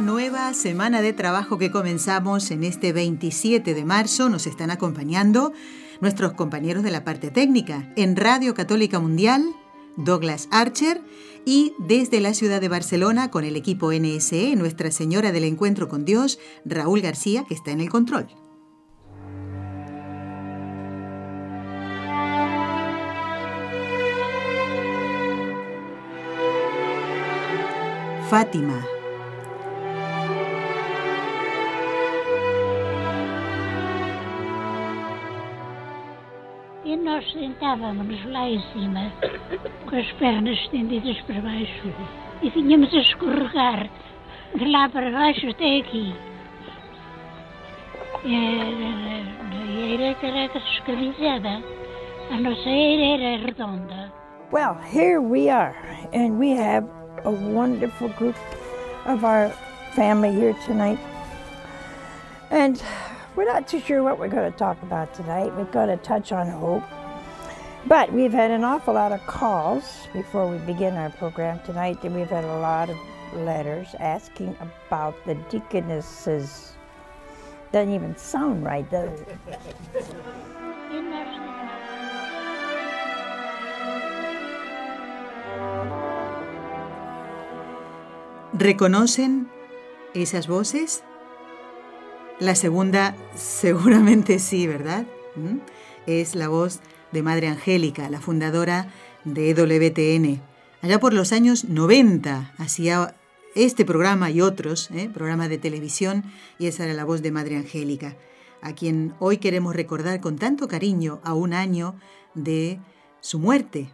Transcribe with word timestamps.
Nueva 0.00 0.52
semana 0.52 1.00
de 1.00 1.12
trabajo 1.12 1.58
que 1.58 1.70
comenzamos 1.70 2.50
en 2.50 2.64
este 2.64 2.92
27 2.92 3.72
de 3.72 3.84
marzo. 3.84 4.28
Nos 4.28 4.46
están 4.46 4.70
acompañando 4.70 5.52
nuestros 6.00 6.32
compañeros 6.32 6.82
de 6.82 6.90
la 6.90 7.04
parte 7.04 7.30
técnica. 7.30 7.92
En 7.96 8.16
Radio 8.16 8.54
Católica 8.54 9.00
Mundial, 9.00 9.44
Douglas 9.96 10.48
Archer, 10.50 11.00
y 11.44 11.72
desde 11.78 12.20
la 12.20 12.34
ciudad 12.34 12.60
de 12.60 12.68
Barcelona 12.68 13.30
con 13.30 13.44
el 13.44 13.56
equipo 13.56 13.92
NSE, 13.92 14.56
Nuestra 14.56 14.90
Señora 14.90 15.32
del 15.32 15.44
Encuentro 15.44 15.88
con 15.88 16.04
Dios, 16.04 16.38
Raúl 16.64 17.00
García, 17.00 17.44
que 17.48 17.54
está 17.54 17.70
en 17.70 17.80
el 17.80 17.88
control. 17.88 18.26
Fátima 28.28 28.84
nós 37.06 37.32
sentávamos 37.32 38.24
lá 38.32 38.50
em 38.50 38.60
cima, 38.72 39.12
com 39.88 39.96
as 39.96 40.10
pernas 40.14 40.58
estendidas 40.58 41.16
para 41.20 41.40
baixo, 41.40 41.94
e 42.42 42.50
vinhamos 42.50 42.92
a 42.92 42.98
escorregar 42.98 43.88
de 44.56 44.64
lá 44.64 44.88
para 44.88 45.12
baixo 45.12 45.48
até 45.48 45.78
aqui. 45.78 46.12
E 48.24 48.34
a, 48.34 49.54
a 49.54 49.70
eira 49.80 50.16
era 50.20 51.62
a 52.28 52.40
nossa 52.40 52.68
era 52.68 53.44
redonda. 53.44 54.12
Well, 54.50 54.76
here 54.92 55.20
we 55.20 55.48
are, 55.48 55.76
and 56.12 56.40
we 56.40 56.50
have 56.56 56.88
a 57.24 57.30
wonderful 57.30 58.08
group 58.18 58.36
of 59.06 59.24
our 59.24 59.50
family 59.94 60.32
here 60.32 60.56
tonight. 60.66 60.98
And 62.50 62.82
we're 63.36 63.44
not 63.44 63.68
too 63.68 63.80
sure 63.80 64.02
what 64.02 64.18
we're 64.18 64.28
going 64.28 64.50
to 64.50 64.58
talk 64.58 64.82
about 64.82 65.14
tonight. 65.14 65.54
We're 65.54 65.64
going 65.64 65.88
to 65.88 65.98
touch 65.98 66.32
on 66.32 66.48
hope. 66.48 66.82
But 67.86 68.12
we've 68.12 68.32
had 68.32 68.50
an 68.50 68.64
awful 68.64 68.94
lot 68.94 69.12
of 69.12 69.24
calls 69.26 70.08
before 70.12 70.50
we 70.50 70.58
begin 70.58 70.94
our 70.94 71.10
program 71.10 71.60
tonight, 71.64 72.02
and 72.02 72.14
we've 72.16 72.30
had 72.30 72.44
a 72.44 72.58
lot 72.58 72.90
of 72.90 72.96
letters 73.34 73.94
asking 74.00 74.56
about 74.60 75.14
the 75.26 75.34
deaconesses. 75.50 76.72
Doesn't 77.72 77.94
even 77.94 78.16
sound 78.16 78.64
right, 78.64 78.90
does 78.90 79.20
it? 79.20 79.38
¿Reconocen 88.54 89.50
esas 90.14 90.46
voces? 90.46 91.02
La 92.38 92.54
segunda 92.54 93.16
seguramente 93.34 94.38
sí, 94.38 94.66
¿verdad? 94.66 95.06
¿Mm? 95.36 95.58
Es 96.06 96.34
la 96.34 96.48
voz 96.48 96.80
de 97.12 97.22
Madre 97.22 97.48
Angélica, 97.48 98.10
la 98.10 98.20
fundadora 98.20 98.92
de 99.24 99.54
WTN. 99.54 100.42
Allá 100.82 101.00
por 101.00 101.14
los 101.14 101.32
años 101.32 101.64
90 101.64 102.54
hacía 102.58 103.14
este 103.54 103.86
programa 103.86 104.30
y 104.30 104.42
otros, 104.42 104.90
¿eh? 104.90 105.08
programas 105.12 105.48
de 105.48 105.56
televisión, 105.56 106.24
y 106.58 106.66
esa 106.66 106.84
era 106.84 106.92
la 106.92 107.04
voz 107.04 107.22
de 107.22 107.32
Madre 107.32 107.56
Angélica, 107.56 108.16
a 108.60 108.74
quien 108.74 109.14
hoy 109.18 109.38
queremos 109.38 109.74
recordar 109.74 110.20
con 110.20 110.36
tanto 110.36 110.68
cariño 110.68 111.20
a 111.24 111.32
un 111.32 111.54
año 111.54 111.98
de 112.34 112.78
su 113.20 113.38
muerte 113.38 113.88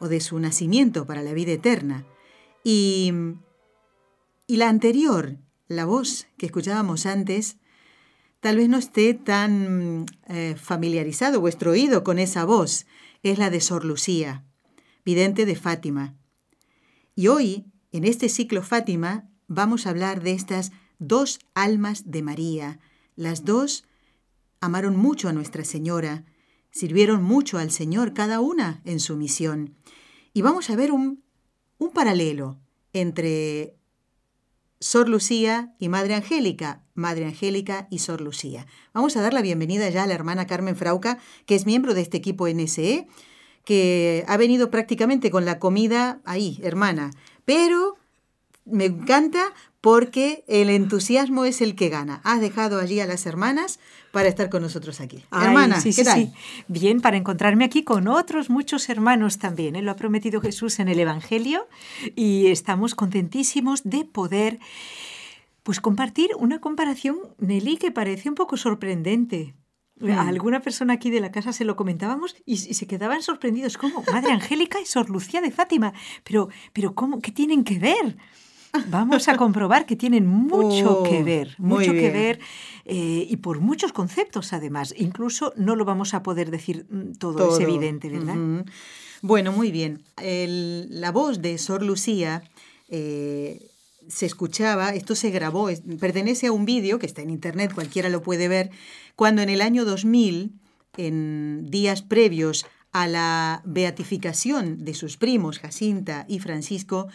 o 0.00 0.08
de 0.08 0.20
su 0.20 0.38
nacimiento 0.40 1.06
para 1.06 1.22
la 1.22 1.32
vida 1.32 1.52
eterna. 1.52 2.04
Y 2.64 3.14
y 4.50 4.56
la 4.56 4.68
anterior, 4.68 5.36
la 5.70 5.84
voz 5.84 6.26
que 6.36 6.46
escuchábamos 6.46 7.06
antes, 7.06 7.56
tal 8.40 8.56
vez 8.56 8.68
no 8.68 8.76
esté 8.76 9.14
tan 9.14 10.04
eh, 10.26 10.56
familiarizado 10.60 11.40
vuestro 11.40 11.70
oído 11.70 12.02
con 12.02 12.18
esa 12.18 12.44
voz. 12.44 12.86
Es 13.22 13.38
la 13.38 13.50
de 13.50 13.60
Sor 13.60 13.84
Lucía, 13.84 14.44
vidente 15.04 15.46
de 15.46 15.54
Fátima. 15.54 16.16
Y 17.14 17.28
hoy, 17.28 17.66
en 17.92 18.04
este 18.04 18.28
ciclo 18.28 18.64
Fátima, 18.64 19.30
vamos 19.46 19.86
a 19.86 19.90
hablar 19.90 20.22
de 20.24 20.32
estas 20.32 20.72
dos 20.98 21.38
almas 21.54 22.10
de 22.10 22.22
María. 22.22 22.80
Las 23.14 23.44
dos 23.44 23.84
amaron 24.60 24.96
mucho 24.96 25.28
a 25.28 25.32
Nuestra 25.32 25.64
Señora, 25.64 26.24
sirvieron 26.72 27.22
mucho 27.22 27.58
al 27.58 27.70
Señor, 27.70 28.12
cada 28.12 28.40
una 28.40 28.80
en 28.84 28.98
su 28.98 29.16
misión. 29.16 29.76
Y 30.32 30.42
vamos 30.42 30.68
a 30.68 30.74
ver 30.74 30.90
un, 30.90 31.22
un 31.78 31.92
paralelo 31.92 32.58
entre 32.92 33.79
Sor 34.82 35.10
Lucía 35.10 35.74
y 35.78 35.90
Madre 35.90 36.14
Angélica, 36.14 36.82
Madre 36.94 37.26
Angélica 37.26 37.86
y 37.90 37.98
Sor 37.98 38.22
Lucía. 38.22 38.66
Vamos 38.94 39.14
a 39.14 39.20
dar 39.20 39.34
la 39.34 39.42
bienvenida 39.42 39.90
ya 39.90 40.04
a 40.04 40.06
la 40.06 40.14
hermana 40.14 40.46
Carmen 40.46 40.74
Frauca, 40.74 41.18
que 41.44 41.54
es 41.54 41.66
miembro 41.66 41.92
de 41.92 42.00
este 42.00 42.16
equipo 42.16 42.48
NSE, 42.48 43.06
que 43.66 44.24
ha 44.26 44.38
venido 44.38 44.70
prácticamente 44.70 45.30
con 45.30 45.44
la 45.44 45.58
comida 45.58 46.22
ahí, 46.24 46.58
hermana. 46.62 47.10
Pero 47.44 47.98
me 48.70 48.86
encanta 48.86 49.52
porque 49.80 50.44
el 50.46 50.68
entusiasmo 50.68 51.44
es 51.44 51.60
el 51.60 51.74
que 51.74 51.88
gana. 51.88 52.20
Has 52.24 52.40
dejado 52.40 52.78
allí 52.78 53.00
a 53.00 53.06
las 53.06 53.24
hermanas 53.26 53.80
para 54.12 54.28
estar 54.28 54.50
con 54.50 54.62
nosotros 54.62 55.00
aquí. 55.00 55.24
Ay, 55.30 55.46
Hermana, 55.46 55.80
sí, 55.80 55.90
¿qué 55.90 55.92
sí, 55.94 56.04
tal? 56.04 56.20
sí. 56.20 56.32
Bien, 56.68 57.00
para 57.00 57.16
encontrarme 57.16 57.64
aquí 57.64 57.82
con 57.82 58.08
otros 58.08 58.50
muchos 58.50 58.88
hermanos 58.88 59.38
también. 59.38 59.76
¿eh? 59.76 59.82
Lo 59.82 59.90
ha 59.90 59.96
prometido 59.96 60.40
Jesús 60.40 60.80
en 60.80 60.88
el 60.88 60.98
Evangelio 60.98 61.66
y 62.14 62.48
estamos 62.48 62.94
contentísimos 62.94 63.82
de 63.84 64.04
poder 64.04 64.58
pues 65.62 65.80
compartir 65.80 66.30
una 66.38 66.60
comparación, 66.60 67.18
Nelly, 67.38 67.76
que 67.76 67.90
parece 67.90 68.28
un 68.28 68.34
poco 68.34 68.56
sorprendente. 68.56 69.54
Mm. 69.98 70.10
A 70.10 70.28
alguna 70.28 70.60
persona 70.60 70.94
aquí 70.94 71.10
de 71.10 71.20
la 71.20 71.30
casa 71.30 71.52
se 71.52 71.64
lo 71.64 71.76
comentábamos 71.76 72.34
y, 72.44 72.54
y 72.54 72.74
se 72.74 72.86
quedaban 72.86 73.22
sorprendidos. 73.22 73.78
¿Cómo? 73.78 74.02
Madre 74.12 74.32
Angélica 74.32 74.80
y 74.80 74.86
Sor 74.86 75.08
Lucía 75.10 75.40
de 75.40 75.50
Fátima. 75.50 75.92
Pero, 76.24 76.48
pero 76.72 76.94
¿cómo? 76.94 77.20
¿Qué 77.20 77.32
tienen 77.32 77.64
que 77.64 77.78
ver? 77.78 78.16
Vamos 78.88 79.28
a 79.28 79.36
comprobar 79.36 79.84
que 79.86 79.96
tienen 79.96 80.26
mucho 80.26 81.00
Oh, 81.00 81.02
que 81.02 81.24
ver, 81.24 81.54
mucho 81.58 81.92
que 81.92 82.10
ver 82.10 82.38
eh, 82.84 83.26
y 83.28 83.36
por 83.38 83.60
muchos 83.60 83.92
conceptos 83.92 84.52
además. 84.52 84.94
Incluso 84.96 85.52
no 85.56 85.74
lo 85.76 85.84
vamos 85.84 86.14
a 86.14 86.22
poder 86.22 86.50
decir 86.50 86.86
mm, 86.88 87.12
todo, 87.18 87.48
es 87.54 87.60
evidente, 87.60 88.08
¿verdad? 88.08 88.36
Bueno, 89.22 89.52
muy 89.52 89.70
bien. 89.72 90.02
El- 90.22 90.88
la 91.00 91.10
voz 91.10 91.42
de 91.42 91.58
Sor 91.58 91.82
Lucía 91.82 92.42
eh, 92.88 93.70
se 94.08 94.26
escuchaba, 94.26 94.90
esto 94.94 95.14
se 95.14 95.30
grabó, 95.30 95.68
es- 95.68 95.82
pertenece 95.98 96.46
a 96.48 96.52
un 96.52 96.64
vídeo 96.64 96.98
que 96.98 97.06
está 97.06 97.22
en 97.22 97.30
internet, 97.30 97.72
cualquiera 97.74 98.08
lo 98.08 98.22
puede 98.22 98.48
ver, 98.48 98.70
cuando 99.16 99.42
en 99.42 99.48
el 99.50 99.60
año 99.62 99.84
2000, 99.84 100.52
en 100.96 101.66
días 101.70 102.02
previos 102.02 102.66
a 102.92 103.06
la 103.06 103.62
beatificación 103.64 104.84
de 104.84 104.94
sus 104.94 105.16
primos 105.16 105.58
Jacinta 105.60 106.24
y 106.28 106.38
Francisco, 106.40 107.08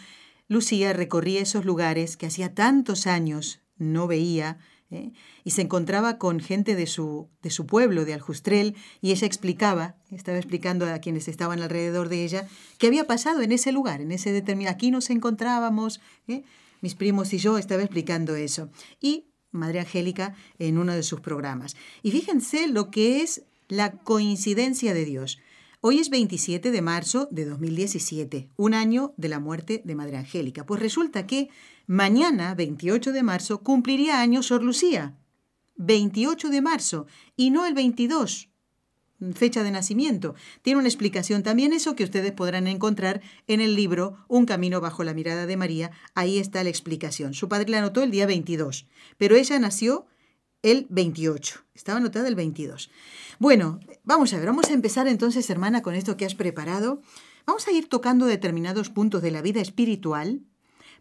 Lucía 0.48 0.92
recorría 0.92 1.40
esos 1.40 1.64
lugares 1.64 2.16
que 2.16 2.26
hacía 2.26 2.54
tantos 2.54 3.06
años 3.06 3.60
no 3.78 4.06
veía 4.06 4.58
¿eh? 4.90 5.12
y 5.44 5.50
se 5.50 5.62
encontraba 5.62 6.18
con 6.18 6.40
gente 6.40 6.74
de 6.74 6.86
su, 6.86 7.28
de 7.42 7.50
su 7.50 7.66
pueblo, 7.66 8.04
de 8.04 8.14
Aljustrel, 8.14 8.74
y 9.00 9.10
ella 9.10 9.26
explicaba, 9.26 9.96
estaba 10.10 10.38
explicando 10.38 10.86
a 10.86 10.98
quienes 10.98 11.28
estaban 11.28 11.60
alrededor 11.60 12.08
de 12.08 12.24
ella, 12.24 12.48
qué 12.78 12.86
había 12.86 13.06
pasado 13.06 13.42
en 13.42 13.52
ese 13.52 13.72
lugar, 13.72 14.00
en 14.00 14.12
ese 14.12 14.32
determinado, 14.32 14.74
aquí 14.74 14.90
nos 14.90 15.10
encontrábamos, 15.10 16.00
¿eh? 16.28 16.44
mis 16.80 16.94
primos 16.94 17.32
y 17.32 17.38
yo 17.38 17.58
estaba 17.58 17.82
explicando 17.82 18.36
eso. 18.36 18.70
Y 19.00 19.26
Madre 19.50 19.80
Angélica 19.80 20.34
en 20.58 20.78
uno 20.78 20.94
de 20.94 21.02
sus 21.02 21.20
programas. 21.20 21.76
Y 22.02 22.10
fíjense 22.10 22.68
lo 22.68 22.90
que 22.90 23.22
es 23.22 23.42
la 23.68 23.92
coincidencia 23.92 24.94
de 24.94 25.04
Dios. 25.04 25.38
Hoy 25.82 25.98
es 25.98 26.08
27 26.08 26.70
de 26.70 26.82
marzo 26.82 27.28
de 27.30 27.44
2017, 27.44 28.48
un 28.56 28.72
año 28.72 29.12
de 29.18 29.28
la 29.28 29.40
muerte 29.40 29.82
de 29.84 29.94
Madre 29.94 30.16
Angélica. 30.16 30.64
Pues 30.64 30.80
resulta 30.80 31.26
que 31.26 31.50
mañana, 31.86 32.54
28 32.54 33.12
de 33.12 33.22
marzo, 33.22 33.62
cumpliría 33.62 34.20
años 34.20 34.46
Sor 34.46 34.62
Lucía. 34.62 35.16
28 35.76 36.48
de 36.48 36.62
marzo 36.62 37.06
y 37.36 37.50
no 37.50 37.66
el 37.66 37.74
22. 37.74 38.48
fecha 39.34 39.62
de 39.62 39.70
nacimiento. 39.70 40.34
Tiene 40.62 40.78
una 40.78 40.88
explicación 40.88 41.42
también 41.42 41.74
eso 41.74 41.94
que 41.94 42.04
ustedes 42.04 42.32
podrán 42.32 42.66
encontrar 42.66 43.20
en 43.46 43.60
el 43.60 43.76
libro 43.76 44.16
Un 44.28 44.46
camino 44.46 44.80
bajo 44.80 45.04
la 45.04 45.14
mirada 45.14 45.46
de 45.46 45.56
María. 45.58 45.90
Ahí 46.14 46.38
está 46.38 46.64
la 46.64 46.70
explicación. 46.70 47.34
Su 47.34 47.48
padre 47.48 47.70
la 47.70 47.78
anotó 47.78 48.02
el 48.02 48.10
día 48.10 48.26
22, 48.26 48.86
pero 49.18 49.36
ella 49.36 49.58
nació 49.58 50.06
el 50.62 50.86
28. 50.90 51.64
Estaba 51.74 51.98
anotada 51.98 52.28
el 52.28 52.34
22. 52.34 52.90
Bueno, 53.38 53.80
vamos 54.04 54.32
a 54.32 54.38
ver, 54.38 54.46
vamos 54.46 54.68
a 54.70 54.72
empezar 54.72 55.08
entonces, 55.08 55.48
hermana, 55.50 55.82
con 55.82 55.94
esto 55.94 56.16
que 56.16 56.24
has 56.24 56.34
preparado. 56.34 57.00
Vamos 57.46 57.66
a 57.68 57.72
ir 57.72 57.88
tocando 57.88 58.26
determinados 58.26 58.90
puntos 58.90 59.22
de 59.22 59.30
la 59.30 59.42
vida 59.42 59.60
espiritual 59.60 60.40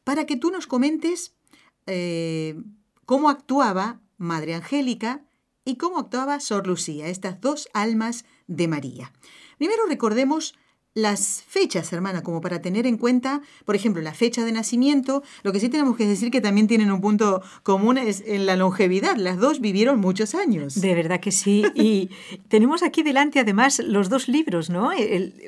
para 0.04 0.25
que 0.25 0.38
tú 0.38 0.52
nos 0.52 0.68
comentes 0.68 1.36
eh, 1.88 2.62
cómo 3.06 3.30
actuaba 3.30 4.02
Madre 4.18 4.54
Angélica 4.54 5.25
y 5.66 5.78
cómo 5.78 5.98
actuaba 5.98 6.40
Sor 6.40 6.68
Lucía, 6.68 7.08
estas 7.08 7.42
dos 7.42 7.69
almas 7.74 8.25
de 8.48 8.68
María. 8.68 9.12
Primero 9.58 9.86
recordemos 9.88 10.56
las 10.95 11.44
fechas, 11.45 11.92
hermana, 11.92 12.24
como 12.24 12.39
para 12.39 12.62
tener 12.62 12.88
en 12.88 12.97
cuenta, 12.97 13.42
por 13.65 13.75
ejemplo, 13.75 14.01
la 14.01 14.13
fecha 14.13 14.45
de 14.45 14.53
nacimiento. 14.53 15.24
Lo 15.44 15.51
que 15.51 15.59
sí 15.59 15.68
tenemos 15.68 15.97
que 15.97 16.07
decir 16.07 16.31
que 16.31 16.39
también 16.39 16.68
tienen 16.68 16.89
un 16.89 17.01
punto 17.01 17.44
común 17.63 17.97
es 17.97 18.24
en 18.25 18.45
la 18.45 18.56
longevidad. 18.56 19.18
Las 19.18 19.38
dos 19.38 19.59
vivieron 19.59 20.00
muchos 20.00 20.33
años. 20.33 20.80
De 20.80 20.95
verdad 20.95 21.19
que 21.19 21.33
sí. 21.33 21.65
Y 21.75 22.09
tenemos 22.47 22.81
aquí 22.81 23.03
delante 23.03 23.42
además 23.42 23.80
los 23.80 24.07
dos 24.07 24.30
libros, 24.30 24.69
¿no? 24.69 24.92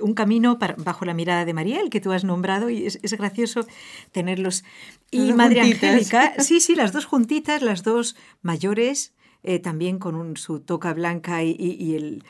un 0.02 0.14
camino 0.14 0.58
bajo 0.78 1.06
la 1.06 1.14
mirada 1.14 1.46
de 1.46 1.54
María, 1.54 1.80
el 1.80 1.90
que 1.90 2.02
tú 2.02 2.12
has 2.12 2.26
nombrado, 2.26 2.70
y 2.70 2.86
es, 2.86 3.14
gracioso 3.18 3.66
tenerlos. 4.12 4.66
Y 5.12 5.32
Madre 5.32 5.62
Angélica, 5.62 6.34
sí, 6.40 6.60
sí, 6.60 6.76
las 6.76 6.92
dos 6.92 7.06
juntitas, 7.06 7.62
las 7.62 7.84
dos 7.84 8.18
mayores, 8.42 9.14
eh, 9.44 9.60
también 9.60 9.98
con 9.98 10.36
su 10.36 10.60
toca 10.60 10.94
blanca 10.94 11.42
y, 11.42 11.96
el, 11.96 12.26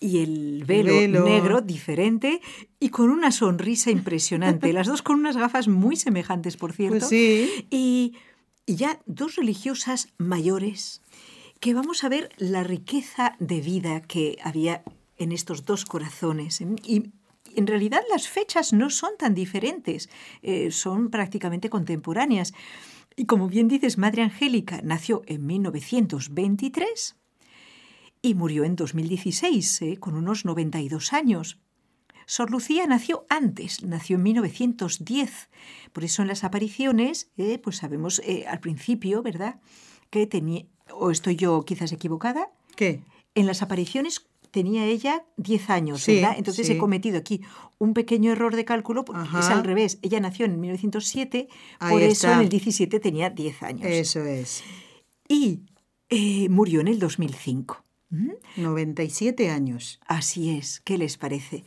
y 0.00 0.18
el 0.18 0.64
velo, 0.64 1.24
negro 1.24 1.60
diferente 1.60 2.40
y 2.78 2.90
con 2.90 3.10
una 3.10 3.30
sonrisa 3.30 3.90
impresionante. 3.90 4.72
Las 4.72 4.86
dos 4.86 5.02
con 5.02 5.18
unas 5.18 5.36
gafas 5.36 5.68
muy 5.68 5.96
semejantes, 5.96 6.56
por 6.56 6.72
cierto. 6.72 6.98
Pues 6.98 7.08
sí. 7.08 7.66
y, 7.70 8.14
ya 8.66 8.98
dos 9.04 9.36
religiosas 9.36 10.08
mayores 10.16 11.02
que 11.60 11.74
vamos 11.74 12.02
a 12.02 12.08
ver 12.08 12.30
la 12.38 12.64
riqueza 12.64 13.36
de 13.38 13.60
vida 13.60 14.00
que 14.00 14.38
había 14.42 14.82
en 15.18 15.32
estos 15.32 15.66
dos 15.66 15.84
corazones. 15.84 16.62
Y 16.82 17.12
en 17.56 17.66
realidad 17.66 18.00
las 18.10 18.28
fechas 18.28 18.72
no 18.72 18.90
son 18.90 19.10
tan 19.18 19.34
diferentes, 19.34 20.08
eh, 20.42 20.70
son 20.70 21.10
prácticamente 21.10 21.70
contemporáneas. 21.70 22.54
Y 23.16 23.26
como 23.26 23.48
bien 23.48 23.68
dices, 23.68 23.98
Madre 23.98 24.22
Angélica 24.22 24.80
nació 24.82 25.22
en 25.26 25.46
1923 25.46 27.16
y 28.24 28.34
murió 28.34 28.64
en 28.64 28.74
2016, 28.74 29.82
eh, 29.82 29.96
con 30.00 30.14
unos 30.14 30.46
92 30.46 31.12
años. 31.12 31.58
Sor 32.24 32.50
Lucía 32.50 32.86
nació 32.86 33.26
antes, 33.28 33.82
nació 33.82 34.16
en 34.16 34.22
1910. 34.22 35.50
Por 35.92 36.04
eso 36.04 36.22
en 36.22 36.28
las 36.28 36.42
apariciones, 36.42 37.30
eh, 37.36 37.58
pues 37.58 37.76
sabemos 37.76 38.22
eh, 38.24 38.46
al 38.48 38.60
principio, 38.60 39.22
¿verdad? 39.22 39.60
Que 40.08 40.26
tenía, 40.26 40.64
o 40.90 41.10
estoy 41.10 41.36
yo 41.36 41.66
quizás 41.66 41.92
equivocada. 41.92 42.50
¿Qué? 42.76 43.02
En 43.34 43.46
las 43.46 43.60
apariciones 43.60 44.26
tenía 44.50 44.86
ella 44.86 45.26
10 45.36 45.68
años, 45.68 46.06
¿verdad? 46.06 46.36
Entonces 46.38 46.70
he 46.70 46.78
cometido 46.78 47.18
aquí 47.18 47.42
un 47.76 47.92
pequeño 47.92 48.32
error 48.32 48.56
de 48.56 48.64
cálculo, 48.64 49.04
es 49.38 49.48
al 49.50 49.64
revés. 49.64 49.98
Ella 50.00 50.20
nació 50.20 50.46
en 50.46 50.58
1907, 50.58 51.48
por 51.90 52.00
eso 52.00 52.32
en 52.32 52.40
el 52.40 52.48
17 52.48 53.00
tenía 53.00 53.28
10 53.28 53.62
años. 53.64 53.86
Eso 53.86 54.24
es. 54.24 54.62
Y 55.28 55.60
eh, 56.08 56.48
murió 56.48 56.80
en 56.80 56.88
el 56.88 56.98
2005. 56.98 57.84
97 58.56 59.50
años. 59.50 60.00
Así 60.06 60.56
es, 60.56 60.80
¿qué 60.80 60.98
les 60.98 61.16
parece? 61.16 61.64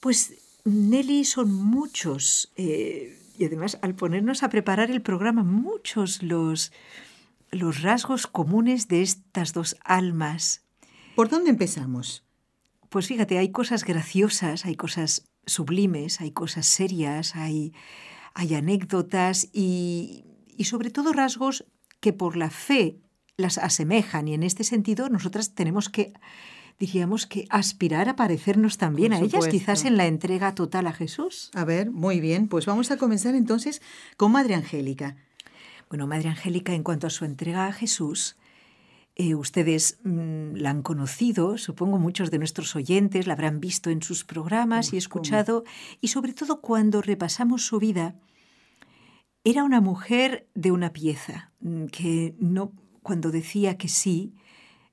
Pues 0.00 0.34
Nelly 0.64 1.24
son 1.24 1.52
muchos, 1.52 2.52
eh, 2.56 3.18
y 3.38 3.44
además 3.44 3.78
al 3.82 3.94
ponernos 3.94 4.42
a 4.42 4.48
preparar 4.48 4.90
el 4.90 5.02
programa, 5.02 5.42
muchos 5.42 6.22
los, 6.22 6.72
los 7.50 7.82
rasgos 7.82 8.26
comunes 8.26 8.88
de 8.88 9.02
estas 9.02 9.52
dos 9.52 9.76
almas 9.84 10.62
¿Por 11.14 11.28
dónde 11.28 11.50
empezamos? 11.50 12.24
Pues 12.88 13.06
fíjate, 13.06 13.36
hay 13.38 13.52
cosas 13.52 13.84
graciosas, 13.84 14.64
hay 14.64 14.76
cosas 14.76 15.28
sublimes, 15.44 16.20
hay 16.20 16.30
cosas 16.30 16.66
serias, 16.66 17.36
hay, 17.36 17.74
hay 18.34 18.54
anécdotas 18.54 19.48
y, 19.52 20.24
y 20.56 20.64
sobre 20.64 20.90
todo 20.90 21.12
rasgos 21.12 21.66
que 22.00 22.14
por 22.14 22.36
la 22.36 22.48
fe 22.48 22.98
las 23.36 23.58
asemejan 23.58 24.28
y 24.28 24.34
en 24.34 24.42
este 24.42 24.64
sentido 24.64 25.08
nosotras 25.08 25.54
tenemos 25.54 25.88
que 25.88 26.12
diríamos 26.78 27.26
que 27.26 27.46
aspirar 27.48 28.08
a 28.08 28.16
parecernos 28.16 28.76
también 28.76 29.12
a 29.12 29.20
ellas, 29.20 29.46
quizás 29.46 29.84
en 29.84 29.96
la 29.96 30.06
entrega 30.06 30.54
total 30.54 30.88
a 30.88 30.92
Jesús. 30.92 31.50
A 31.54 31.64
ver, 31.64 31.92
muy 31.92 32.18
bien, 32.18 32.48
pues 32.48 32.66
vamos 32.66 32.90
a 32.90 32.96
comenzar 32.96 33.36
entonces 33.36 33.82
con 34.16 34.32
Madre 34.32 34.54
Angélica. 34.54 35.16
Bueno, 35.88 36.08
Madre 36.08 36.30
Angélica, 36.30 36.74
en 36.74 36.82
cuanto 36.82 37.06
a 37.06 37.10
su 37.10 37.24
entrega 37.24 37.66
a 37.66 37.72
Jesús, 37.72 38.36
eh, 39.14 39.34
ustedes 39.34 39.98
mm, 40.04 40.54
la 40.54 40.70
han 40.70 40.82
conocido, 40.82 41.58
supongo 41.58 41.98
muchos 41.98 42.30
de 42.30 42.38
nuestros 42.38 42.74
oyentes 42.74 43.26
la 43.26 43.34
habrán 43.34 43.60
visto 43.60 43.90
en 43.90 44.02
sus 44.02 44.24
programas 44.24 44.92
y 44.94 44.96
escuchado, 44.96 45.64
y 46.00 46.08
sobre 46.08 46.32
todo 46.32 46.62
cuando 46.62 47.02
repasamos 47.02 47.66
su 47.66 47.78
vida, 47.78 48.16
era 49.44 49.64
una 49.64 49.80
mujer 49.80 50.48
de 50.54 50.72
una 50.72 50.92
pieza, 50.92 51.52
mm, 51.60 51.86
que 51.86 52.34
no, 52.38 52.72
cuando 53.02 53.30
decía 53.30 53.76
que 53.76 53.88
sí, 53.88 54.34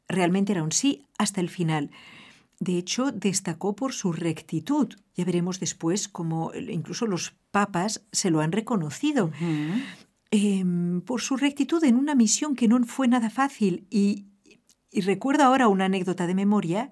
realmente 0.08 0.52
era 0.52 0.64
un 0.64 0.72
sí 0.72 1.06
hasta 1.18 1.42
el 1.42 1.50
final. 1.50 1.92
De 2.60 2.78
hecho, 2.78 3.12
destacó 3.12 3.76
por 3.76 3.94
su 3.94 4.12
rectitud. 4.12 4.90
Ya 5.16 5.24
veremos 5.24 5.60
después 5.60 6.10
cómo 6.10 6.52
incluso 6.54 7.06
los 7.06 7.34
papas 7.52 8.02
se 8.12 8.32
lo 8.32 8.42
han 8.42 8.52
reconocido. 8.52 9.32
Em, 10.32 11.02
por 11.02 11.22
su 11.22 11.38
rectitud 11.38 11.84
en 11.84 11.96
una 11.96 12.14
misión 12.16 12.56
que 12.56 12.68
no 12.68 12.84
fue 12.84 13.08
nada 13.08 13.30
fácil. 13.30 13.88
Y, 13.90 14.26
recuerdo 14.92 15.44
ahora 15.44 15.68
una 15.68 15.86
anécdota 15.86 16.28
de 16.28 16.36
memoria, 16.36 16.92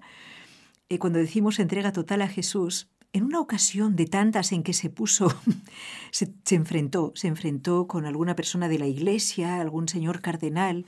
eh, 0.88 0.98
cuando 0.98 1.18
decimos 1.18 1.58
entrega 1.58 1.92
total 1.92 2.22
a 2.22 2.28
Jesús, 2.28 2.88
en 3.12 3.24
una 3.24 3.40
ocasión 3.40 3.96
de 3.96 4.06
tantas 4.06 4.52
en 4.52 4.62
que 4.62 4.72
se 4.72 4.90
puso, 4.90 5.32
se, 6.10 6.32
enfrentó, 6.50 7.12
se 7.14 7.28
enfrentó 7.28 7.86
con 7.86 8.06
alguna 8.06 8.36
persona 8.36 8.68
de 8.68 8.78
la 8.78 8.86
iglesia, 8.86 9.60
algún 9.60 9.88
señor 9.88 10.20
cardenal, 10.20 10.86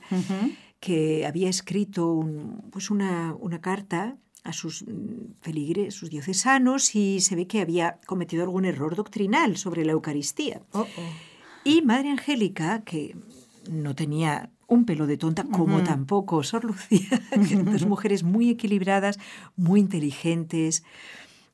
que 0.79 1.25
había 1.25 1.49
escrito 1.49 2.25
pues 2.71 2.89
una, 2.89 3.35
una 3.39 3.61
carta 3.61 4.17
a 4.43 4.53
sus 4.53 4.83
mm, 4.83 5.33
feligres, 5.41 5.93
sus 5.93 6.09
diocesanos, 6.09 6.95
y 6.95 7.21
se 7.21 7.35
ve 7.35 7.47
que 7.47 7.61
había 7.61 7.99
cometido 8.05 8.43
algún 8.43 8.65
error 8.65 8.95
doctrinal 8.95 9.57
sobre 9.57 9.85
la 9.85 9.91
Eucaristía. 9.91 10.61
Oh, 10.71 10.81
oh. 10.81 10.87
Y 11.63 11.83
Madre 11.83 12.09
Angélica, 12.09 12.81
que 12.83 13.15
no 13.69 13.93
tenía 13.93 14.49
un 14.67 14.85
pelo 14.85 15.05
de 15.05 15.17
tonta, 15.17 15.43
como 15.43 15.83
tampoco 15.83 16.43
Sor 16.43 16.63
Lucía, 16.63 17.21
dos 17.65 17.85
mujeres 17.85 18.23
muy 18.23 18.49
equilibradas, 18.49 19.19
muy 19.55 19.81
inteligentes 19.81 20.83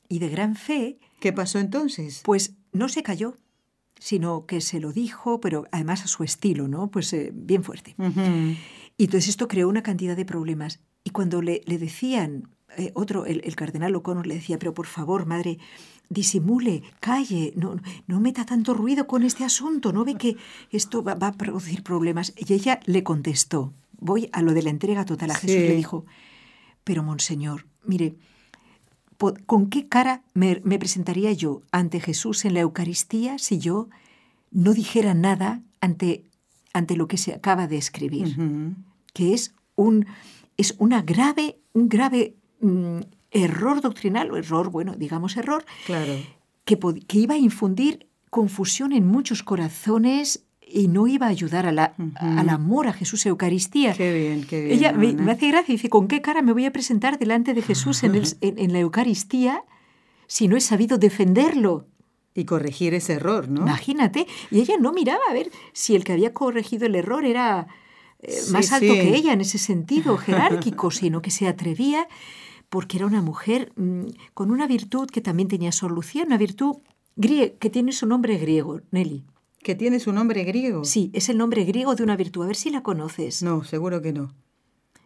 y 0.10 0.20
de 0.20 0.30
gran 0.30 0.56
fe. 0.56 0.98
¿Qué 1.20 1.34
pasó 1.34 1.60
entonces? 1.60 2.22
Pues 2.24 2.54
no 2.72 2.90
se 2.90 3.04
cayó, 3.04 3.38
sino 4.00 4.46
que 4.46 4.62
se 4.62 4.80
lo 4.80 4.92
dijo, 4.92 5.40
pero 5.40 5.66
además 5.72 6.04
a 6.04 6.08
su 6.08 6.24
estilo, 6.24 6.68
¿no? 6.68 6.90
Pues 6.90 7.12
eh, 7.14 7.32
bien 7.34 7.64
fuerte. 7.64 7.96
Y 8.98 9.04
entonces 9.04 9.30
esto 9.30 9.48
creó 9.48 9.70
una 9.70 9.84
cantidad 9.84 10.16
de 10.16 10.26
problemas. 10.26 10.80
Y 11.04 11.12
cuando 11.12 11.42
le, 11.42 11.62
le 11.66 11.78
decían, 11.78 12.50
eh, 12.78 12.92
otro, 12.94 13.26
el, 13.26 13.42
el 13.44 13.56
cardenal 13.56 13.96
O'Connor 13.96 14.28
le 14.28 14.36
decía, 14.36 14.60
pero 14.60 14.74
por 14.74 14.88
favor, 14.88 15.26
madre, 15.26 15.58
disimule, 16.10 16.84
calle, 17.00 17.54
no, 17.56 17.80
no 18.08 18.20
meta 18.20 18.46
tanto 18.46 18.74
ruido 18.74 19.08
con 19.08 19.24
este 19.24 19.44
asunto, 19.44 19.92
¿no 19.92 20.06
ve 20.06 20.16
que 20.16 20.38
esto 20.72 21.04
va, 21.04 21.14
a 21.20 21.34
producir 21.34 21.84
problemas? 21.84 22.34
Y 22.36 22.54
ella 22.54 22.80
le 22.86 23.04
contestó, 23.04 23.74
voy 24.00 24.30
a 24.32 24.42
lo 24.42 24.54
de 24.54 24.64
la 24.64 24.70
entrega 24.70 25.06
total 25.06 25.32
a 25.32 25.36
Jesús, 25.36 25.58
le 25.58 25.76
dijo, 25.76 26.06
pero 26.84 27.04
monseñor, 27.04 27.66
mire, 27.84 28.16
¿con 29.18 29.70
qué 29.70 29.88
cara 29.88 30.22
me, 30.34 30.56
presentaría 30.80 31.32
yo 31.34 31.62
ante 31.72 32.00
Jesús 32.00 32.46
en 32.46 32.54
la 32.54 32.62
Eucaristía 32.62 33.38
si 33.38 33.60
yo 33.60 33.90
no 34.52 34.74
dijera 34.74 35.14
nada 35.14 35.62
ante, 35.82 36.26
ante 36.74 36.96
lo 36.96 37.08
que 37.08 37.18
se 37.18 37.34
acaba 37.34 37.68
de 37.68 37.78
escribir? 37.78 38.38
Que 39.14 39.34
es 39.34 39.56
un, 39.76 40.06
es 40.58 40.76
una 40.80 41.02
grave, 41.02 41.60
un 41.74 41.90
grave 41.90 42.36
mm, 42.62 43.00
error 43.32 43.82
doctrinal, 43.82 44.32
o 44.32 44.38
error, 44.38 44.70
bueno, 44.70 44.96
digamos 44.96 45.38
error, 45.38 45.66
claro. 45.86 46.14
que, 46.66 46.78
que 47.08 47.18
iba 47.18 47.36
a 47.36 47.40
infundir 47.40 48.08
confusión 48.30 48.92
en 48.94 49.08
muchos 49.08 49.44
corazones 49.44 50.47
y 50.70 50.88
no 50.88 51.08
iba 51.08 51.28
a 51.28 51.30
ayudar 51.30 51.66
a 51.66 51.72
la, 51.72 51.94
al 52.16 52.50
amor 52.50 52.88
a 52.88 52.94
Jesús 52.94 53.26
Eucaristía. 53.26 53.94
Qué 53.94 54.14
bien, 54.14 54.44
qué 54.46 54.62
bien. 54.62 54.78
Ella 54.78 54.92
me, 54.92 55.32
hace 55.32 55.48
gracia 55.48 55.74
y 55.74 55.78
dice, 55.78 55.90
¿con 55.90 56.08
qué 56.08 56.22
cara 56.22 56.42
me 56.42 56.54
voy 56.54 56.66
a 56.66 56.72
presentar 56.72 57.18
delante 57.20 57.54
de 57.54 57.62
Jesús 57.62 58.04
en, 58.04 58.16
el, 58.16 58.26
en, 58.42 58.74
la 58.74 58.80
Eucaristía 58.80 59.64
si 60.28 60.48
no 60.48 60.58
he 60.58 60.62
sabido 60.62 60.98
defenderlo? 60.98 61.88
Y 62.34 62.46
corregir 62.46 62.94
ese 62.94 63.14
error, 63.14 63.50
¿no? 63.50 63.62
Imagínate. 63.62 64.28
Y 64.52 64.60
ella 64.60 64.76
no 64.80 64.92
miraba 64.94 65.22
a 65.30 65.34
ver 65.34 65.50
si 65.74 65.96
el 65.96 66.04
que 66.04 66.14
había 66.14 66.34
corregido 66.34 66.86
el 66.86 66.96
error 66.96 67.26
era 67.26 67.68
eh, 68.20 68.40
más 68.52 68.72
alto 68.72 68.94
que 68.94 69.16
ella 69.16 69.34
en 69.34 69.42
ese 69.42 69.58
sentido 69.58 70.18
jerárquico, 70.18 70.92
sino 70.92 71.22
que 71.22 71.32
se 71.32 71.48
atrevía 71.48 72.08
porque 72.70 72.98
era 72.98 73.06
una 73.06 73.22
mujer 73.22 73.72
mm, 73.76 74.08
con 74.34 74.52
una 74.52 74.68
virtud 74.68 75.10
que 75.10 75.22
también 75.22 75.48
tenía 75.48 75.72
solución, 75.72 76.28
una 76.28 76.38
virtud 76.38 76.78
que 77.20 77.70
tiene 77.72 77.94
su 77.94 78.06
nombre 78.06 78.38
griego, 78.38 78.82
Nelly. 78.92 79.26
¿Que 79.64 79.76
tiene 79.76 80.00
su 80.00 80.14
nombre 80.14 80.44
griego? 80.44 80.86
Sí, 80.86 81.10
es 81.14 81.30
el 81.30 81.38
nombre 81.38 81.64
griego 81.66 81.96
de 81.96 82.04
una 82.04 82.16
virtud. 82.16 82.44
A 82.44 82.48
ver 82.48 82.56
si 82.56 82.70
la 82.70 82.84
conoces. 82.84 83.44
No, 83.44 83.64
seguro 83.64 84.02
que 84.02 84.14
no. 84.14 84.34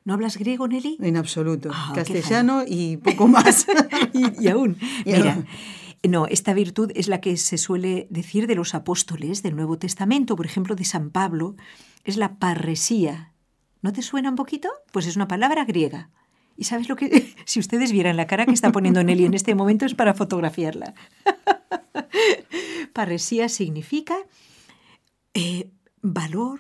¿No 0.04 0.14
hablas 0.14 0.38
griego, 0.38 0.68
Nelly? 0.68 0.98
En 1.00 1.18
absoluto. 1.18 1.70
Ah, 1.72 1.92
Castellano 1.94 2.64
y 2.68 2.98
poco 2.98 3.28
más. 3.28 3.68
y, 4.14 4.48
aún. 4.48 4.78
Mira, 5.06 5.46
no, 6.08 6.26
esta 6.26 6.54
virtud 6.54 6.92
es 6.96 7.08
la 7.08 7.22
que 7.22 7.38
se 7.38 7.58
suele 7.58 8.08
decir 8.10 8.48
de 8.48 8.56
los 8.56 8.74
apóstoles 8.74 9.44
del 9.44 9.56
Nuevo 9.56 9.78
Testamento, 9.78 10.36
por 10.36 10.48
ejemplo, 10.48 10.76
de 10.76 10.86
San 10.86 11.12
Pablo, 11.12 11.56
es 12.04 12.18
la 12.18 12.40
parresía. 12.40 13.34
¿No 13.84 13.94
te 13.94 14.02
suena 14.02 14.30
un 14.30 14.36
poquito? 14.36 14.70
Pues 14.92 15.06
es 15.06 15.16
una 15.16 15.28
palabra 15.28 15.66
griega. 15.66 16.10
¿Y 16.58 16.64
sabes 16.64 16.90
lo 16.90 16.96
que.? 16.96 17.36
Si 17.46 17.60
ustedes 17.60 17.92
vieran 17.92 18.18
la 18.18 18.28
cara 18.28 18.46
que 18.46 18.54
está 18.54 18.72
poniendo 18.72 19.04
Nelly 19.04 19.26
en 19.26 19.34
este 19.36 19.54
momento 19.54 19.86
es 19.86 19.94
para 19.94 20.14
fotografiarla. 20.14 20.96
Parresía 22.94 23.50
significa 23.50 24.18
eh, 25.34 25.70
valor, 26.02 26.60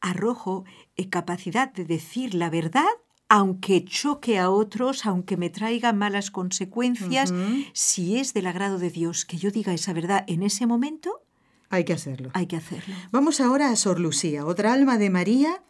arrojo, 0.00 0.64
eh, 0.96 1.08
capacidad 1.08 1.72
de 1.72 1.84
decir 1.84 2.34
la 2.34 2.50
verdad 2.50 2.86
aunque 3.30 3.84
choque 3.84 4.38
a 4.38 4.48
otros, 4.48 5.04
aunque 5.04 5.36
me 5.36 5.50
traiga 5.50 5.92
malas 5.92 6.30
consecuencias, 6.30 7.34
si 7.74 8.16
es 8.16 8.32
del 8.32 8.46
agrado 8.46 8.78
de 8.78 8.88
Dios 8.90 9.26
que 9.26 9.36
yo 9.36 9.50
diga 9.50 9.74
esa 9.74 9.92
verdad 9.92 10.24
en 10.28 10.42
ese 10.42 10.66
momento, 10.66 11.22
hay 11.70 11.84
que 11.84 11.92
hacerlo. 11.92 12.30
Hay 12.32 12.46
que 12.46 12.56
hacerlo. 12.56 12.94
Vamos 13.12 13.40
ahora 13.40 13.70
a 13.70 13.76
Sor 13.76 14.00
Lucía, 14.00 14.46
otra 14.46 14.72
alma 14.72 14.96
de 14.96 15.10
María, 15.10 15.62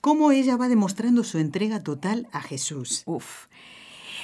cómo 0.00 0.30
ella 0.30 0.56
va 0.56 0.68
demostrando 0.68 1.24
su 1.24 1.38
entrega 1.38 1.82
total 1.82 2.28
a 2.32 2.40
Jesús. 2.40 3.02
Uf. 3.06 3.46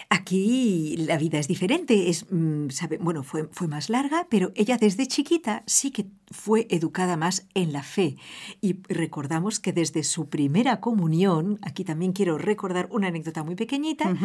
Aquí 0.09 0.97
la 0.99 1.19
vida 1.19 1.41
es 1.41 1.49
diferente, 1.49 2.09
es, 2.09 2.27
mm, 2.31 2.71
sabe, 2.71 2.99
bueno, 2.99 3.25
fue, 3.25 3.49
fue 3.51 3.67
más 3.67 3.91
larga, 3.91 4.29
pero 4.31 4.53
ella 4.55 4.77
desde 4.77 5.09
chiquita 5.09 5.65
sí 5.67 5.91
que 5.91 6.07
fue 6.31 6.69
educada 6.71 7.17
más 7.17 7.47
en 7.55 7.73
la 7.73 7.83
fe. 7.83 8.17
Y 8.61 8.83
recordamos 8.89 9.59
que 9.59 9.73
desde 9.73 10.05
su 10.05 10.29
primera 10.29 10.81
comunión, 10.81 11.59
aquí 11.63 11.83
también 11.83 12.13
quiero 12.13 12.39
recordar 12.39 12.89
una 12.93 13.09
anécdota 13.09 13.43
muy 13.43 13.57
pequeñita, 13.57 14.17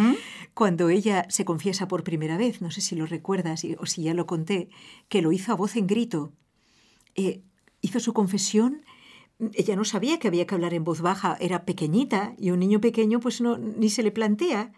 cuando 0.53 0.89
ella 0.89 1.25
se 1.29 1.45
confiesa 1.45 1.87
por 1.87 2.03
primera 2.03 2.37
vez, 2.37 2.61
no 2.61 2.69
sé 2.69 2.81
si 2.81 2.95
lo 2.95 3.07
recuerdas 3.07 3.63
o 3.79 3.85
si 3.87 4.03
ya 4.03 4.13
lo 4.13 4.27
conté, 4.27 4.69
que 5.09 5.23
lo 5.23 5.31
hizo 5.31 5.51
a 5.51 5.55
voz 5.55 5.75
en 5.75 5.87
grito. 5.87 6.31
Eh, 7.15 7.41
hizo 7.81 7.99
su 7.99 8.13
confesión 8.13 8.83
ella 9.55 9.75
no 9.75 9.85
sabía 9.85 10.19
que 10.19 10.27
había 10.27 10.45
que 10.45 10.53
hablar 10.53 10.73
en 10.75 10.83
voz 10.83 11.01
baja, 11.01 11.35
era 11.39 11.65
pequeñita 11.65 12.35
y 12.37 12.51
un 12.51 12.59
niño 12.59 12.79
pequeño 12.79 13.19
pues 13.19 13.41
no 13.41 13.57
ni 13.57 13.89
se 13.89 14.03
le 14.03 14.11
plantea. 14.11 14.71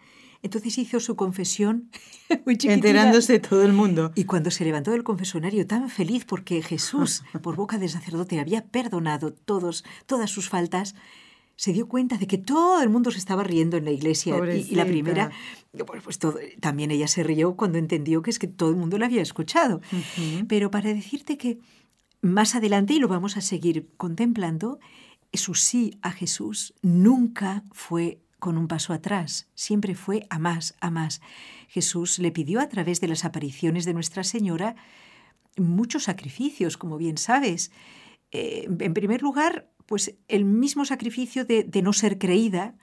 Entonces 0.44 0.76
hizo 0.76 1.00
su 1.00 1.16
confesión 1.16 1.90
muy 2.44 2.58
Enterándose 2.62 3.40
todo 3.40 3.64
el 3.64 3.72
mundo. 3.72 4.12
Y 4.14 4.24
cuando 4.24 4.50
se 4.50 4.64
levantó 4.64 4.90
del 4.90 5.02
confesonario 5.02 5.66
tan 5.66 5.88
feliz 5.88 6.26
porque 6.26 6.60
Jesús, 6.60 7.24
por 7.42 7.56
boca 7.56 7.78
del 7.78 7.88
sacerdote, 7.88 8.38
había 8.38 8.66
perdonado 8.66 9.32
todos, 9.32 9.84
todas 10.04 10.30
sus 10.30 10.50
faltas, 10.50 10.94
se 11.56 11.72
dio 11.72 11.88
cuenta 11.88 12.18
de 12.18 12.26
que 12.26 12.36
todo 12.36 12.82
el 12.82 12.90
mundo 12.90 13.10
se 13.10 13.18
estaba 13.18 13.42
riendo 13.42 13.78
en 13.78 13.86
la 13.86 13.90
iglesia. 13.90 14.36
Y, 14.54 14.74
la 14.74 14.84
primera, 14.84 15.30
pues 16.02 16.18
también 16.60 16.90
ella 16.90 17.08
se 17.08 17.22
rió 17.22 17.56
cuando 17.56 17.78
entendió 17.78 18.20
que 18.20 18.30
es 18.30 18.38
que 18.38 18.48
todo 18.48 18.68
el 18.68 18.76
mundo 18.76 18.98
la 18.98 19.06
había 19.06 19.22
escuchado. 19.22 19.80
Pero 20.46 20.70
para 20.70 20.92
decirte 20.92 21.38
que 21.38 21.58
más 22.20 22.54
adelante, 22.54 22.92
y 22.92 22.98
lo 22.98 23.08
vamos 23.08 23.38
a 23.38 23.40
seguir 23.40 23.88
contemplando, 23.96 24.78
su 25.32 25.54
sí 25.54 25.96
a 26.02 26.10
Jesús 26.10 26.74
nunca 26.82 27.64
fue 27.72 28.18
con 28.44 28.58
un 28.58 28.68
paso 28.68 28.92
atrás, 28.92 29.48
siempre 29.54 29.94
fue 29.94 30.26
a 30.28 30.38
más, 30.38 30.74
a 30.82 30.90
más. 30.90 31.22
Jesús 31.66 32.18
le 32.18 32.30
pidió 32.30 32.60
a 32.60 32.68
través 32.68 33.00
de 33.00 33.08
las 33.08 33.24
apariciones 33.24 33.86
de 33.86 33.94
Nuestra 33.94 34.22
Señora 34.22 34.76
muchos 35.56 36.02
sacrificios, 36.02 36.76
como 36.76 36.98
bien 36.98 37.16
sabes. 37.16 37.72
Eh, 38.32 38.68
en 38.68 38.92
primer 38.92 39.22
lugar, 39.22 39.70
pues 39.86 40.16
el 40.28 40.44
mismo 40.44 40.84
sacrificio 40.84 41.46
de, 41.46 41.64
no 41.82 41.94
ser 41.94 42.18
creída, 42.18 42.74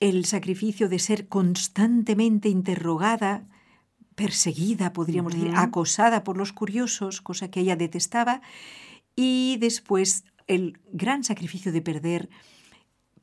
el 0.00 0.26
sacrificio 0.26 0.90
de 0.90 0.98
ser 0.98 1.28
constantemente 1.28 2.50
interrogada, 2.50 3.48
perseguida, 4.14 4.92
podríamos 4.92 5.32
decir, 5.32 5.52
acosada 5.56 6.24
por 6.24 6.36
los 6.36 6.52
curiosos, 6.52 7.22
cosa 7.22 7.50
que 7.50 7.60
ella 7.60 7.76
detestaba, 7.76 8.42
y 9.16 9.56
después 9.60 10.24
el 10.46 10.78
gran 10.92 11.24
sacrificio 11.24 11.72
de 11.72 11.80
perder 11.80 12.28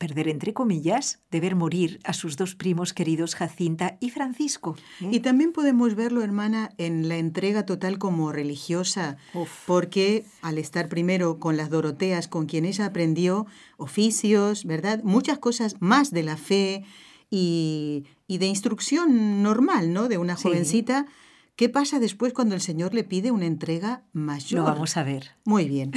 perder 0.02 0.26
entre 0.26 0.52
comillas, 0.52 1.20
de 1.30 1.38
ver 1.38 1.54
morir 1.54 2.00
a 2.02 2.12
sus 2.12 2.36
dos 2.36 2.56
primos 2.56 2.92
queridos 2.92 3.36
Jacinta 3.36 3.98
y 4.00 4.10
Francisco. 4.10 4.74
¿eh? 5.00 5.10
Y 5.12 5.20
también 5.20 5.52
podemos 5.52 5.94
verlo, 5.94 6.22
hermana, 6.24 6.72
en 6.76 7.08
la 7.08 7.18
entrega 7.18 7.66
total 7.66 8.00
como 8.00 8.32
religiosa, 8.32 9.16
porque 9.64 10.24
al 10.40 10.58
estar 10.58 10.88
primero 10.88 11.38
con 11.38 11.56
las 11.56 11.70
Doroteas, 11.70 12.26
con 12.26 12.46
quien 12.46 12.64
ella 12.64 12.86
aprendió 12.86 13.46
oficios, 13.76 14.64
¿verdad? 14.64 15.04
Muchas 15.04 15.38
cosas 15.38 15.76
más 15.78 16.10
de 16.10 16.24
la 16.24 16.36
fe 16.36 16.82
y, 17.30 18.04
de 18.26 18.46
instrucción 18.46 19.40
normal, 19.44 19.92
¿no? 19.92 20.08
De 20.08 20.18
una 20.18 20.34
jovencita. 20.34 21.06
¿Qué 21.54 21.68
pasa 21.68 22.00
después 22.00 22.32
cuando 22.32 22.56
el 22.56 22.60
Señor 22.60 22.92
le 22.92 23.04
pide 23.04 23.30
una 23.30 23.46
entrega 23.46 24.02
mayor? 24.12 24.62
Lo 24.62 24.66
vamos 24.66 24.96
a 24.96 25.04
ver. 25.04 25.36
Muy 25.44 25.68
bien. 25.68 25.92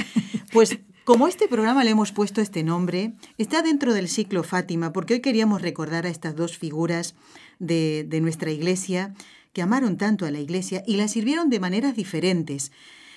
Pues 0.52 0.78
como 1.06 1.28
este 1.28 1.46
programa 1.46 1.84
le 1.84 1.90
hemos 1.90 2.10
puesto 2.10 2.40
este 2.40 2.64
nombre, 2.64 3.12
está 3.38 3.62
dentro 3.62 3.94
del 3.94 4.08
ciclo 4.08 4.42
Fátima, 4.42 4.92
porque 4.92 5.14
hoy 5.14 5.20
queríamos 5.20 5.62
recordar 5.62 6.04
a 6.04 6.08
estas 6.08 6.34
dos 6.34 6.58
figuras 6.58 7.14
de, 7.60 8.04
de 8.08 8.20
nuestra 8.20 8.50
iglesia 8.50 9.14
que 9.52 9.62
amaron 9.62 9.98
tanto 9.98 10.26
a 10.26 10.32
la 10.32 10.40
iglesia 10.40 10.82
y 10.84 10.96
la 10.96 11.06
sirvieron 11.06 11.48
de 11.48 11.60
maneras 11.60 11.94
diferentes. 11.94 12.72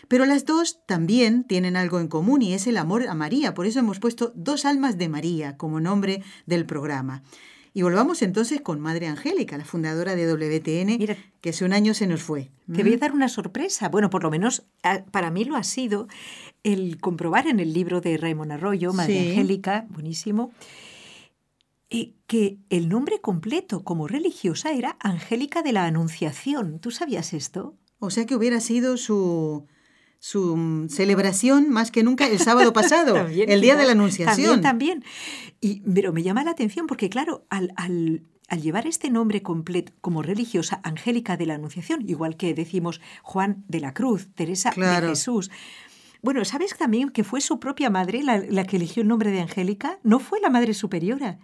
Pero 0.07 0.27
las 0.27 0.45
dos 0.45 0.85
también 0.85 1.43
tienen 1.45 1.75
algo 1.75 1.99
en 1.99 2.09
común 2.09 2.43
y 2.43 2.53
es 2.53 2.67
el 2.67 2.77
amor 2.77 3.07
a 3.07 3.15
María. 3.15 3.55
Por 3.55 3.65
eso 3.65 3.79
hemos 3.79 3.97
puesto 3.97 4.33
dos 4.35 4.65
almas 4.65 4.99
de 4.99 5.09
María 5.09 5.57
como 5.57 5.79
nombre 5.79 6.21
del 6.45 6.67
programa. 6.67 7.23
Y 7.79 7.81
volvamos 7.81 8.21
entonces 8.23 8.59
con 8.59 8.81
Madre 8.81 9.07
Angélica, 9.07 9.57
la 9.57 9.63
fundadora 9.63 10.17
de 10.17 10.29
WTN, 10.29 10.97
que 11.39 11.49
hace 11.49 11.63
un 11.63 11.71
año 11.71 11.93
se 11.93 12.07
nos 12.07 12.21
fue. 12.21 12.51
Te 12.75 12.83
voy 12.83 12.95
a 12.95 12.97
dar 12.97 13.13
una 13.13 13.29
sorpresa. 13.29 13.87
Bueno, 13.87 14.09
por 14.09 14.21
lo 14.23 14.29
menos 14.29 14.63
ah, 14.83 15.05
para 15.11 15.31
mí 15.31 15.45
lo 15.45 15.55
ha 15.55 15.63
sido 15.63 16.09
el 16.63 16.99
comprobar 16.99 17.47
en 17.47 17.61
el 17.61 17.71
libro 17.71 18.01
de 18.01 18.17
Raymond 18.17 18.51
Arroyo, 18.51 18.91
Madre 18.91 19.29
Angélica, 19.29 19.85
buenísimo, 19.91 20.51
eh, 21.89 22.11
que 22.27 22.57
el 22.69 22.89
nombre 22.89 23.21
completo 23.21 23.85
como 23.85 24.09
religiosa 24.09 24.73
era 24.73 24.97
Angélica 24.99 25.61
de 25.61 25.71
la 25.71 25.85
Anunciación. 25.85 26.79
¿Tú 26.79 26.91
sabías 26.91 27.31
esto? 27.31 27.77
O 27.99 28.09
sea 28.09 28.25
que 28.25 28.35
hubiera 28.35 28.59
sido 28.59 28.97
su, 28.97 29.67
su 30.19 30.55
mm, 30.55 30.89
celebración 30.89 31.69
más 31.69 31.91
que 31.91 32.03
nunca 32.03 32.27
el 32.27 32.39
sábado 32.39 32.73
pasado, 32.73 33.15
el 33.27 33.61
día 33.61 33.75
de 33.75 33.85
la 33.85 33.93
Anunciación. 33.93 34.61
También, 34.61 35.01
también. 35.01 35.03
Y, 35.61 35.81
pero 35.81 36.13
me 36.13 36.23
llama 36.23 36.43
la 36.43 36.51
atención 36.51 36.87
porque, 36.87 37.09
claro, 37.09 37.45
al, 37.49 37.73
al, 37.75 38.23
al 38.47 38.61
llevar 38.61 38.87
este 38.87 39.09
nombre 39.09 39.41
completo 39.41 39.93
como 40.01 40.21
religiosa, 40.21 40.81
Angélica 40.83 41.37
de 41.37 41.45
la 41.45 41.55
Anunciación, 41.55 42.07
igual 42.07 42.37
que 42.37 42.53
decimos 42.53 43.01
Juan 43.23 43.63
de 43.67 43.79
la 43.79 43.93
Cruz, 43.93 44.27
Teresa 44.35 44.71
de 44.75 45.07
Jesús, 45.07 45.49
bueno, 46.21 46.43
¿sabes 46.43 46.75
también 46.77 47.09
que 47.09 47.23
fue 47.23 47.39
su 47.39 47.59
propia 47.59 47.89
madre 47.89 48.23
la, 48.23 48.63
que 48.65 48.75
eligió 48.75 49.01
el 49.01 49.07
nombre 49.07 49.31
de 49.31 49.39
Angélica? 49.39 49.99
No 50.03 50.19
fue 50.19 50.41
la 50.41 50.49
madre 50.49 50.73
superiora, 50.73 51.39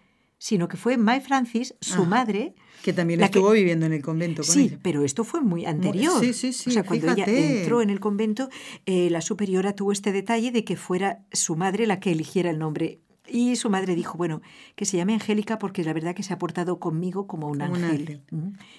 sino 0.45 0.67
que 0.67 0.77
fue 0.77 0.95
May 0.95 1.21
Francis, 1.21 1.73
su 1.81 2.05
madre. 2.05 2.53
Que 2.83 2.93
también 2.93 3.19
estuvo 3.19 3.49
viviendo 3.49 3.87
en 3.87 3.93
el 3.93 4.03
convento 4.03 4.43
con 4.43 4.53
sí, 4.53 4.77
pero 4.83 5.03
esto 5.03 5.23
fue 5.23 5.41
muy 5.41 5.65
anterior. 5.65 6.19
Sí, 6.19 6.33
sí, 6.33 6.53
sí. 6.53 6.69
O 6.69 6.73
sea, 6.73 6.83
cuando 6.83 7.11
ella 7.11 7.25
entró 7.25 7.81
en 7.81 7.89
el 7.89 7.99
convento, 7.99 8.49
eh, 8.85 9.09
la 9.09 9.21
superiora 9.21 9.73
tuvo 9.73 9.91
este 9.91 10.11
detalle 10.11 10.51
de 10.51 10.63
que 10.63 10.75
fuera 10.75 11.25
su 11.31 11.55
madre 11.55 11.87
la 11.87 11.99
que 11.99 12.11
eligiera 12.11 12.51
el 12.51 12.59
nombre. 12.59 12.99
Y 13.27 13.55
su 13.55 13.71
madre 13.71 13.95
dijo, 13.95 14.19
bueno, 14.19 14.43
que 14.75 14.85
se 14.85 14.97
llame 14.97 15.15
Angélica 15.15 15.57
porque 15.57 15.83
la 15.83 15.93
verdad 15.93 16.13
que 16.13 16.21
se 16.21 16.31
ha 16.31 16.37
portado 16.37 16.77
conmigo 16.77 17.25
como 17.25 17.47
un 17.47 17.63
ángel. 17.63 18.21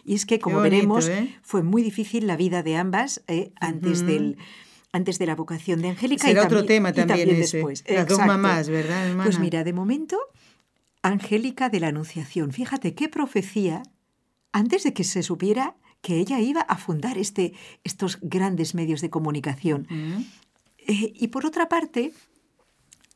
Y 0.05 0.15
es 0.15 0.25
que, 0.25 0.39
como 0.39 0.61
veremos, 0.61 1.09
¿eh? 1.09 1.37
fue 1.43 1.65
muy 1.65 1.83
difícil 1.83 2.29
la 2.29 2.37
vida 2.37 2.63
de 2.63 2.77
ambas 2.77 3.25
eh, 3.27 3.51
antes 3.59 4.07
del 4.07 4.37
antes 4.93 5.19
de 5.19 5.27
la 5.27 5.35
vocación 5.35 5.83
de 5.83 5.89
Angélica. 5.89 6.29
Será 6.29 6.45
otro 6.45 6.65
tema 6.65 6.93
también, 6.93 7.29
después. 7.29 7.85
Las 7.89 8.07
dos 8.07 8.19
mamás, 8.19 8.69
¿verdad, 8.69 9.15
Pues 9.25 9.41
mira, 9.41 9.65
de 9.65 9.73
momento, 9.73 10.17
Angélica 11.07 11.69
de 11.69 11.81
la 11.81 11.89
Anunciación. 11.89 12.53
Fíjate 12.53 12.95
qué 12.95 13.09
profecía, 13.09 13.83
antes 14.53 14.85
de 14.85 14.93
que 14.93 15.05
se 15.05 15.23
supiera 15.23 15.77
que 16.03 16.19
ella 16.19 16.41
iba 16.41 16.61
a 16.61 16.77
fundar 16.77 17.17
este, 17.19 17.55
estos 17.85 18.19
grandes 18.21 18.75
medios 18.75 19.01
de 19.01 19.11
comunicación. 19.11 19.87
Eh, 20.79 21.13
y 21.15 21.29
por 21.29 21.47
otra 21.47 21.69
parte, 21.69 22.13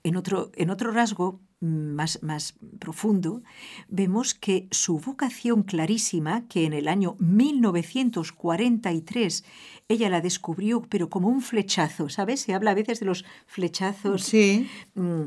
en 0.03 0.17
otro, 0.17 0.51
en 0.55 0.71
otro 0.71 0.93
rasgo 0.93 1.41
más, 1.61 2.23
más 2.23 2.55
profundo, 2.79 3.43
vemos 3.89 4.35
que 4.35 4.69
su 4.71 4.99
vocación 4.99 5.63
clarísima, 5.63 6.49
que 6.49 6.65
en 6.65 6.73
el 6.73 6.89
año 6.89 7.17
1943 7.19 9.45
ella 9.89 10.09
la 10.09 10.21
descubrió, 10.21 10.83
pero 10.83 11.11
como 11.11 11.29
un 11.29 11.43
flechazo, 11.43 12.09
¿sabes? 12.09 12.41
Se 12.41 12.55
habla 12.55 12.71
a 12.71 12.75
veces 12.75 13.01
de 13.01 13.07
los 13.07 13.25
flechazos. 13.47 14.23
Sí. 14.23 14.69
Mm, 14.95 15.25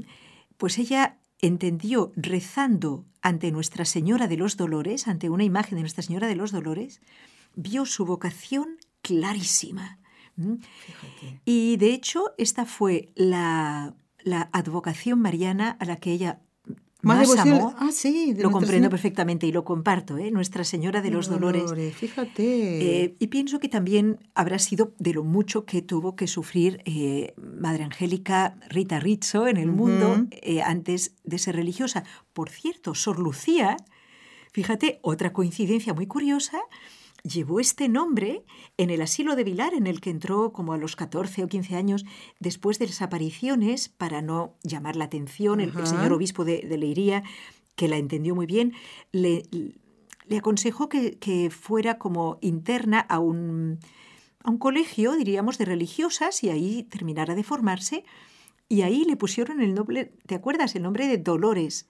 pues 0.58 0.80
ella 0.80 1.18
entendió 1.44 2.14
rezando 2.16 3.06
ante 3.22 3.52
Nuestra 3.52 3.84
Señora 3.84 4.28
de 4.28 4.38
los 4.38 4.56
Dolores, 4.56 5.10
ante 5.10 5.30
una 5.30 5.44
imagen 5.44 5.76
de 5.76 5.82
Nuestra 5.82 6.02
Señora 6.02 6.28
de 6.28 6.36
los 6.36 6.54
Dolores, 6.54 7.02
vio 7.54 7.86
su 7.86 8.06
vocación 8.06 8.78
clarísima. 9.02 10.00
Y 11.44 11.76
de 11.78 11.94
hecho, 11.94 12.34
esta 12.38 12.66
fue 12.66 13.12
la, 13.16 13.94
la 14.20 14.50
advocación 14.54 15.20
mariana 15.20 15.78
a 15.80 15.86
la 15.86 15.98
que 15.98 16.14
ella 16.14 16.42
más, 17.04 17.38
amó, 17.38 17.76
ah, 17.78 17.90
sí, 17.92 18.34
lo 18.38 18.50
comprendo 18.50 18.90
perfectamente 18.90 19.46
y 19.46 19.52
lo 19.52 19.66
comparto, 19.66 20.18
¿eh? 20.18 20.32
Nuestra 20.32 20.64
Señora 20.64 21.02
de 21.02 21.12
los 21.12 21.28
Dolores. 21.28 21.74
fíjate. 21.96 23.04
Eh, 23.04 23.16
y 23.20 23.28
pienso 23.28 23.60
que 23.60 23.68
también 23.68 24.20
habrá 24.34 24.58
sido 24.58 24.94
de 25.00 25.14
lo 25.14 25.24
mucho 25.24 25.66
que 25.66 25.82
tuvo 25.82 26.16
que 26.16 26.28
sufrir 26.28 26.82
eh, 26.86 27.34
Madre 27.38 27.84
Angélica 27.84 28.56
Rita 28.70 29.00
Rizzo 29.00 29.48
en 29.48 29.58
el 29.58 29.72
mundo 29.72 30.26
eh, 30.32 30.62
antes 30.62 31.14
de 31.24 31.38
ser 31.38 31.58
religiosa. 31.58 32.06
Por 32.32 32.50
cierto, 32.50 32.96
Sor 32.96 33.20
Lucía, 33.20 33.76
fíjate, 34.54 35.00
otra 35.02 35.34
coincidencia 35.34 35.94
muy 35.94 36.08
curiosa, 36.08 36.60
llevó 37.24 37.60
este 37.60 37.90
nombre 37.90 38.44
en 38.78 38.90
el 38.90 39.02
asilo 39.02 39.36
de 39.36 39.44
Vilar, 39.44 39.74
en 39.74 39.88
el 39.88 40.02
que 40.02 40.10
entró 40.10 40.52
como 40.52 40.74
a 40.74 40.78
los 40.78 40.96
14 40.96 41.44
o 41.44 41.48
15 41.48 41.76
años 41.76 42.06
después 42.40 42.80
de 42.80 42.88
las 42.88 43.02
apariciones, 43.02 43.90
para 43.90 44.22
no 44.22 44.56
llamar 44.64 44.96
la 44.96 45.06
atención. 45.06 45.60
El, 45.60 45.72
señor 45.88 46.14
obispo 46.14 46.46
de, 46.46 46.64
Leiría, 46.78 47.24
que 47.76 47.88
la 47.88 47.98
entendió 47.98 48.36
muy 48.36 48.46
bien, 48.46 48.74
le, 49.12 49.44
le 50.28 50.38
aconsejó 50.38 50.90
que, 50.90 51.18
que, 51.18 51.50
fuera 51.50 51.98
como 51.98 52.38
interna 52.42 53.00
a 53.00 53.20
un, 53.20 53.80
a 54.44 54.52
un 54.52 54.58
colegio, 54.58 55.14
diríamos, 55.14 55.58
de 55.58 55.66
religiosas 55.66 56.44
y 56.44 56.50
ahí 56.50 56.84
terminara 56.84 57.36
de 57.36 57.44
formarse. 57.44 58.04
Y 58.68 58.82
ahí 58.82 59.06
le 59.06 59.16
pusieron 59.16 59.62
el 59.62 59.74
nombre, 59.74 60.14
¿te 60.26 60.36
acuerdas? 60.36 60.76
El 60.76 60.84
nombre 60.84 61.08
de 61.08 61.18
Dolores 61.18 61.88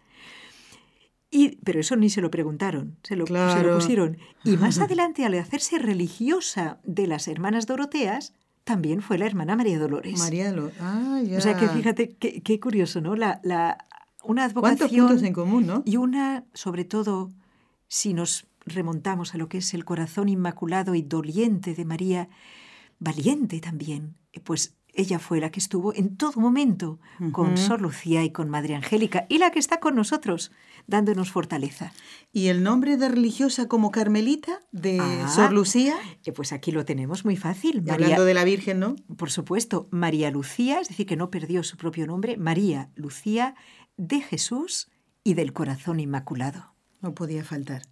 pero 1.63 1.79
eso 1.79 1.95
ni 1.95 2.09
se 2.09 2.21
lo 2.21 2.29
preguntaron, 2.29 2.97
se 3.03 3.15
lo, 3.15 3.25
pusieron. 3.25 4.17
Y 4.43 4.57
más 4.57 4.77
adelante, 4.79 5.25
al 5.25 5.33
hacerse 5.35 5.79
religiosa 5.79 6.79
de 6.83 7.07
las 7.07 7.27
hermanas 7.27 7.65
Doroteas, 7.65 8.33
también 8.63 9.01
fue 9.01 9.17
la 9.17 9.25
hermana 9.25 9.55
María 9.55 9.79
Dolores. 9.79 10.19
María 10.19 10.51
Dolores. 10.51 10.75
Ah, 10.79 11.21
ya. 11.25 11.37
O 11.37 11.41
sea 11.41 11.57
que 11.57 11.67
fíjate 11.67 12.15
qué, 12.15 12.59
curioso, 12.59 13.01
¿no? 13.01 13.15
La, 13.15 13.39
la, 13.43 13.77
una 14.23 14.45
advocación. 14.45 14.77
¿Cuántos 14.77 14.97
puntos 14.97 15.23
en 15.23 15.33
común, 15.33 15.65
no? 15.65 15.81
Y 15.85 15.97
una, 15.97 16.45
sobre 16.53 16.85
todo, 16.85 17.31
si 17.87 18.13
nos 18.13 18.45
remontamos 18.65 19.33
a 19.33 19.37
lo 19.37 19.49
que 19.49 19.57
es 19.57 19.73
el 19.73 19.85
corazón 19.85 20.29
inmaculado 20.29 20.95
y 20.95 21.01
doliente 21.01 21.73
de 21.73 21.83
María, 21.83 22.29
valiente 22.99 23.59
también, 23.59 24.15
pues 24.43 24.75
ella 24.93 25.17
fue 25.17 25.39
la 25.39 25.49
que 25.49 25.59
estuvo 25.59 25.93
en 25.93 26.15
todo 26.17 26.39
momento 26.39 26.99
con 27.31 27.57
Sor 27.57 27.81
Lucía 27.81 28.23
y 28.23 28.31
con 28.31 28.49
Madre 28.49 28.75
Angélica 28.75 29.25
y 29.27 29.39
la 29.39 29.49
que 29.49 29.59
está 29.59 29.79
con 29.79 29.95
nosotros 29.95 30.51
dándonos 30.85 31.31
fortaleza. 31.31 31.93
¿Y 32.31 32.47
el 32.47 32.63
nombre 32.63 32.97
de 32.97 33.09
religiosa 33.09 33.67
como 33.67 33.91
Carmelita 33.91 34.61
de 34.71 34.99
ah, 34.99 35.27
Sor 35.27 35.51
Lucía? 35.51 35.95
pues 36.35 36.53
aquí 36.53 36.71
lo 36.71 36.85
tenemos 36.85 37.25
muy 37.25 37.37
fácil. 37.37 37.81
María, 37.81 37.93
hablando 37.93 38.25
de 38.25 38.33
la 38.33 38.43
Virgen, 38.43 38.79
¿no? 38.79 38.95
Por 39.17 39.31
supuesto, 39.31 39.87
María 39.89 40.29
Lucía, 40.29 40.79
es 40.79 40.89
decir, 40.89 41.07
que 41.07 41.15
no 41.15 41.31
perdió 41.31 41.63
su 41.63 41.77
propio 41.77 42.05
nombre, 42.05 42.37
María 42.37 42.91
Lucía 42.95 43.55
de 43.97 44.21
Jesús 44.21 44.91
y 45.23 45.33
del 45.33 45.53
Corazón 45.53 45.99
Inmaculado. 45.99 46.73
No 47.01 47.15
podía 47.15 47.43
faltar. 47.43 47.83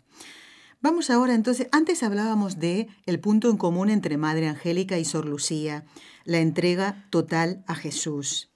Vamos 0.81 1.11
ahora 1.11 1.35
entonces, 1.35 1.67
antes 1.71 2.01
hablábamos 2.01 2.57
de 2.57 2.87
el 3.05 3.19
punto 3.19 3.51
en 3.51 3.57
común 3.57 3.91
entre 3.91 4.17
Madre 4.17 4.47
Angélica 4.47 4.97
y 4.97 5.05
Sor 5.05 5.25
Lucía, 5.25 5.85
la 6.25 6.39
entrega 6.39 7.05
total 7.11 7.63
a 7.67 7.75
Jesús. 7.75 8.49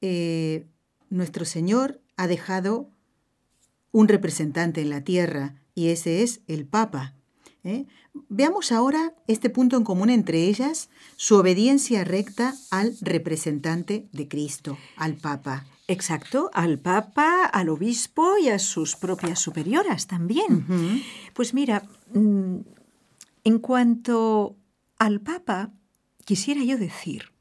Eh, 0.00 0.66
nuestro 1.10 1.44
Señor 1.44 2.00
ha 2.16 2.26
dejado 2.26 2.88
un 3.92 4.08
representante 4.08 4.80
en 4.80 4.88
la 4.88 5.02
tierra 5.02 5.56
y 5.74 5.88
ese 5.88 6.22
es 6.22 6.40
el 6.46 6.64
Papa. 6.64 7.14
¿eh? 7.62 7.84
Veamos 8.30 8.72
ahora 8.72 9.14
este 9.26 9.50
punto 9.50 9.76
en 9.76 9.84
común 9.84 10.08
entre 10.08 10.46
ellas, 10.46 10.88
su 11.16 11.36
obediencia 11.36 12.04
recta 12.04 12.54
al 12.70 12.96
representante 13.02 14.08
de 14.12 14.28
Cristo, 14.28 14.78
al 14.96 15.16
Papa. 15.16 15.66
Exacto, 15.90 16.52
al 16.54 16.78
Papa, 16.78 17.46
al 17.46 17.68
Obispo 17.68 18.38
y 18.38 18.48
a 18.48 18.60
sus 18.60 18.94
propias 18.94 19.40
superioras 19.40 20.06
también. 20.06 21.02
Pues 21.34 21.52
mira, 21.52 21.82
mm, 22.14 22.58
en 23.42 23.58
cuanto 23.58 24.54
al 25.00 25.20
Papa, 25.20 25.72
quisiera 26.24 26.62
yo 26.62 26.78
decir 26.78 27.32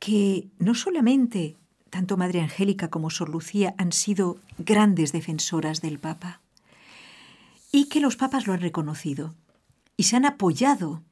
que 0.00 0.48
no 0.58 0.74
solamente 0.74 1.56
tanto 1.88 2.16
Madre 2.16 2.40
Angélica 2.40 2.90
como 2.90 3.10
Sor 3.10 3.28
Lucía 3.28 3.76
han 3.78 3.92
sido 3.92 4.38
grandes 4.58 5.12
defensoras 5.12 5.80
del 5.80 6.00
Papa 6.00 6.40
y 7.70 7.88
que 7.88 8.00
los 8.00 8.16
papas 8.16 8.48
lo 8.48 8.54
han 8.54 8.60
reconocido 8.60 9.36
y 9.96 10.02
se 10.02 10.16
han 10.16 10.24
apoyado 10.24 11.04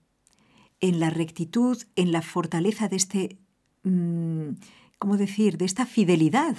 en 0.81 0.99
la 0.99 1.11
rectitud, 1.11 1.81
en 1.95 2.11
la 2.11 2.23
fortaleza 2.23 2.89
de 2.89 2.97
este 2.97 3.39
mm, 3.85 4.55
¿cómo 5.01 5.17
decir?, 5.17 5.59
de 5.59 5.65
esta 5.65 5.87
fidelidad. 5.87 6.57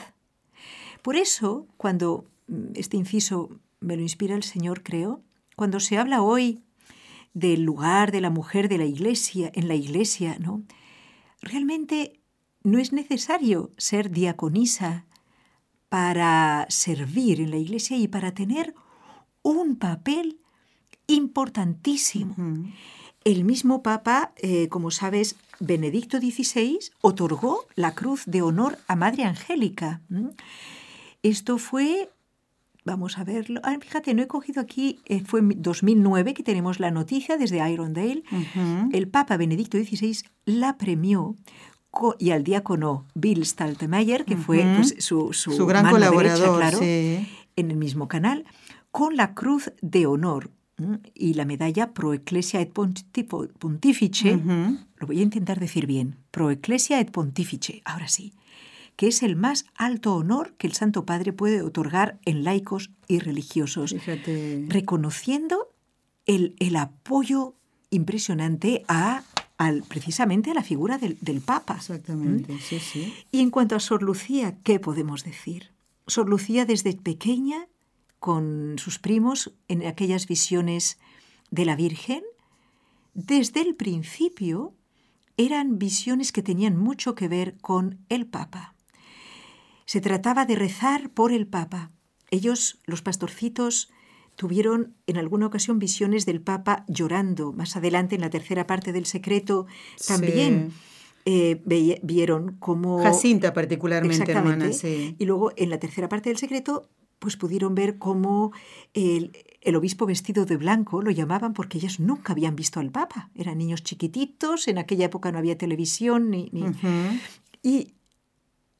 Por 1.02 1.16
eso, 1.16 1.68
cuando 1.78 2.26
mm, 2.48 2.74
este 2.76 2.98
inciso 2.98 3.50
me 3.80 3.96
lo 3.96 4.02
inspira 4.02 4.36
el 4.36 4.44
Señor, 4.44 4.84
creo, 4.84 5.22
cuando 5.56 5.80
se 5.80 5.98
habla 5.98 6.22
hoy 6.22 6.64
del 7.34 7.62
lugar 7.62 8.12
de 8.12 8.20
la 8.20 8.30
mujer 8.30 8.68
de 8.68 8.80
la 8.80 8.86
iglesia, 8.86 9.52
en 9.54 9.68
la 9.68 9.76
iglesia, 9.76 10.38
¿no? 10.40 10.64
Realmente 11.42 12.20
no 12.64 12.80
es 12.80 12.92
necesario 12.92 13.72
ser 13.78 14.12
diaconisa 14.12 15.06
para 15.88 16.66
servir 16.70 17.42
en 17.42 17.52
la 17.52 17.58
iglesia 17.58 17.98
y 17.98 18.08
para 18.08 18.34
tener 18.34 18.74
un 19.44 19.76
papel 19.76 20.40
importantísimo. 21.08 22.36
El 23.24 23.44
mismo 23.44 23.84
Papa, 23.84 24.34
eh, 24.38 24.68
como 24.70 24.90
sabes, 24.90 25.36
Benedicto 25.62 26.18
XVI, 26.20 26.80
otorgó 27.02 27.68
la 27.76 27.94
Cruz 27.94 28.24
de 28.26 28.42
Honor 28.42 28.78
a 28.88 28.96
Madre 28.96 29.24
Angélica. 29.24 30.02
Esto 31.24 31.60
fue, 31.60 32.10
vamos 32.84 33.18
a 33.20 33.24
verlo, 33.24 33.62
ah, 33.64 33.78
fíjate, 33.80 34.14
no 34.14 34.24
he 34.24 34.28
cogido 34.28 34.60
aquí, 34.60 35.00
eh, 35.06 35.22
fue 35.24 35.40
en 35.40 35.62
2009 35.62 36.34
que 36.34 36.44
tenemos 36.44 36.80
la 36.80 36.92
noticia 36.92 37.38
desde 37.38 37.70
Irondale. 37.70 38.24
El 38.92 39.08
Papa 39.08 39.38
Benedicto 39.38 39.78
XVI 39.78 40.18
la 40.46 40.78
premió 40.78 41.36
y 42.20 42.32
al 42.32 42.44
diácono 42.44 43.06
Bill 43.14 43.46
Staltemeyer, 43.46 44.26
que 44.26 44.38
fue 44.38 44.66
pues, 44.78 44.96
su, 45.00 45.32
gran 45.68 45.90
colaborador, 45.90 46.58
claro, 46.58 46.80
en 46.82 47.72
el 47.72 47.78
mismo 47.78 48.08
canal, 48.08 48.46
con 48.90 49.16
la 49.16 49.34
Cruz 49.36 49.72
de 49.82 50.08
Honor 50.08 50.50
y 51.14 51.34
la 51.34 51.46
medalla 51.46 51.94
Pro 51.94 52.14
Ecclesia 52.14 52.62
et 52.62 52.72
Pontifice, 52.72 54.38
lo 54.38 55.08
voy 55.08 55.20
a 55.20 55.24
intentar 55.24 55.60
decir 55.60 55.86
bien, 55.88 56.16
Pro 56.32 56.52
Ecclesia 56.52 57.00
et 57.00 57.12
Pontifice, 57.12 57.82
ahora 57.86 58.08
sí, 58.08 58.34
que 58.96 59.08
es 59.08 59.24
el 59.24 59.36
más 59.36 59.66
alto 59.76 60.16
honor 60.16 60.54
que 60.58 60.68
el 60.68 60.74
Santo 60.74 61.06
Padre 61.06 61.34
puede 61.34 61.62
otorgar 61.62 62.20
en 62.26 62.44
laicos 62.44 62.92
y 63.08 63.20
religiosos, 63.20 63.96
reconociendo 64.68 65.74
el, 66.26 66.56
el, 66.60 66.76
apoyo 66.76 67.56
impresionante 67.90 68.84
a 68.88 69.24
al, 69.58 69.84
precisamente 69.84 70.50
a 70.50 70.54
la 70.56 70.64
figura 70.64 70.98
del, 70.98 71.42
Papa. 71.42 71.76
Exactamente, 71.76 72.58
sí, 72.60 72.80
sí. 72.80 73.14
Y 73.32 73.42
en 73.42 73.52
cuanto 73.52 73.76
a 73.76 73.80
Sor 73.80 74.02
Lucía, 74.02 74.58
¿qué 74.64 74.80
podemos 74.80 75.24
decir? 75.24 75.72
Sor 76.08 76.28
Lucía 76.28 76.66
desde 76.66 76.94
pequeña 76.94 77.68
con 78.22 78.76
sus 78.78 79.00
primos 79.00 79.52
en 79.68 79.84
aquellas 79.88 80.28
visiones 80.28 81.00
de 81.50 81.66
la 81.66 81.76
Virgen, 81.76 82.22
desde 83.16 83.62
el 83.62 83.76
principio 83.76 84.76
eran 85.38 85.80
visiones 85.80 86.32
que 86.32 86.44
tenían 86.44 86.78
mucho 86.78 87.16
que 87.16 87.28
ver 87.28 87.58
con 87.62 88.06
el 88.10 88.28
Papa. 88.28 88.76
Se 89.86 90.02
trataba 90.02 90.46
de 90.46 90.56
rezar 90.56 91.10
por 91.10 91.32
el 91.32 91.48
Papa. 91.48 91.90
Ellos, 92.30 92.80
los 92.86 93.02
pastorcitos, 93.02 93.90
tuvieron 94.36 94.94
en 95.08 95.18
alguna 95.18 95.48
ocasión 95.48 95.80
visiones 95.80 96.28
del 96.28 96.42
Papa 96.42 96.86
llorando. 96.88 97.54
Más 97.54 97.76
adelante, 97.76 98.14
en 98.14 98.22
la 98.22 98.30
tercera 98.30 98.68
parte 98.68 98.94
del 98.94 99.08
secreto, 99.08 99.66
también 100.08 100.72
eh, 101.26 101.60
vieron 102.04 102.58
cómo... 102.60 103.02
Jacinta 103.02 103.52
particularmente, 103.52 104.32
hermana, 104.32 104.70
Y 105.18 105.26
luego, 105.26 105.54
en 105.56 105.72
la 105.72 105.80
tercera 105.80 106.08
parte 106.08 106.30
del 106.30 106.38
secreto, 106.38 106.88
pues 107.22 107.38
pudieron 107.38 107.76
ver 107.76 108.00
cómo 108.00 108.52
el, 108.96 109.32
obispo 109.76 110.08
vestido 110.08 110.46
de 110.46 110.58
blanco 110.58 111.04
lo 111.04 111.12
llamaban 111.12 111.54
porque 111.54 111.78
ellas 111.78 112.00
nunca 112.00 112.34
habían 112.34 112.56
visto 112.56 112.80
al 112.80 112.90
Papa. 112.90 113.30
Eran 113.36 113.60
niños 113.60 113.84
chiquititos, 113.84 114.68
en 114.68 114.80
aquella 114.80 115.06
época 115.06 115.32
no 115.32 115.38
había 115.38 115.56
televisión 115.56 116.32
ni... 116.32 116.50
y, 117.62 117.94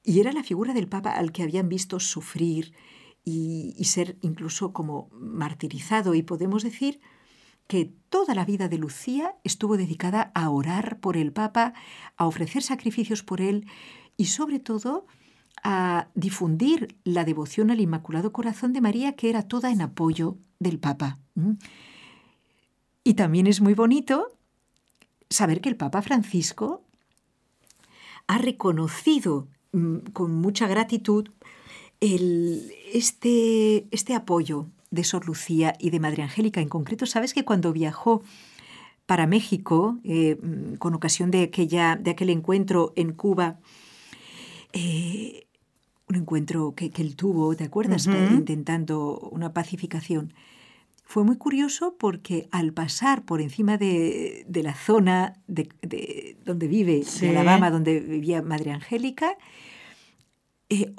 y, 0.04 0.20
era 0.20 0.32
la 0.34 0.44
figura 0.44 0.74
del 0.74 0.88
Papa 0.88 1.12
al 1.12 1.32
que 1.32 1.44
habían 1.44 1.70
visto 1.70 2.00
sufrir 2.00 2.74
y, 3.24 3.76
y 3.78 3.84
ser 3.84 4.18
incluso 4.22 4.74
como 4.74 5.10
martirizado. 5.14 6.16
Y 6.16 6.24
podemos 6.24 6.64
decir 6.64 7.00
que 7.68 7.94
toda 8.10 8.34
la 8.34 8.44
vida 8.44 8.68
de 8.70 8.80
Lucía 8.80 9.36
estuvo 9.44 9.78
dedicada 9.78 10.32
a 10.34 10.50
orar 10.50 11.00
por 11.00 11.16
el 11.16 11.32
Papa, 11.32 11.76
a 12.18 12.26
ofrecer 12.26 12.64
sacrificios 12.64 13.22
por 13.22 13.40
él 13.40 13.68
y 14.18 14.26
sobre 14.26 14.58
todo 14.58 15.06
a 15.64 16.08
difundir 16.16 16.96
la 17.04 17.24
devoción 17.24 17.72
al 17.72 17.82
Inmaculado 17.82 18.32
Corazón 18.32 18.74
de 18.74 18.82
María, 18.82 19.16
que 19.16 19.30
era 19.30 19.44
toda 19.44 19.72
en 19.72 19.82
apoyo 19.82 20.38
del 20.60 20.80
Papa. 20.80 21.20
Y 23.04 23.14
también 23.16 23.48
es 23.48 23.62
muy 23.62 23.74
bonito 23.74 24.38
saber 25.30 25.62
que 25.62 25.70
el 25.70 25.78
Papa 25.78 26.02
Francisco 26.02 26.84
ha 28.28 28.38
reconocido 28.38 29.48
con 30.14 30.36
mucha 30.36 30.68
gratitud 30.68 31.30
este, 32.00 33.88
este 33.92 34.16
apoyo 34.16 34.68
de 34.90 35.04
Sor 35.04 35.26
Lucía 35.26 35.76
y 35.80 35.90
de 35.90 36.00
Madre 36.00 36.24
Angélica. 36.24 36.62
En 36.62 36.70
concreto, 36.70 37.06
sabes 37.06 37.34
que 37.34 37.46
cuando 37.46 37.72
viajó 37.72 38.22
para 39.06 39.28
México, 39.28 40.00
eh, 40.04 40.38
con 40.80 40.94
ocasión 40.94 41.32
de, 41.32 41.44
aquella, 41.44 41.96
de 41.96 42.12
aquel 42.12 42.30
encuentro 42.30 42.94
en 42.96 43.14
Cuba, 43.14 43.60
eh, 44.74 45.48
un 46.12 46.18
encuentro 46.18 46.74
que, 46.76 46.92
él 46.96 47.16
tuvo, 47.16 47.56
¿te 47.56 47.64
acuerdas? 47.64 48.08
Intentando 48.08 49.18
una 49.32 49.54
pacificación. 49.54 50.34
Fue 51.04 51.24
muy 51.24 51.38
curioso 51.38 51.96
porque 52.00 52.48
al 52.52 52.72
pasar 52.72 53.24
por 53.26 53.42
encima 53.42 53.78
de, 53.78 54.46
la 54.54 54.74
zona 54.76 55.34
de, 55.48 56.38
donde 56.46 56.68
vive, 56.68 57.04
de 57.20 57.30
Alabama, 57.30 57.70
donde 57.70 58.00
vivía 58.00 58.42
Madre 58.42 58.72
Angélica, 58.72 59.38
eh, 60.72 60.94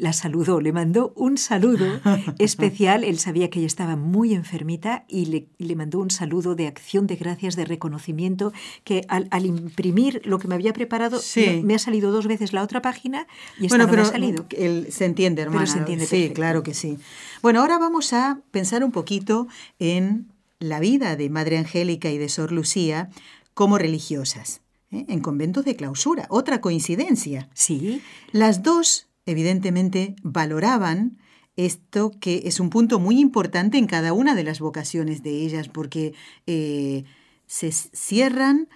la 0.00 0.12
saludó, 0.12 0.60
le 0.60 0.72
mandó 0.72 1.12
un 1.14 1.38
saludo 1.38 1.86
especial. 2.38 3.04
Él 3.04 3.20
sabía 3.20 3.48
que 3.48 3.60
ella 3.60 3.68
estaba 3.68 3.94
muy 3.94 4.34
enfermita 4.34 5.04
y 5.06 5.46
le, 5.58 5.76
mandó 5.76 6.00
un 6.00 6.10
saludo 6.10 6.56
de 6.56 6.66
acción 6.66 7.06
de 7.06 7.14
gracias, 7.14 7.54
de 7.54 7.64
reconocimiento, 7.64 8.52
que 8.82 9.06
al, 9.06 9.46
imprimir 9.46 10.20
lo 10.24 10.40
que 10.40 10.48
me 10.48 10.56
había 10.56 10.72
preparado, 10.72 11.20
me, 11.62 11.76
ha 11.76 11.78
salido 11.78 12.10
dos 12.10 12.26
veces 12.26 12.52
la 12.52 12.64
otra 12.64 12.82
página 12.82 13.28
y 13.60 13.66
esta 13.66 13.76
bueno, 13.76 13.86
no 13.86 13.96
me 13.96 14.02
ha 14.02 14.10
salido. 14.10 14.46
se 14.50 15.04
entiende, 15.04 15.42
hermano. 15.42 15.66
se 15.68 15.78
entiende 15.78 16.06
sí, 16.06 16.30
claro 16.34 16.64
que 16.64 16.74
sí. 16.74 16.98
Bueno, 17.40 17.60
ahora 17.60 17.78
vamos 17.78 18.12
a 18.12 18.40
pensar 18.50 18.82
un 18.82 18.90
poquito 18.90 19.46
en 19.78 20.26
la 20.58 20.80
vida 20.80 21.14
de 21.14 21.30
Madre 21.30 21.58
Angélica 21.58 22.10
y 22.10 22.18
de 22.18 22.28
Sor 22.28 22.50
Lucía 22.50 23.10
como 23.54 23.78
religiosas. 23.78 24.61
¿Eh? 24.92 25.04
en 25.08 25.20
conventos 25.20 25.64
de 25.64 25.76
clausura. 25.76 26.26
Otra 26.28 26.60
coincidencia. 26.60 27.48
Sí. 27.54 28.02
Las 28.30 28.62
dos, 28.62 29.08
evidentemente, 29.26 30.14
valoraban 30.22 31.18
esto 31.56 32.12
que 32.20 32.42
es 32.46 32.60
un 32.60 32.70
punto 32.70 32.98
muy 32.98 33.18
importante 33.18 33.78
en 33.78 33.86
cada 33.86 34.12
una 34.12 34.34
de 34.34 34.44
las 34.44 34.60
vocaciones 34.60 35.22
de 35.22 35.42
ellas, 35.42 35.68
porque 35.68 36.14
eh, 36.46 37.04
se 37.46 37.72
cierran 37.72 38.68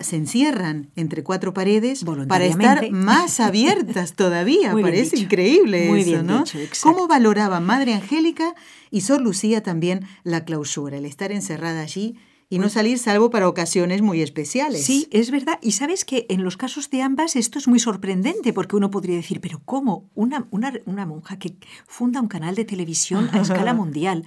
se 0.00 0.16
encierran 0.16 0.90
entre 0.96 1.22
cuatro 1.22 1.54
paredes 1.54 2.04
para 2.26 2.44
estar 2.44 2.90
más 2.90 3.40
abiertas 3.40 4.14
todavía. 4.14 4.72
Parece 4.80 5.16
increíble 5.16 5.88
Muy 5.88 6.00
eso, 6.00 6.22
¿no? 6.22 6.44
¿Cómo 6.82 7.06
valoraba 7.06 7.60
Madre 7.60 7.94
Angélica 7.94 8.54
y 8.90 9.02
Sor 9.02 9.20
Lucía 9.20 9.62
también 9.62 10.06
la 10.24 10.44
clausura, 10.44 10.96
el 10.96 11.04
estar 11.04 11.30
encerrada 11.30 11.82
allí 11.82 12.16
y 12.48 12.58
no 12.58 12.68
salir 12.68 12.98
salvo 12.98 13.30
para 13.30 13.48
ocasiones 13.48 14.02
muy 14.02 14.22
especiales. 14.22 14.84
Sí, 14.84 15.08
es 15.10 15.30
verdad. 15.30 15.58
Y 15.62 15.72
sabes 15.72 16.04
que 16.04 16.26
en 16.28 16.44
los 16.44 16.56
casos 16.56 16.90
de 16.90 17.02
ambas 17.02 17.34
esto 17.34 17.58
es 17.58 17.66
muy 17.66 17.80
sorprendente 17.80 18.52
porque 18.52 18.76
uno 18.76 18.90
podría 18.90 19.16
decir, 19.16 19.40
pero 19.40 19.60
¿cómo? 19.64 20.08
Una, 20.14 20.46
una, 20.50 20.72
una 20.84 21.06
monja 21.06 21.38
que 21.38 21.56
funda 21.86 22.20
un 22.20 22.28
canal 22.28 22.54
de 22.54 22.64
televisión 22.64 23.28
a 23.32 23.40
escala 23.40 23.74
mundial, 23.74 24.24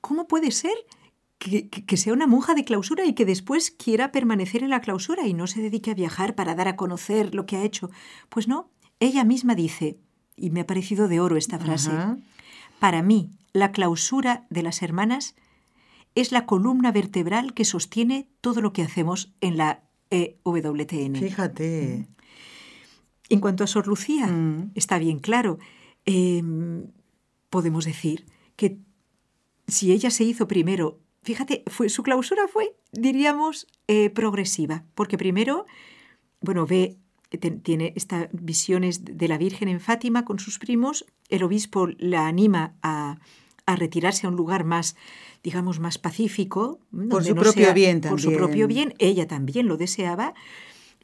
¿cómo 0.00 0.28
puede 0.28 0.52
ser 0.52 0.74
que, 1.38 1.68
que, 1.68 1.96
sea 1.96 2.12
una 2.12 2.26
monja 2.26 2.54
de 2.54 2.64
clausura 2.64 3.04
y 3.04 3.14
que 3.14 3.26
después 3.26 3.70
quiera 3.70 4.10
permanecer 4.12 4.62
en 4.62 4.70
la 4.70 4.80
clausura 4.80 5.26
y 5.26 5.34
no 5.34 5.46
se 5.46 5.60
dedique 5.60 5.90
a 5.90 5.94
viajar 5.94 6.34
para 6.34 6.54
dar 6.54 6.68
a 6.68 6.76
conocer 6.76 7.34
lo 7.34 7.46
que 7.46 7.56
ha 7.56 7.64
hecho? 7.64 7.90
Pues 8.28 8.48
no, 8.48 8.70
ella 9.00 9.24
misma 9.24 9.54
dice, 9.54 9.98
y 10.36 10.50
me 10.50 10.60
ha 10.60 10.66
parecido 10.66 11.08
de 11.08 11.20
oro 11.20 11.36
esta 11.36 11.58
frase, 11.58 11.90
para 12.78 13.02
mí 13.02 13.30
la 13.52 13.72
clausura 13.72 14.46
de 14.50 14.62
las 14.62 14.82
hermanas 14.82 15.34
es 16.16 16.32
la 16.32 16.46
columna 16.46 16.90
vertebral 16.90 17.54
que 17.54 17.64
sostiene 17.64 18.28
todo 18.40 18.60
lo 18.60 18.72
que 18.72 18.82
hacemos 18.82 19.32
en 19.40 19.58
la 19.58 19.84
EWTN. 20.10 21.14
Fíjate. 21.14 22.08
Mm. 22.08 22.16
En 23.28 23.40
cuanto 23.40 23.62
a 23.62 23.66
Sor 23.66 23.86
Lucía, 23.86 24.26
mm. 24.26 24.72
está 24.74 24.98
bien 24.98 25.18
claro. 25.18 25.58
Em, 26.06 26.86
podemos 27.50 27.84
decir 27.84 28.24
que 28.56 28.78
si 29.68 29.92
ella 29.92 30.10
se 30.10 30.24
hizo 30.24 30.48
primero, 30.48 31.00
fíjate, 31.22 31.64
fue, 31.66 31.90
su 31.90 32.02
clausura 32.02 32.48
fue, 32.48 32.74
diríamos, 32.92 33.66
eh, 33.86 34.08
progresiva, 34.08 34.84
porque 34.94 35.18
primero, 35.18 35.66
bueno, 36.40 36.66
ve, 36.66 36.96
tiene 37.62 37.92
estas 37.94 38.28
visiones 38.32 39.04
de 39.04 39.28
la 39.28 39.36
Virgen 39.36 39.68
en 39.68 39.80
Fátima 39.80 40.24
con 40.24 40.38
sus 40.38 40.58
primos, 40.58 41.04
el 41.28 41.42
obispo 41.42 41.88
la 41.98 42.26
anima 42.26 42.76
a, 42.82 43.18
a 43.66 43.76
retirarse 43.76 44.26
a 44.26 44.30
un 44.30 44.36
lugar 44.36 44.64
más 44.64 44.96
digamos, 45.46 45.78
más 45.78 45.96
pacífico. 45.96 46.80
Por 47.08 47.24
su 47.24 47.36
propio 47.36 47.72
bien 47.72 48.00
también. 48.00 48.10
Por 48.10 48.20
su 48.20 48.32
propio 48.32 48.66
bien, 48.66 48.94
ella 48.98 49.28
también 49.28 49.68
lo 49.68 49.76
deseaba. 49.76 50.34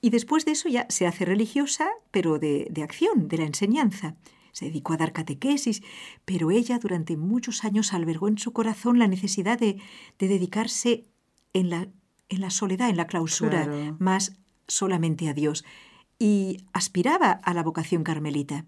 Y 0.00 0.10
después 0.10 0.44
de 0.44 0.50
eso 0.50 0.68
ya 0.68 0.84
se 0.88 1.06
hace 1.06 1.24
religiosa, 1.24 1.90
pero 2.10 2.40
de, 2.40 2.68
acción, 2.82 3.28
de 3.28 3.38
la 3.38 3.44
enseñanza. 3.44 4.16
Se 4.50 4.64
dedicó 4.64 4.94
a 4.94 4.96
dar 4.96 5.12
catequesis, 5.12 5.84
pero 6.24 6.50
ella 6.50 6.80
durante 6.80 7.16
muchos 7.16 7.64
años 7.64 7.92
albergó 7.92 8.26
en 8.26 8.36
su 8.36 8.52
corazón 8.52 8.98
la 8.98 9.06
necesidad 9.06 9.60
de, 9.60 9.80
dedicarse 10.18 11.04
en 11.52 11.70
la, 11.70 11.86
en 12.28 12.40
la 12.40 12.50
soledad, 12.50 12.90
en 12.90 12.96
la 12.96 13.06
clausura, 13.06 13.94
más 14.00 14.36
solamente 14.66 15.28
a 15.28 15.34
Dios. 15.34 15.64
Y 16.18 16.64
aspiraba 16.72 17.30
a 17.30 17.54
la 17.54 17.62
vocación 17.62 18.02
carmelita. 18.02 18.64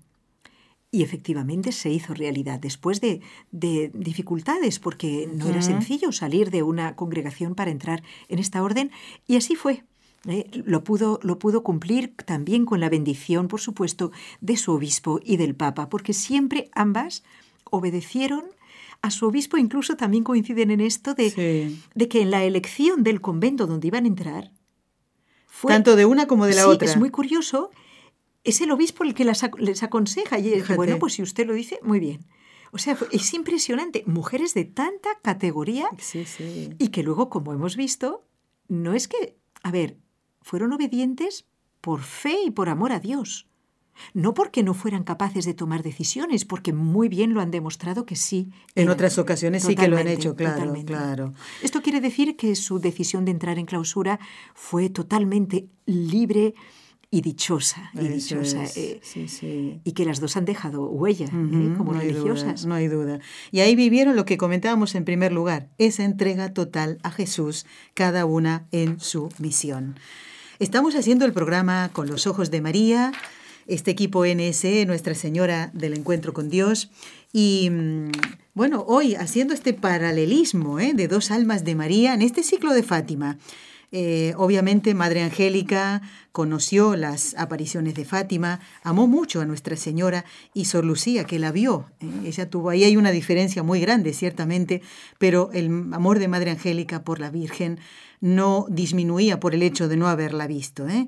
Y 0.95 1.03
efectivamente 1.03 1.73
se 1.73 1.91
hizo 1.91 2.15
realidad 2.15 2.61
después 2.61 3.01
de, 3.01 3.21
dificultades, 3.51 4.79
porque 4.79 5.29
no 5.35 5.49
era 5.49 5.61
sencillo 5.61 6.13
salir 6.13 6.53
de 6.53 6.63
una 6.63 6.95
congregación 6.95 7.57
para 7.57 7.73
entrar 7.73 8.05
en 8.29 8.39
esta 8.39 8.63
orden. 8.63 8.93
Y 9.27 9.35
así 9.35 9.57
fue. 9.57 9.83
¿eh? 10.29 10.49
Lo, 10.53 10.85
pudo, 10.85 11.19
lo 11.25 11.41
pudo 11.41 11.65
cumplir 11.65 12.15
también 12.25 12.65
con 12.65 12.79
la 12.79 12.91
bendición, 12.91 13.49
por 13.49 13.61
supuesto, 13.61 14.13
de 14.41 14.57
su 14.57 14.71
obispo 14.71 15.19
y 15.25 15.37
del 15.37 15.57
papa, 15.57 15.89
porque 15.89 16.13
siempre 16.13 16.71
ambas 16.77 17.25
obedecieron 17.65 18.45
a 19.03 19.11
su 19.11 19.27
obispo, 19.27 19.57
incluso 19.57 19.97
también 19.97 20.23
coinciden 20.23 20.71
en 20.71 20.81
esto 20.81 21.15
de, 21.15 21.77
de 21.93 22.09
que 22.09 22.23
en 22.23 22.31
la 22.31 22.45
elección 22.45 23.03
del 23.03 23.21
convento 23.21 23.67
donde 23.67 23.89
iban 23.89 24.05
a 24.05 24.07
entrar, 24.07 24.53
fue, 25.49 25.73
tanto 25.73 25.97
de 25.97 26.07
una 26.07 26.29
como 26.29 26.47
de 26.47 26.55
la 26.55 26.63
sí, 26.63 26.69
otra. 26.69 26.89
Es 26.89 26.97
muy 26.97 27.11
curioso 27.11 27.73
es 28.45 28.61
el 28.61 28.71
obispo 28.71 29.05
el 29.05 29.15
que 29.15 29.25
les 29.25 29.83
aconseja. 29.83 30.39
Y 30.39 30.51
dice, 30.51 30.77
bueno, 30.77 30.99
pues 30.99 31.15
si 31.15 31.23
usted 31.23 31.47
lo 31.47 31.55
dice, 31.55 31.81
muy 31.83 31.99
bien. 31.99 32.27
O 32.73 32.79
sea, 32.79 32.97
es 33.11 33.33
impresionante. 33.35 34.05
Mujeres 34.07 34.53
de 34.55 34.65
tanta 34.65 35.09
categoría 35.23 35.89
y 36.79 36.89
que 36.89 37.03
luego, 37.03 37.31
como 37.31 37.53
hemos 37.53 37.77
visto, 37.77 38.27
no 38.69 38.95
es 38.95 39.09
que, 39.09 39.37
a 39.63 39.71
ver, 39.71 39.99
fueron 40.43 40.73
obedientes 40.73 41.47
por 41.81 42.03
fe 42.03 42.37
y 42.47 42.51
por 42.51 42.69
amor 42.69 42.93
a 42.93 43.01
Dios. 43.01 43.49
No 44.13 44.35
porque 44.35 44.65
no 44.65 44.75
fueran 44.75 45.05
capaces 45.05 45.45
de 45.45 45.55
tomar 45.55 45.85
decisiones, 45.85 46.45
porque 46.45 46.73
muy 46.73 47.09
bien 47.09 47.33
lo 47.33 47.41
han 47.41 47.53
demostrado 47.53 48.05
que 48.07 48.17
sí. 48.17 48.51
En 48.75 48.89
otras 48.89 49.19
ocasiones 49.19 49.63
sí 49.63 49.77
que 49.77 49.87
lo 49.87 49.97
han 49.97 50.09
hecho, 50.09 50.35
claro, 50.35 50.75
claro. 50.85 51.33
Esto 51.63 51.81
quiere 51.81 52.01
decir 52.01 52.37
que 52.37 52.57
su 52.57 52.81
decisión 52.81 53.25
de 53.25 53.31
entrar 53.31 53.57
en 53.57 53.67
clausura 53.67 54.19
fue 54.53 54.91
totalmente 54.91 55.69
libre, 55.87 56.55
y 57.15 57.21
dichosa, 57.21 57.93
y 57.95 58.09
dichosa. 58.09 58.65
Eh, 58.75 59.01
y 59.85 59.93
que 59.93 60.05
las 60.05 60.19
dos 60.19 60.37
han 60.37 60.45
dejado 60.45 60.87
huella 60.87 61.27
¿eh? 61.27 61.75
como 61.79 61.93
religiosas. 61.93 62.67
no 62.67 62.75
hay 62.75 62.89
duda. 62.89 63.21
Y 63.53 63.61
ahí 63.61 63.77
vivieron 63.77 64.17
lo 64.17 64.25
que 64.25 64.37
comentábamos 64.37 64.97
en 64.97 65.05
primer 65.05 65.31
lugar, 65.31 65.69
esa 65.79 66.03
entrega 66.03 66.53
total 66.53 66.99
a 67.05 67.13
Jesús, 67.13 67.67
cada 67.95 68.25
una 68.25 68.67
en 68.73 68.99
su 68.99 69.29
misión. 69.39 69.97
Estamos 70.59 70.97
haciendo 70.97 71.25
el 71.25 71.33
programa 71.33 71.89
con 71.93 72.09
los 72.09 72.27
ojos 72.27 72.51
de 72.51 72.61
María, 72.61 73.13
este 73.69 73.93
equipo 73.93 74.27
NSE, 74.27 74.85
Nuestra 74.85 75.15
Señora 75.15 75.71
del 75.73 75.95
Encuentro 75.95 76.33
con 76.33 76.51
Dios, 76.51 76.91
y 77.33 77.71
mm, 77.71 78.11
bueno, 78.55 78.85
hoy 78.89 79.15
haciendo 79.15 79.55
este 79.55 79.73
paralelismo 79.73 80.81
¿eh? 80.81 80.95
de 80.95 81.07
dos 81.07 81.31
almas 81.31 81.65
de 81.65 81.77
María 81.77 82.13
en 82.13 82.23
este 82.23 82.43
ciclo 82.43 82.75
de 82.75 82.83
Fátima. 82.83 83.39
Eh, 83.97 84.35
obviamente, 84.39 84.93
Madre 84.93 85.23
Angélica 85.23 86.03
conoció 86.33 86.97
las 86.97 87.37
apariciones 87.39 87.95
de 87.95 88.05
Fátima, 88.05 88.59
amó 88.83 89.07
mucho 89.07 89.41
a 89.41 89.45
Nuestra 89.45 89.77
Señora 89.77 90.25
y 90.53 90.65
Sor 90.65 90.85
Lucía, 90.85 91.23
que 91.23 91.39
la 91.39 91.53
vio. 91.53 91.87
¿eh? 92.01 92.47
Tuvo, 92.47 92.71
ahí 92.71 92.83
hay 92.83 92.97
una 92.97 93.13
diferencia 93.13 93.63
muy 93.63 93.79
grande, 93.79 94.13
ciertamente, 94.13 94.83
pero 95.19 95.51
el 95.53 95.67
amor 95.93 96.19
de 96.19 96.27
Madre 96.27 96.51
Angélica 96.51 97.05
por 97.05 97.21
la 97.21 97.31
Virgen 97.31 97.79
no 98.21 98.67
disminuía 98.69 99.39
por 99.39 99.55
el 99.55 99.63
hecho 99.63 99.87
de 99.87 99.97
no 99.97 100.09
haberla 100.09 100.49
visto. 100.49 100.89
¿eh? 100.89 101.07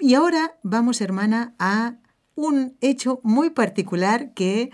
Y 0.00 0.14
ahora 0.14 0.56
vamos, 0.64 1.00
hermana, 1.00 1.54
a 1.60 1.98
un 2.34 2.76
hecho 2.80 3.20
muy 3.22 3.50
particular 3.50 4.32
que 4.34 4.70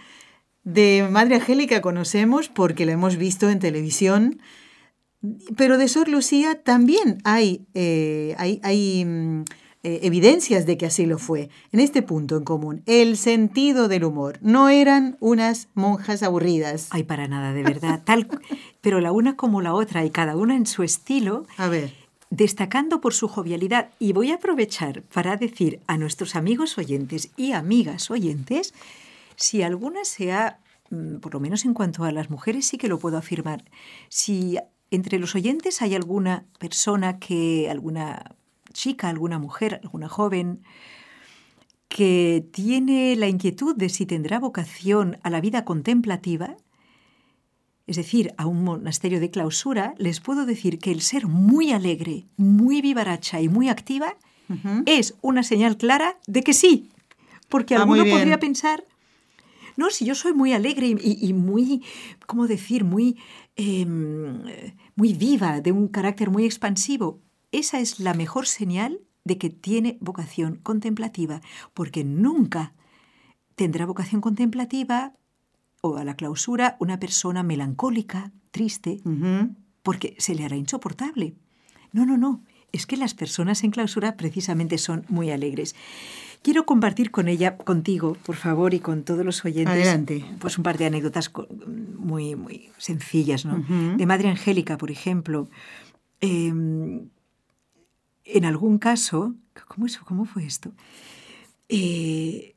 de 0.62 1.06
Madre 1.10 1.34
Angélica 1.34 1.82
conocemos 1.82 2.48
porque 2.48 2.86
la 2.86 2.92
hemos 2.92 3.18
visto 3.18 3.50
en 3.50 3.58
televisión 3.58 4.40
pero 5.56 5.78
de 5.78 5.88
Sor 5.88 6.08
Lucía 6.08 6.60
también 6.62 7.18
hay, 7.24 7.66
eh, 7.74 8.34
hay, 8.38 8.60
hay 8.62 9.04
mm, 9.04 9.44
eh, 9.86 10.00
evidencias 10.02 10.64
de 10.64 10.78
que 10.78 10.86
así 10.86 11.04
lo 11.04 11.18
fue. 11.18 11.50
En 11.70 11.78
este 11.78 12.00
punto 12.00 12.38
en 12.38 12.44
común, 12.44 12.82
el 12.86 13.18
sentido 13.18 13.86
del 13.86 14.04
humor. 14.04 14.38
No 14.40 14.70
eran 14.70 15.18
unas 15.20 15.68
monjas 15.74 16.22
aburridas. 16.22 16.88
Ay, 16.90 17.02
para 17.02 17.28
nada, 17.28 17.52
de 17.52 17.62
verdad. 17.62 18.02
Tal, 18.02 18.26
pero 18.80 19.00
la 19.00 19.12
una 19.12 19.36
como 19.36 19.60
la 19.60 19.74
otra 19.74 20.02
y 20.04 20.10
cada 20.10 20.36
una 20.36 20.56
en 20.56 20.64
su 20.64 20.82
estilo. 20.82 21.46
A 21.58 21.68
ver. 21.68 21.92
Destacando 22.30 23.02
por 23.02 23.12
su 23.12 23.28
jovialidad. 23.28 23.90
Y 23.98 24.14
voy 24.14 24.30
a 24.30 24.36
aprovechar 24.36 25.02
para 25.02 25.36
decir 25.36 25.80
a 25.86 25.98
nuestros 25.98 26.34
amigos 26.34 26.78
oyentes 26.78 27.28
y 27.36 27.52
amigas 27.52 28.10
oyentes, 28.10 28.72
si 29.36 29.62
alguna 29.62 30.06
se 30.06 30.32
ha, 30.32 30.60
mm, 30.88 31.16
por 31.16 31.34
lo 31.34 31.40
menos 31.40 31.66
en 31.66 31.74
cuanto 31.74 32.04
a 32.04 32.12
las 32.12 32.30
mujeres 32.30 32.64
sí 32.64 32.78
que 32.78 32.88
lo 32.88 32.98
puedo 32.98 33.18
afirmar, 33.18 33.64
si 34.08 34.56
entre 34.90 35.18
los 35.18 35.34
oyentes 35.34 35.82
hay 35.82 35.94
alguna 35.94 36.44
persona 36.58 37.18
que, 37.18 37.68
alguna 37.70 38.36
chica, 38.72 39.08
alguna 39.08 39.38
mujer, 39.38 39.80
alguna 39.82 40.08
joven, 40.08 40.62
que 41.88 42.44
tiene 42.52 43.14
la 43.16 43.28
inquietud 43.28 43.76
de 43.76 43.88
si 43.88 44.06
tendrá 44.06 44.38
vocación 44.40 45.18
a 45.22 45.30
la 45.30 45.40
vida 45.40 45.64
contemplativa, 45.64 46.56
es 47.86 47.96
decir, 47.96 48.32
a 48.38 48.46
un 48.46 48.64
monasterio 48.64 49.20
de 49.20 49.30
clausura, 49.30 49.94
les 49.98 50.20
puedo 50.20 50.46
decir 50.46 50.78
que 50.78 50.90
el 50.90 51.02
ser 51.02 51.26
muy 51.26 51.70
alegre, 51.72 52.24
muy 52.36 52.80
vivaracha 52.80 53.40
y 53.40 53.48
muy 53.48 53.68
activa 53.68 54.16
es 54.86 55.14
una 55.22 55.42
señal 55.42 55.76
clara 55.76 56.18
de 56.26 56.42
que 56.42 56.52
sí. 56.52 56.90
Porque 57.48 57.74
Ah, 57.76 57.82
alguno 57.82 58.02
podría 58.10 58.38
pensar, 58.40 58.84
no, 59.76 59.90
si 59.90 60.04
yo 60.04 60.14
soy 60.14 60.32
muy 60.32 60.52
alegre 60.52 60.86
y, 60.88 60.92
y- 61.00 61.28
y 61.28 61.32
muy, 61.32 61.82
¿cómo 62.26 62.46
decir?, 62.46 62.84
muy, 62.84 63.16
em, 63.56 64.42
muy 64.96 65.14
viva, 65.14 65.60
de 65.60 65.72
un 65.72 65.88
carácter 65.88 66.30
muy 66.30 66.44
expansivo. 66.44 67.20
Esa 67.52 67.80
es 67.80 68.00
la 68.00 68.14
mejor 68.14 68.46
señal 68.46 69.00
de 69.24 69.38
que 69.38 69.50
tiene 69.50 69.96
vocación 70.00 70.56
contemplativa, 70.56 71.40
porque 71.72 72.04
nunca 72.04 72.74
tendrá 73.54 73.86
vocación 73.86 74.20
contemplativa 74.20 75.14
o 75.80 75.96
a 75.96 76.04
la 76.04 76.16
clausura 76.16 76.76
una 76.80 76.98
persona 76.98 77.42
melancólica, 77.42 78.32
triste, 78.50 79.00
porque 79.82 80.16
se 80.18 80.34
le 80.34 80.44
hará 80.44 80.56
insoportable. 80.56 81.34
No, 81.92 82.06
no, 82.06 82.16
no. 82.16 82.42
Es 82.72 82.86
que 82.86 82.96
las 82.96 83.14
personas 83.14 83.62
en 83.62 83.70
clausura 83.70 84.16
precisamente 84.16 84.78
son 84.78 85.04
muy 85.08 85.30
alegres. 85.30 85.76
Quiero 86.44 86.66
compartir 86.66 87.10
con 87.10 87.26
ella, 87.28 87.56
contigo, 87.56 88.18
por 88.26 88.36
favor, 88.36 88.74
y 88.74 88.78
con 88.80 89.02
todos 89.02 89.24
los 89.24 89.42
oyentes, 89.46 89.72
Adelante. 89.72 90.22
pues 90.40 90.58
un 90.58 90.62
par 90.62 90.76
de 90.76 90.84
anécdotas 90.84 91.30
co- 91.30 91.48
muy, 91.98 92.36
muy 92.36 92.68
sencillas, 92.76 93.46
¿no? 93.46 93.64
De 93.96 94.04
Madre 94.04 94.28
Angélica, 94.28 94.76
por 94.76 94.90
ejemplo. 94.90 95.48
eh, 96.20 96.52
en 98.26 98.44
algún 98.44 98.78
caso, 98.78 99.34
¿cómo, 99.68 99.86
es- 99.86 99.96
cómo 99.98 100.26
fue 100.26 100.44
esto? 100.44 100.72
Eh, 101.70 102.54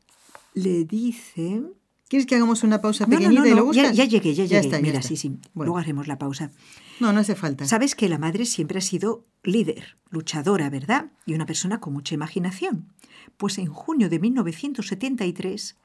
le 0.54 0.84
dice... 0.86 1.64
¿Quieres 2.10 2.26
que 2.26 2.36
hagamos 2.36 2.64
una 2.64 2.80
pausa 2.82 3.06
No, 3.06 3.12
no, 3.14 3.18
pequeñita 3.18 3.42
no, 3.42 3.48
y 3.48 3.54
lo 3.56 3.74
ya, 3.74 3.92
llegué, 3.92 4.34
ya 4.34 4.46
llegué. 4.46 4.58
está, 4.60 4.78
ya 4.78 4.82
Mira, 4.82 5.00
está. 5.00 5.08
sí, 5.10 5.18
sí. 5.18 5.30
Bueno. 5.54 5.68
Luego 5.72 5.78
haremos 5.80 6.08
la 6.08 6.18
pausa. 6.18 6.52
No, 7.00 7.12
no 7.14 7.20
hace 7.20 7.36
falta. 7.36 7.66
Sabes 7.66 7.96
que 7.96 8.08
la 8.10 8.18
madre 8.18 8.46
siempre 8.46 8.78
ha 8.80 8.82
sido 8.82 9.26
líder, 9.44 9.98
luchadora, 10.10 10.70
¿verdad? 10.70 11.12
Y 11.26 11.34
una 11.34 11.46
persona 11.46 11.80
con 11.80 11.94
mucha 11.94 12.16
imaginación. 12.16 12.86
Pues 13.36 13.58
en 13.58 13.68
junio 13.68 14.10
de 14.10 14.20
1973 14.20 15.76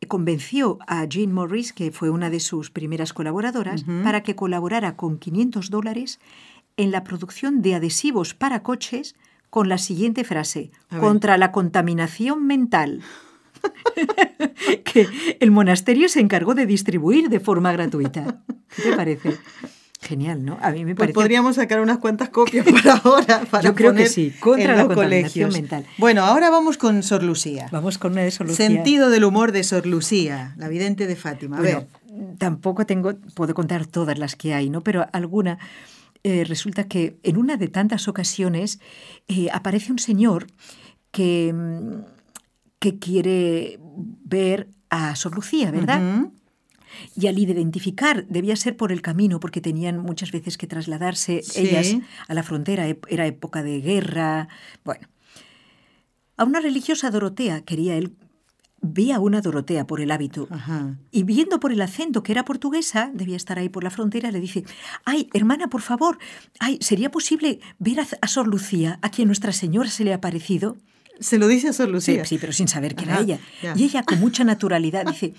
eh, 0.00 0.06
convenció 0.06 0.78
a 0.86 1.04
Jean 1.04 1.32
Morris, 1.32 1.72
que 1.72 1.90
fue 1.90 2.10
una 2.10 2.30
de 2.30 2.40
sus 2.40 2.70
primeras 2.70 3.12
colaboradoras, 3.12 3.84
para 4.04 4.22
que 4.22 4.36
colaborara 4.36 4.96
con 4.96 5.18
500 5.18 5.68
dólares 5.70 6.20
en 6.76 6.90
la 6.90 7.04
producción 7.04 7.60
de 7.62 7.74
adhesivos 7.74 8.34
para 8.34 8.62
coches 8.62 9.14
con 9.50 9.68
la 9.68 9.78
siguiente 9.78 10.24
frase, 10.24 10.70
contra 11.00 11.38
la 11.38 11.52
contaminación 11.52 12.46
mental. 12.46 13.02
que 14.84 15.06
el 15.40 15.50
monasterio 15.50 16.08
se 16.08 16.20
encargó 16.20 16.54
de 16.54 16.66
distribuir 16.66 17.28
de 17.28 17.40
forma 17.40 17.72
gratuita. 17.72 18.40
¿Qué 18.76 18.82
te 18.82 18.96
parece? 18.96 19.36
Genial, 20.00 20.44
¿no? 20.44 20.58
A 20.60 20.70
mí 20.70 20.84
me 20.84 20.94
Pues 20.94 21.06
parece... 21.06 21.14
podríamos 21.14 21.56
sacar 21.56 21.80
unas 21.80 21.96
cuantas 21.98 22.28
copias 22.28 22.66
para 22.82 22.94
ahora. 22.96 23.40
Para 23.50 23.62
Yo 23.64 23.74
creo 23.74 23.92
que 23.92 23.96
poner 24.04 24.08
sí, 24.08 24.32
contra 24.38 24.72
en 24.72 24.76
la 24.76 24.84
los 24.84 24.94
colegios. 24.94 25.52
mental. 25.54 25.86
Bueno, 25.96 26.24
ahora 26.24 26.50
vamos 26.50 26.76
con 26.76 27.02
Sor 27.02 27.22
Lucía. 27.22 27.68
Vamos 27.72 27.96
con 27.96 28.12
una 28.12 28.22
de 28.22 28.30
solución. 28.30 28.56
Sentido 28.72 29.08
del 29.08 29.24
humor 29.24 29.52
de 29.52 29.64
Sor 29.64 29.86
Lucía, 29.86 30.54
la 30.58 30.68
vidente 30.68 31.06
de 31.06 31.16
Fátima. 31.16 31.56
A 31.56 31.60
Bueno, 31.60 31.86
ver. 32.10 32.36
tampoco 32.38 32.84
tengo, 32.84 33.14
puedo 33.34 33.54
contar 33.54 33.86
todas 33.86 34.18
las 34.18 34.36
que 34.36 34.52
hay, 34.52 34.68
¿no? 34.68 34.82
Pero 34.82 35.06
alguna. 35.12 35.58
eh, 36.22 36.44
resulta 36.46 36.84
que 36.84 37.16
en 37.22 37.36
una 37.38 37.56
de 37.56 37.68
tantas 37.68 38.06
ocasiones 38.08 38.80
eh, 39.28 39.48
aparece 39.52 39.90
un 39.92 39.98
señor 39.98 40.46
que, 41.12 41.52
mm, 41.54 42.13
que 42.78 42.98
quiere 42.98 43.78
ver 44.24 44.68
a 44.90 45.16
Sor 45.16 45.34
Lucía, 45.34 45.70
¿verdad? 45.70 46.02
Ujú. 46.18 46.32
Y 47.16 47.26
al 47.26 47.38
identificar, 47.38 48.24
debía 48.28 48.54
ser 48.56 48.76
por 48.76 48.92
el 48.92 49.02
camino, 49.02 49.40
porque 49.40 49.60
tenían 49.60 49.98
muchas 49.98 50.30
veces 50.30 50.56
que 50.56 50.66
trasladarse 50.66 51.42
Sí. 51.42 51.60
ellas 51.60 51.96
a 52.28 52.34
la 52.34 52.42
frontera, 52.44 52.86
era 53.08 53.26
época 53.26 53.62
de 53.62 53.80
guerra. 53.80 54.48
Bueno, 54.84 55.08
a 56.36 56.44
una 56.44 56.60
religiosa 56.60 57.10
Dorotea 57.10 57.62
quería 57.62 57.96
él, 57.96 58.14
ve 58.80 59.12
a 59.12 59.18
una 59.18 59.40
Dorotea 59.40 59.86
por 59.86 60.00
el 60.00 60.10
hábito. 60.12 60.46
Ajá. 60.50 60.98
Y 61.10 61.22
viendo 61.24 61.58
por 61.58 61.72
el 61.72 61.80
acento 61.80 62.22
que 62.22 62.30
era 62.32 62.44
portuguesa, 62.44 63.10
debía 63.14 63.36
estar 63.36 63.58
ahí 63.58 63.68
por 63.70 63.82
la 63.82 63.90
frontera, 63.90 64.30
le 64.30 64.38
dice, 64.40 64.64
ay, 65.04 65.28
hermana, 65.32 65.68
por 65.68 65.80
favor, 65.80 66.18
ay, 66.60 66.78
¿sería 66.80 67.10
posible 67.10 67.58
ver 67.78 68.00
a, 68.00 68.06
a 68.20 68.28
Sor 68.28 68.46
Lucía, 68.46 68.98
a 69.02 69.10
quien 69.10 69.26
Nuestra 69.28 69.52
Señora 69.52 69.88
se 69.90 70.04
le 70.04 70.12
ha 70.12 70.20
parecido? 70.20 70.76
Se 71.20 71.38
lo 71.38 71.46
dice 71.48 71.68
a 71.68 71.72
Sor 71.72 71.86
Sí, 71.88 71.92
Lucía. 71.92 72.24
sí, 72.24 72.38
pero 72.38 72.52
sin 72.52 72.68
saber 72.68 72.94
que 72.94 73.04
era 73.04 73.20
ella. 73.20 73.38
ya. 73.62 73.74
Y 73.76 73.84
ella, 73.84 74.02
con 74.02 74.18
mucha 74.20 74.44
naturalidad, 74.44 75.06
dice, 75.06 75.34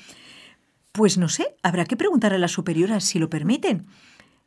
pues 0.92 1.18
no 1.18 1.30
sé, 1.30 1.56
habrá 1.64 1.86
que 1.86 1.98
preguntar 1.98 2.34
a 2.34 2.38
las 2.38 2.52
superioras 2.52 3.04
si 3.04 3.20
lo 3.20 3.30
permiten. 3.30 3.86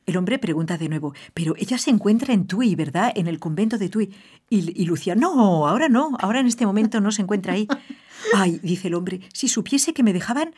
El 0.07 0.17
hombre 0.17 0.39
pregunta 0.39 0.79
de 0.79 0.89
nuevo, 0.89 1.13
pero 1.35 1.55
ella 1.59 1.77
se 1.77 1.91
encuentra 1.91 2.33
en 2.33 2.47
Tui, 2.47 2.75
¿verdad? 2.75 3.13
En 3.15 3.27
el 3.27 3.39
convento 3.39 3.77
de 3.77 3.91
Tui. 3.91 4.11
Y, 4.49 4.81
y 4.81 4.87
Lucía, 4.87 5.15
no, 5.15 5.67
ahora 5.69 5.91
no, 5.91 6.17
ahora 6.21 6.41
en 6.41 6.47
este 6.47 6.65
momento 6.65 7.01
no 7.03 7.13
se 7.13 7.21
encuentra 7.21 7.53
ahí. 7.53 7.69
Ay, 8.35 8.59
dice 8.63 8.89
el 8.89 8.95
hombre, 8.95 9.21
si 9.35 9.49
supiese 9.49 9.93
que 9.93 10.03
me 10.03 10.15
dejaban, 10.15 10.55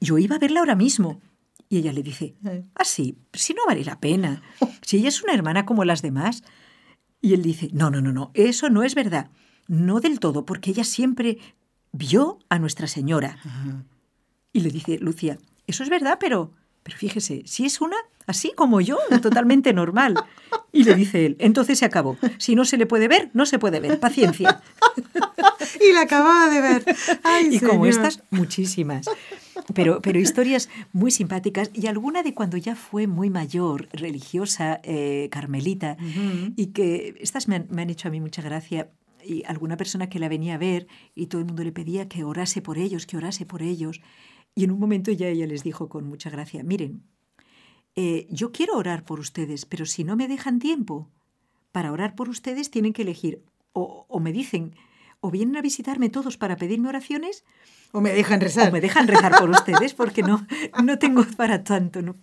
yo 0.00 0.16
iba 0.18 0.36
a 0.36 0.38
verla 0.38 0.60
ahora 0.60 0.76
mismo. 0.76 1.20
Y 1.68 1.78
ella 1.78 1.92
le 1.92 2.02
dice, 2.04 2.34
ah, 2.76 2.84
sí, 2.84 3.16
si 3.32 3.52
no 3.54 3.62
vale 3.66 3.82
la 3.84 3.98
pena, 3.98 4.42
si 4.82 4.98
ella 4.98 5.08
es 5.08 5.22
una 5.24 5.32
hermana 5.32 5.66
como 5.66 5.84
las 5.84 6.00
demás. 6.02 6.44
Y 7.20 7.34
él 7.34 7.42
dice, 7.42 7.68
no, 7.72 7.90
no, 7.90 8.00
no, 8.00 8.12
no, 8.12 8.30
eso 8.34 8.68
no 8.70 8.82
es 8.84 8.94
verdad. 8.94 9.30
No 9.72 10.00
del 10.00 10.20
todo, 10.20 10.44
porque 10.44 10.70
ella 10.70 10.84
siempre 10.84 11.38
vio 11.92 12.38
a 12.50 12.58
Nuestra 12.58 12.86
Señora. 12.86 13.38
Y 14.52 14.60
le 14.60 14.68
dice 14.68 14.98
Lucía, 14.98 15.38
eso 15.66 15.82
es 15.82 15.88
verdad, 15.88 16.18
pero, 16.20 16.52
pero 16.82 16.98
fíjese, 16.98 17.42
si 17.46 17.64
es 17.64 17.80
una 17.80 17.96
así 18.26 18.52
como 18.54 18.82
yo, 18.82 18.98
totalmente 19.22 19.72
normal. 19.82 20.22
Y 20.72 20.84
le 20.84 20.94
dice 20.94 21.24
él, 21.24 21.36
entonces 21.38 21.78
se 21.78 21.86
acabó. 21.86 22.18
Si 22.36 22.54
no 22.54 22.66
se 22.66 22.76
le 22.76 22.84
puede 22.84 23.08
ver, 23.08 23.30
no 23.32 23.46
se 23.46 23.58
puede 23.58 23.80
ver. 23.80 23.98
Paciencia. 23.98 24.60
Y 25.80 25.92
la 25.92 26.02
acababa 26.02 26.50
de 26.50 26.60
ver. 26.60 26.96
Ay, 27.22 27.48
y 27.56 27.60
como 27.60 27.86
estas, 27.86 28.22
muchísimas. 28.30 29.06
Pero, 29.74 30.00
pero 30.02 30.18
historias 30.18 30.68
muy 30.92 31.10
simpáticas 31.10 31.70
y 31.72 31.86
alguna 31.86 32.22
de 32.22 32.34
cuando 32.34 32.56
ya 32.56 32.76
fue 32.76 33.06
muy 33.06 33.30
mayor, 33.30 33.88
religiosa, 33.92 34.80
eh, 34.82 35.28
carmelita, 35.30 35.96
y 36.56 36.66
que 36.66 37.16
estas 37.20 37.48
me 37.48 37.56
han, 37.56 37.66
me 37.70 37.82
han 37.82 37.90
hecho 37.90 38.08
a 38.08 38.10
mí 38.10 38.20
mucha 38.20 38.42
gracia. 38.42 38.90
Y 39.24 39.44
alguna 39.44 39.76
persona 39.76 40.08
que 40.08 40.18
la 40.18 40.28
venía 40.28 40.54
a 40.54 40.58
ver 40.58 40.86
y 41.14 41.26
todo 41.26 41.40
el 41.40 41.46
mundo 41.46 41.64
le 41.64 41.72
pedía 41.72 42.08
que 42.08 42.24
orase 42.24 42.62
por 42.62 42.78
ellos, 42.78 43.06
que 43.06 43.16
orase 43.16 43.46
por 43.46 43.62
ellos. 43.62 44.00
Y 44.54 44.64
en 44.64 44.70
un 44.70 44.78
momento 44.78 45.10
ya 45.12 45.28
ella 45.28 45.46
les 45.46 45.62
dijo 45.62 45.88
con 45.88 46.06
mucha 46.06 46.30
gracia, 46.30 46.62
miren, 46.62 47.02
eh, 47.94 48.26
yo 48.30 48.52
quiero 48.52 48.76
orar 48.76 49.04
por 49.04 49.20
ustedes, 49.20 49.66
pero 49.66 49.86
si 49.86 50.04
no 50.04 50.16
me 50.16 50.28
dejan 50.28 50.58
tiempo 50.58 51.10
para 51.72 51.92
orar 51.92 52.14
por 52.14 52.28
ustedes, 52.28 52.70
tienen 52.70 52.92
que 52.92 53.02
elegir 53.02 53.42
o, 53.72 54.06
o 54.08 54.20
me 54.20 54.32
dicen, 54.32 54.74
o 55.22 55.30
vienen 55.30 55.56
a 55.56 55.62
visitarme 55.62 56.10
todos 56.10 56.36
para 56.36 56.56
pedirme 56.56 56.88
oraciones, 56.90 57.44
O 57.92 58.00
me 58.00 58.12
dejan 58.12 58.40
rezar. 58.40 58.68
o 58.68 58.72
me 58.72 58.80
dejan 58.80 59.06
rezar 59.06 59.32
por 59.38 59.48
ustedes, 59.50 59.94
porque 59.94 60.22
no, 60.22 60.46
no 60.82 60.98
tengo 60.98 61.24
para 61.36 61.62
tanto, 61.62 62.02
no, 62.02 62.16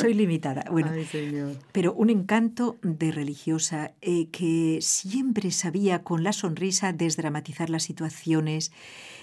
soy 0.00 0.14
limitada. 0.14 0.64
Bueno, 0.70 0.90
Ay, 0.92 1.04
señor. 1.04 1.56
pero 1.72 1.92
un 1.94 2.10
encanto 2.10 2.78
de 2.82 3.12
religiosa 3.12 3.92
eh, 4.00 4.28
que 4.30 4.78
siempre 4.80 5.50
sabía 5.50 6.02
con 6.02 6.24
la 6.24 6.32
sonrisa 6.32 6.92
desdramatizar 6.92 7.70
las 7.70 7.82
situaciones 7.82 8.72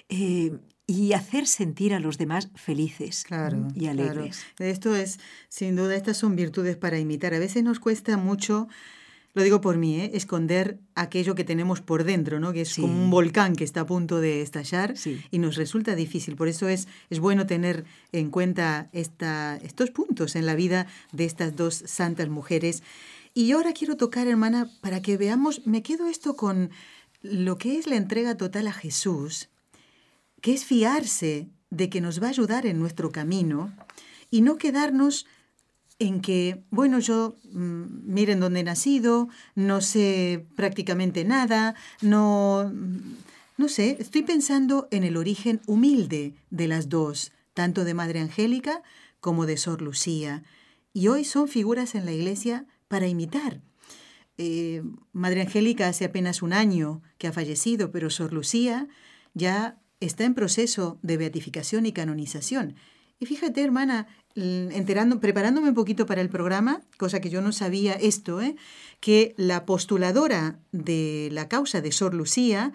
eh, 0.09 0.51
y 0.85 1.11
hacer 1.13 1.47
sentir 1.47 1.93
a 1.93 1.99
los 1.99 2.17
demás 2.17 2.49
felices 2.55 3.23
Claro. 3.25 3.67
y 3.73 3.79
claro. 3.89 4.01
alegres. 4.03 4.45
Esto 4.59 4.95
es, 4.95 5.19
sin 5.49 5.75
duda, 5.75 5.95
estas 5.95 6.17
son 6.17 6.35
virtudes 6.35 6.77
para 6.77 6.97
imitar. 6.99 7.33
A 7.33 7.39
veces 7.39 7.63
nos 7.63 7.79
cuesta 7.79 8.15
mucho, 8.15 8.67
lo 9.37 9.43
digo 9.43 9.61
por 9.61 9.77
mí, 9.77 9.99
¿eh? 10.01 10.11
esconder 10.15 10.79
aquello 10.95 11.35
que 11.35 11.43
tenemos 11.43 11.79
por 11.81 12.03
dentro, 12.03 12.39
¿no? 12.39 12.51
que 12.53 12.61
es 12.61 12.69
Sí. 12.69 12.81
como 12.81 13.03
un 13.03 13.09
volcán 13.11 13.55
que 13.55 13.63
está 13.63 13.81
a 13.81 13.85
punto 13.85 14.19
de 14.19 14.41
estallar 14.41 14.97
Sí. 14.97 15.21
y 15.31 15.37
nos 15.37 15.55
resulta 15.55 15.93
difícil. 15.95 16.35
Por 16.35 16.47
eso 16.47 16.67
es, 16.67 16.87
es 17.11 17.19
bueno 17.19 17.45
tener 17.45 17.85
en 18.11 18.31
cuenta 18.31 18.89
esta, 18.93 19.57
estos 19.57 19.91
puntos 19.91 20.35
en 20.35 20.45
la 20.47 20.55
vida 20.55 20.87
de 21.11 21.25
estas 21.25 21.55
dos 21.55 21.75
santas 21.85 22.29
mujeres. 22.29 22.81
Y 23.35 23.51
ahora 23.51 23.73
quiero 23.73 23.95
tocar, 23.95 24.27
hermana, 24.27 24.69
para 24.81 25.01
que 25.03 25.17
veamos, 25.17 25.61
me 25.67 25.83
quedo 25.83 26.07
esto 26.07 26.35
con 26.35 26.71
lo 27.21 27.57
que 27.59 27.77
es 27.77 27.85
la 27.85 27.95
entrega 27.95 28.35
total 28.37 28.67
a 28.67 28.73
Jesús, 28.73 29.49
que 30.41 30.53
es 30.55 30.65
fiarse 30.65 31.47
de 31.69 31.89
que 31.89 32.01
nos 32.01 32.21
va 32.21 32.27
a 32.27 32.29
ayudar 32.31 32.65
en 32.65 32.79
nuestro 32.79 33.11
camino 33.11 33.71
y 34.31 34.41
no 34.41 34.57
quedarnos 34.57 35.27
en 35.99 36.21
que, 36.21 36.63
bueno, 36.69 36.99
yo 36.99 37.35
mm, 37.51 38.13
miren 38.13 38.39
dónde 38.39 38.59
he 38.59 38.63
nacido, 38.63 39.29
no 39.55 39.81
sé 39.81 40.45
prácticamente 40.55 41.25
nada, 41.25 41.75
no, 42.01 42.71
no 43.57 43.67
sé, 43.67 43.97
estoy 43.99 44.21
pensando 44.21 44.87
en 44.91 45.03
el 45.03 45.17
origen 45.17 45.61
humilde 45.65 46.33
de 46.51 46.67
las 46.67 46.89
dos, 46.89 47.31
tanto 47.53 47.83
de 47.83 47.93
Madre 47.93 48.19
Angélica 48.19 48.83
como 49.19 49.45
de 49.45 49.57
Sor 49.57 49.81
Lucía, 49.81 50.43
y 50.93 51.07
hoy 51.07 51.23
son 51.23 51.47
figuras 51.47 51.95
en 51.95 52.05
la 52.05 52.11
iglesia 52.11 52.65
para 52.87 53.07
imitar. 53.07 53.61
Eh, 54.37 54.83
Madre 55.13 55.41
Angélica 55.41 55.87
hace 55.87 56.05
apenas 56.05 56.41
un 56.43 56.53
año 56.53 57.01
que 57.17 57.27
ha 57.27 57.33
fallecido, 57.33 57.91
pero 57.91 58.09
Sor 58.09 58.33
Lucía 58.33 58.87
ya 59.33 59.79
está 59.99 60.25
en 60.25 60.35
proceso 60.35 60.99
de 61.01 61.17
beatificación 61.17 61.87
y 61.87 61.91
canonización. 61.91 62.75
Y 63.19 63.25
fíjate, 63.25 63.63
hermana, 63.63 64.07
enterando, 64.37 65.19
preparándome 65.19 65.69
un 65.69 65.75
poquito 65.75 66.05
para 66.05 66.21
el 66.21 66.29
programa, 66.29 66.81
cosa 66.97 67.19
que 67.19 67.29
yo 67.29 67.41
no 67.41 67.51
sabía 67.51 67.93
esto, 67.93 68.41
¿eh? 68.41 68.55
que 68.99 69.33
la 69.37 69.65
postuladora 69.65 70.59
de 70.71 71.29
la 71.31 71.47
causa 71.47 71.81
de 71.81 71.91
Sor 71.91 72.13
Lucía 72.13 72.71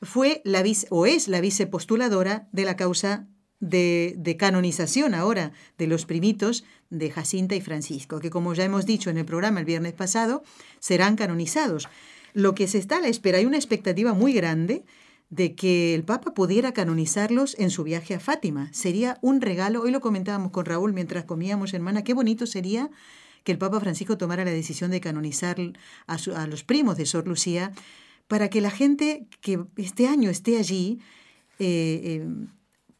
fue 0.00 0.40
la 0.44 0.62
vice, 0.62 0.86
o 0.90 1.06
es 1.06 1.26
la 1.26 1.40
vicepostuladora 1.40 2.48
de 2.52 2.64
la 2.64 2.76
causa 2.76 3.26
de, 3.58 4.14
de, 4.16 4.36
canonización 4.36 5.14
ahora 5.14 5.52
de 5.78 5.88
los 5.88 6.06
primitos 6.06 6.64
de 6.90 7.10
Jacinta 7.10 7.56
y 7.56 7.60
Francisco, 7.60 8.20
que 8.20 8.30
como 8.30 8.54
ya 8.54 8.64
hemos 8.64 8.86
dicho 8.86 9.10
en 9.10 9.18
el 9.18 9.24
programa 9.24 9.58
el 9.58 9.66
viernes 9.66 9.94
pasado, 9.94 10.44
serán 10.78 11.16
canonizados. 11.16 11.88
Lo 12.34 12.54
que 12.54 12.68
se 12.68 12.78
está 12.78 12.98
a 12.98 13.00
la 13.00 13.08
espera, 13.08 13.38
hay 13.38 13.46
una 13.46 13.56
expectativa 13.56 14.14
muy 14.14 14.32
grande 14.32 14.84
de 15.30 15.54
que 15.54 15.94
el 15.94 16.04
Papa 16.04 16.32
pudiera 16.32 16.72
canonizarlos 16.72 17.54
en 17.58 17.70
su 17.70 17.84
viaje 17.84 18.14
a 18.14 18.20
Fátima. 18.20 18.72
Sería 18.72 19.18
un 19.20 19.40
regalo, 19.40 19.82
hoy 19.82 19.90
lo 19.90 20.00
comentábamos 20.00 20.52
con 20.52 20.64
Raúl 20.64 20.92
mientras 20.92 21.24
comíamos, 21.24 21.74
hermana, 21.74 22.02
qué 22.02 22.14
bonito 22.14 22.46
sería 22.46 22.90
que 23.44 23.52
el 23.52 23.58
Papa 23.58 23.80
Francisco 23.80 24.18
tomara 24.18 24.44
la 24.44 24.50
decisión 24.50 24.90
de 24.90 25.00
canonizar 25.00 25.58
a, 26.06 26.46
los 26.46 26.64
primos 26.64 26.96
de 26.96 27.06
Sor 27.06 27.26
Lucía 27.26 27.72
para 28.26 28.48
que 28.48 28.60
la 28.60 28.70
gente 28.70 29.26
que 29.40 29.64
este 29.76 30.06
año 30.06 30.30
esté 30.30 30.58
allí 30.58 30.98
eh, 31.58 32.00
eh, 32.04 32.26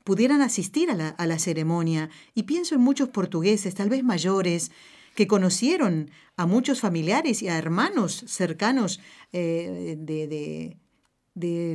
pudieran 0.05 0.41
asistir 0.41 0.91
a 0.91 1.27
la, 1.27 1.39
ceremonia. 1.39 2.09
Y 2.35 2.45
pienso 2.45 2.75
en 2.75 2.81
muchos 2.81 3.11
portugueses, 3.11 3.75
tal 3.75 3.91
vez 3.91 4.03
mayores, 4.03 4.71
que 5.15 5.27
conocieron 5.27 6.11
a 6.37 6.47
muchos 6.47 6.81
familiares 6.81 7.43
y 7.43 7.49
a 7.49 7.59
hermanos 7.59 8.25
cercanos 8.27 9.01
eh, 9.33 9.97
de 9.99 10.27
de 10.29 10.79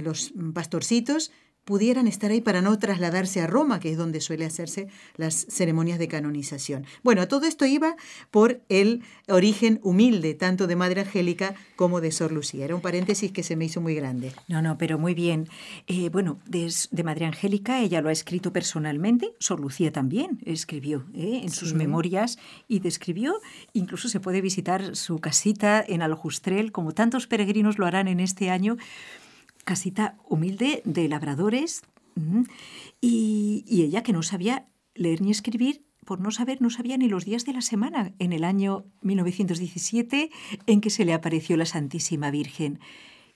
los 0.01 0.33
pastorcitos 0.53 1.31
pudieran 1.65 2.07
estar 2.07 2.31
ahí 2.31 2.41
para 2.41 2.61
no 2.61 2.77
trasladarse 2.77 3.41
a 3.41 3.47
Roma, 3.47 3.79
que 3.79 3.91
es 3.91 3.97
donde 3.97 4.19
suele 4.21 4.45
hacerse 4.45 4.87
las 5.15 5.45
ceremonias 5.49 5.97
de 5.97 6.07
canonización. 6.07 6.85
Bueno, 7.03 7.27
todo 7.27 7.45
esto 7.45 7.65
iba 7.65 7.95
por 8.31 8.61
el 8.69 9.01
origen 9.29 9.79
humilde, 9.81 10.33
tanto 10.33 10.67
de 10.67 10.75
Madre 10.75 11.01
Angélica 11.01 11.55
como 11.75 12.01
de 12.01 12.11
Sor 12.11 12.31
Lucía. 12.31 12.65
Era 12.65 12.75
un 12.75 12.81
paréntesis 12.81 13.31
que 13.31 13.43
se 13.43 13.55
me 13.55 13.65
hizo 13.65 13.79
muy 13.79 13.95
grande. 13.95 14.33
No, 14.47 14.61
no, 14.61 14.77
pero 14.77 14.97
muy 14.97 15.13
bien. 15.13 15.47
Eh, 15.87 16.09
bueno, 16.09 16.39
de, 16.45 16.69
Madre 17.03 17.25
Angélica 17.25 17.79
ella 17.79 18.01
lo 18.01 18.09
ha 18.09 18.13
escrito 18.13 18.51
personalmente, 18.51 19.33
Sor 19.39 19.59
Lucía 19.59 19.91
también 19.91 20.39
escribió 20.45 21.05
eh, 21.13 21.41
en 21.43 21.49
sus 21.49 21.73
memorias 21.73 22.37
y 22.67 22.79
describió, 22.79 23.39
incluso 23.73 24.09
se 24.09 24.19
puede 24.19 24.41
visitar 24.41 24.95
su 24.95 25.19
casita 25.19 25.83
en 25.85 26.01
Aljustrel, 26.01 26.71
como 26.71 26.91
tantos 26.93 27.27
peregrinos 27.27 27.77
lo 27.77 27.85
harán 27.85 28.07
en 28.07 28.19
este 28.19 28.49
año 28.49 28.77
casita 29.63 30.17
humilde 30.27 30.81
de 30.85 31.07
labradores 31.07 31.83
y, 33.01 33.65
ella 33.69 34.03
que 34.03 34.13
no 34.13 34.23
sabía 34.23 34.67
leer 34.95 35.21
ni 35.21 35.31
escribir, 35.31 35.85
por 36.05 36.19
no 36.19 36.31
saber, 36.31 36.61
no 36.61 36.69
sabía 36.69 36.97
ni 36.97 37.07
los 37.07 37.25
días 37.25 37.45
de 37.45 37.53
la 37.53 37.61
semana 37.61 38.13
en 38.19 38.33
el 38.33 38.43
año 38.43 38.85
1917 39.01 40.29
en 40.67 40.81
que 40.81 40.89
se 40.89 41.05
le 41.05 41.13
apareció 41.13 41.57
la 41.57 41.65
Santísima 41.65 42.29
Virgen. 42.29 42.79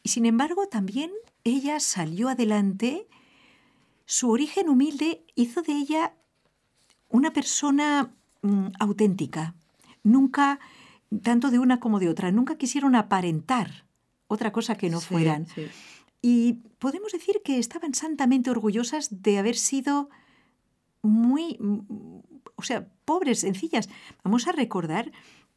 Y 0.03 0.09
sin 0.09 0.25
embargo 0.25 0.67
también 0.67 1.11
ella 1.43 1.79
salió 1.79 2.29
adelante, 2.29 3.07
su 4.05 4.29
origen 4.29 4.69
humilde 4.69 5.23
hizo 5.35 5.61
de 5.61 5.73
ella 5.73 6.13
una 7.09 7.31
persona 7.31 8.13
mm, 8.41 8.67
auténtica, 8.79 9.55
nunca, 10.03 10.59
tanto 11.23 11.51
de 11.51 11.59
una 11.59 11.79
como 11.79 11.99
de 11.99 12.09
otra, 12.09 12.31
nunca 12.31 12.57
quisieron 12.57 12.95
aparentar 12.95 13.85
otra 14.27 14.51
cosa 14.51 14.75
que 14.75 14.89
no 14.89 14.99
fueran. 14.99 15.47
Y 16.21 16.53
podemos 16.79 17.11
decir 17.11 17.41
que 17.43 17.59
estaban 17.59 17.93
santamente 17.93 18.49
orgullosas 18.49 19.21
de 19.21 19.37
haber 19.37 19.55
sido 19.55 20.09
muy, 21.01 21.57
o 22.55 22.63
sea, 22.63 22.87
pobres, 23.05 23.39
sencillas. 23.39 23.89
Vamos 24.23 24.47
a 24.47 24.51
recordar 24.51 25.11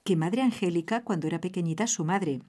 que 0.05 0.17
Madre 0.17 0.43
Angélica, 0.43 1.03
cuando 1.03 1.27
era 1.27 1.41
pequeñita, 1.41 1.87
su 1.87 2.05
madre 2.05 2.43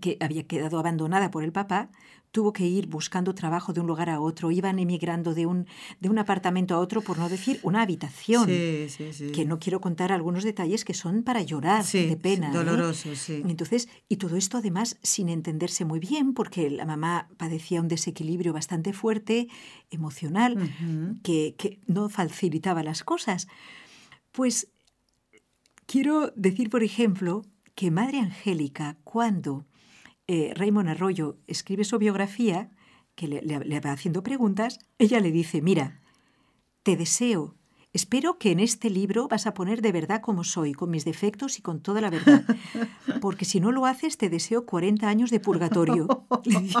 que 0.00 0.18
había 0.20 0.46
quedado 0.46 0.78
abandonada 0.78 1.30
por 1.30 1.44
el 1.44 1.52
papá, 1.52 1.90
tuvo 2.30 2.52
que 2.52 2.66
ir 2.66 2.86
buscando 2.86 3.34
trabajo 3.34 3.72
de 3.72 3.80
un 3.80 3.86
lugar 3.86 4.10
a 4.10 4.20
otro, 4.20 4.50
iban 4.50 4.78
emigrando 4.78 5.34
de 5.34 5.46
un, 5.46 5.66
de 6.00 6.08
un 6.08 6.18
apartamento 6.18 6.74
a 6.74 6.78
otro, 6.78 7.00
por 7.00 7.18
no 7.18 7.28
decir 7.28 7.58
una 7.62 7.82
habitación. 7.82 8.46
Sí, 8.46 8.86
sí, 8.88 9.12
sí. 9.12 9.32
Que 9.32 9.44
no 9.44 9.58
quiero 9.58 9.80
contar 9.80 10.12
algunos 10.12 10.44
detalles 10.44 10.84
que 10.84 10.94
son 10.94 11.22
para 11.22 11.42
llorar 11.42 11.84
de 11.84 12.16
pena. 12.16 12.50
¿eh? 12.50 12.52
Doloroso, 12.52 13.14
sí. 13.14 13.42
Entonces, 13.46 13.88
y 14.08 14.16
todo 14.16 14.36
esto 14.36 14.58
además 14.58 14.98
sin 15.02 15.28
entenderse 15.28 15.84
muy 15.84 16.00
bien, 16.00 16.34
porque 16.34 16.70
la 16.70 16.84
mamá 16.84 17.28
padecía 17.36 17.80
un 17.80 17.88
desequilibrio 17.88 18.52
bastante 18.52 18.92
fuerte, 18.92 19.48
emocional, 19.90 20.56
que, 21.22 21.54
que 21.56 21.80
no 21.86 22.08
facilitaba 22.08 22.82
las 22.82 23.04
cosas. 23.04 23.48
Pues 24.32 24.68
quiero 25.86 26.32
decir, 26.36 26.70
por 26.70 26.82
ejemplo, 26.82 27.42
que 27.74 27.90
Madre 27.90 28.18
Angélica, 28.18 28.98
cuando 29.04 29.64
eh, 30.28 30.52
Raymond 30.54 30.90
Arroyo 30.90 31.38
escribe 31.46 31.84
su 31.84 31.98
biografía, 31.98 32.70
que 33.14 33.26
le, 33.26 33.80
va 33.80 33.92
haciendo 33.92 34.22
preguntas, 34.22 34.78
ella 34.98 35.18
le 35.20 35.32
dice, 35.32 35.60
mira, 35.60 36.00
te 36.84 36.96
deseo, 36.96 37.56
espero 37.92 38.38
que 38.38 38.52
en 38.52 38.60
este 38.60 38.90
libro 38.90 39.26
vas 39.26 39.46
a 39.46 39.54
poner 39.54 39.82
de 39.82 39.90
verdad 39.90 40.20
como 40.20 40.44
soy, 40.44 40.72
con 40.72 40.90
mis 40.90 41.04
defectos 41.04 41.58
y 41.58 41.62
con 41.62 41.80
toda 41.80 42.00
la 42.00 42.10
verdad, 42.10 42.44
porque 43.20 43.44
si 43.44 43.58
no 43.58 43.72
lo 43.72 43.86
haces 43.86 44.18
te 44.18 44.28
deseo 44.28 44.66
40 44.66 45.08
años 45.08 45.30
de 45.30 45.40
purgatorio. 45.40 46.06
Le 46.44 46.60
digo, 46.60 46.80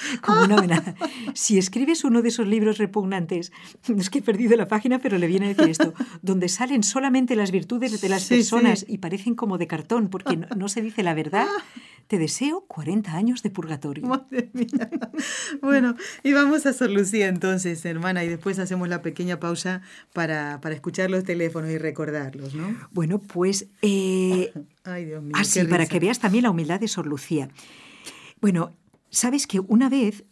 como 0.22 0.44
una 0.44 0.56
amenaza. 0.58 0.94
Si 1.34 1.58
escribes 1.58 2.04
uno 2.04 2.22
de 2.22 2.28
esos 2.28 2.46
libros 2.46 2.78
repugnantes, 2.78 3.52
es 3.98 4.10
que 4.10 4.18
he 4.18 4.22
perdido 4.22 4.56
la 4.56 4.68
página, 4.68 4.98
pero 4.98 5.18
le 5.18 5.26
viene 5.26 5.46
a 5.46 5.48
decir 5.50 5.68
esto, 5.68 5.94
donde 6.22 6.48
salen 6.48 6.82
solamente 6.82 7.36
las 7.36 7.50
virtudes 7.50 8.00
de 8.00 8.08
las 8.08 8.24
personas 8.26 8.84
y 8.88 8.98
parecen 8.98 9.34
como 9.34 9.58
de 9.58 9.66
cartón, 9.66 10.08
porque 10.08 10.36
no, 10.36 10.68
se 10.68 10.82
dice 10.82 11.02
la 11.02 11.14
verdad, 11.14 11.46
te 12.06 12.18
deseo 12.18 12.64
40 12.68 13.12
años 13.12 13.42
de 13.42 13.50
purgatorio. 13.50 14.06
Madre 14.06 14.50
mía. 14.52 14.90
Bueno, 15.60 15.96
y 16.22 16.32
vamos 16.32 16.66
a 16.66 16.72
Sor 16.72 16.90
Lucía 16.90 17.28
entonces, 17.28 17.84
hermana, 17.84 18.24
y 18.24 18.28
después 18.28 18.58
hacemos 18.58 18.88
la 18.88 19.02
pequeña 19.02 19.40
pausa 19.40 19.82
para, 20.12 20.60
escuchar 20.70 21.10
los 21.10 21.24
teléfonos 21.24 21.70
y 21.70 21.78
recordarlos, 21.78 22.54
¿no? 22.54 22.76
Bueno, 22.92 23.18
pues... 23.18 23.66
Eh, 23.82 24.52
Ay, 24.84 25.06
Dios 25.06 25.22
mío. 25.22 25.32
Así, 25.34 25.64
para 25.64 25.86
que 25.86 25.98
veas 25.98 26.18
también 26.18 26.44
la 26.44 26.50
humildad 26.50 26.78
de 26.78 26.88
Sor 26.88 27.06
Lucía. 27.06 27.48
Bueno, 28.40 28.76
Sabes 29.08 29.46
que 29.46 29.60
una 29.60 29.88
vez, 29.88 30.24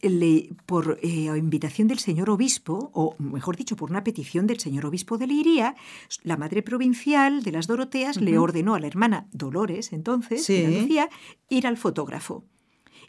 por 0.67 0.99
eh, 1.03 1.31
invitación 1.37 1.89
del 1.89 2.01
señor 2.01 2.29
obispo, 2.29 2.91
o 2.93 3.15
mejor 3.19 3.57
dicho, 3.57 3.77
por 3.77 3.91
una 3.91 4.05
petición 4.05 4.47
del 4.47 4.59
señor 4.59 4.85
obispo 4.87 5.17
de 5.17 5.27
Leiría, 5.27 5.77
la 6.23 6.37
madre 6.37 6.63
provincial 6.63 7.43
de 7.43 7.53
las 7.53 7.67
Doroteas 7.67 8.21
le 8.21 8.37
ordenó 8.37 8.75
a 8.75 8.81
la 8.81 8.87
hermana 8.87 9.29
Dolores, 9.33 9.93
entonces, 9.93 10.49
Lucía, 10.49 11.09
ir 11.49 11.67
al 11.67 11.77
fotógrafo. 11.77 12.45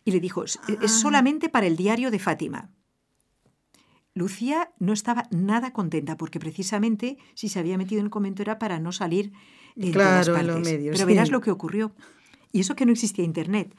Y 0.05 0.11
le 0.11 0.19
dijo, 0.19 0.43
es 0.43 0.59
ah. 0.67 0.87
solamente 0.87 1.49
para 1.49 1.65
el 1.65 1.75
diario 1.75 2.11
de 2.11 2.19
Fátima. 2.19 2.69
Lucía 4.15 4.71
no 4.79 4.93
estaba 4.93 5.27
nada 5.29 5.73
contenta 5.73 6.15
porque 6.15 6.39
precisamente 6.39 7.17
si 7.33 7.49
se 7.49 7.59
había 7.59 7.77
metido 7.77 7.99
en 7.99 8.05
el 8.05 8.11
comento 8.11 8.41
era 8.41 8.57
para 8.57 8.79
no 8.79 8.93
salir 8.93 9.33
en 9.75 9.91
todas 9.91 10.29
partes. 10.29 10.47
los 10.47 10.61
medios. 10.61 10.95
Pero 10.95 11.05
verás 11.05 11.31
lo 11.31 11.41
que 11.41 11.51
ocurrió. 11.51 11.93
Y 12.53 12.61
eso 12.61 12.77
que 12.77 12.85
no 12.85 12.93
existía 12.93 13.25
internet. 13.25 13.75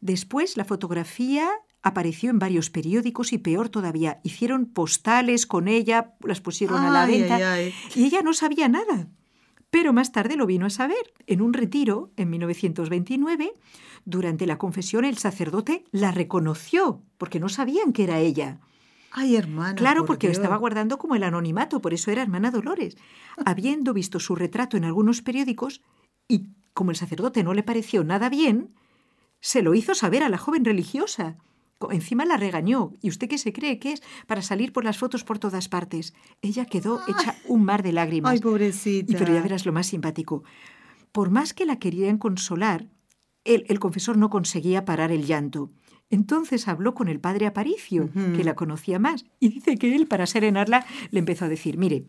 Después 0.00 0.56
la 0.56 0.64
fotografía 0.64 1.50
apareció 1.82 2.30
en 2.30 2.38
varios 2.38 2.70
periódicos 2.70 3.32
y 3.32 3.38
peor 3.38 3.68
todavía, 3.68 4.20
hicieron 4.22 4.66
postales 4.66 5.46
con 5.46 5.68
ella, 5.68 6.14
las 6.22 6.40
pusieron 6.40 6.80
a 6.82 6.90
la 6.90 7.06
venta 7.06 7.60
y 7.60 8.04
ella 8.04 8.22
no 8.22 8.34
sabía 8.34 8.68
nada. 8.68 9.08
Pero 9.70 9.92
más 9.92 10.10
tarde 10.12 10.36
lo 10.36 10.46
vino 10.46 10.66
a 10.66 10.70
saber. 10.70 11.12
En 11.26 11.40
un 11.40 11.52
retiro, 11.52 12.10
en 12.16 12.28
1929, 12.30 13.52
durante 14.04 14.46
la 14.46 14.58
confesión 14.58 15.04
el 15.04 15.16
sacerdote 15.16 15.84
la 15.92 16.10
reconoció, 16.10 17.02
porque 17.18 17.38
no 17.38 17.48
sabían 17.48 17.92
que 17.92 18.04
era 18.04 18.18
ella. 18.18 18.58
Ay, 19.12 19.36
hermana. 19.36 19.74
Claro, 19.74 20.04
porque 20.04 20.26
lo 20.26 20.32
estaba 20.32 20.56
guardando 20.56 20.98
como 20.98 21.14
el 21.14 21.22
anonimato, 21.22 21.80
por 21.80 21.94
eso 21.94 22.10
era 22.10 22.22
hermana 22.22 22.50
Dolores. 22.50 22.96
Habiendo 23.44 23.92
visto 23.92 24.20
su 24.20 24.34
retrato 24.34 24.76
en 24.76 24.84
algunos 24.84 25.22
periódicos 25.22 25.82
y 26.28 26.48
como 26.74 26.90
el 26.90 26.96
sacerdote 26.96 27.42
no 27.42 27.54
le 27.54 27.62
pareció 27.62 28.04
nada 28.04 28.28
bien, 28.28 28.74
Se 29.40 29.62
lo 29.62 29.74
hizo 29.74 29.94
saber 29.94 30.22
a 30.22 30.28
la 30.28 30.38
joven 30.38 30.64
religiosa. 30.64 31.36
Encima 31.90 32.26
la 32.26 32.36
regañó. 32.36 32.92
¿Y 33.00 33.08
usted 33.08 33.28
qué 33.28 33.38
se 33.38 33.52
cree 33.52 33.78
que 33.78 33.92
es 33.92 34.02
para 34.26 34.42
salir 34.42 34.72
por 34.72 34.84
las 34.84 34.98
fotos 34.98 35.24
por 35.24 35.38
todas 35.38 35.68
partes? 35.68 36.14
Ella 36.42 36.66
quedó 36.66 37.00
hecha 37.08 37.36
un 37.46 37.64
mar 37.64 37.82
de 37.82 37.92
lágrimas. 37.92 38.32
Ay, 38.32 38.40
pobrecita. 38.40 39.10
Y 39.12 39.16
pero 39.16 39.32
ya 39.32 39.40
verás 39.40 39.64
lo 39.64 39.72
más 39.72 39.86
simpático. 39.86 40.44
Por 41.10 41.30
más 41.30 41.54
que 41.54 41.64
la 41.64 41.78
querían 41.78 42.18
consolar, 42.18 42.86
el, 43.44 43.64
el 43.68 43.80
confesor 43.80 44.18
no 44.18 44.28
conseguía 44.28 44.84
parar 44.84 45.10
el 45.10 45.24
llanto. 45.24 45.70
Entonces 46.10 46.66
habló 46.66 46.94
con 46.94 47.08
el 47.08 47.20
padre 47.20 47.46
Aparicio, 47.46 48.10
que 48.36 48.42
la 48.42 48.56
conocía 48.56 48.98
más, 48.98 49.26
y 49.38 49.48
dice 49.48 49.76
que 49.76 49.94
él, 49.94 50.08
para 50.08 50.26
serenarla, 50.26 50.84
le 51.12 51.20
empezó 51.20 51.44
a 51.44 51.48
decir, 51.48 51.78
mire, 51.78 52.04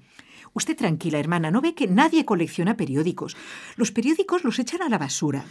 Usted 0.54 0.76
tranquila, 0.76 1.20
hermana, 1.20 1.52
¿no 1.52 1.62
ve 1.62 1.74
que 1.74 1.88
nadie 1.88 2.26
colecciona 2.26 2.76
periódicos? 2.76 3.38
Los 3.78 3.92
periódicos 3.92 4.44
los 4.44 4.60
echan 4.60 4.82
a 4.82 4.90
la 4.90 4.98
basura, 4.98 5.46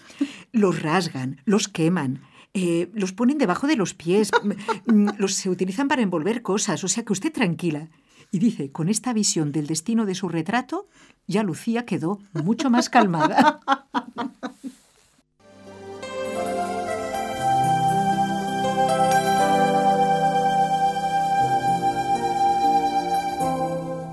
los 0.52 0.82
rasgan, 0.82 1.40
los 1.44 1.68
queman, 1.68 2.22
eh, 2.52 2.90
los 2.92 3.12
ponen 3.12 3.38
debajo 3.38 3.66
de 3.66 3.76
los 3.76 3.94
pies, 3.94 4.30
los 5.18 5.34
se 5.34 5.48
utilizan 5.48 5.88
para 5.88 6.02
envolver 6.02 6.42
cosas, 6.42 6.84
o 6.84 6.88
sea 6.88 7.04
que 7.04 7.12
usted 7.12 7.32
tranquila. 7.32 7.88
Y 8.32 8.38
dice, 8.38 8.70
con 8.70 8.88
esta 8.88 9.12
visión 9.12 9.50
del 9.52 9.66
destino 9.66 10.06
de 10.06 10.14
su 10.14 10.28
retrato, 10.28 10.88
ya 11.26 11.42
Lucía 11.42 11.84
quedó 11.84 12.20
mucho 12.32 12.70
más 12.70 12.88
calmada. 12.88 13.60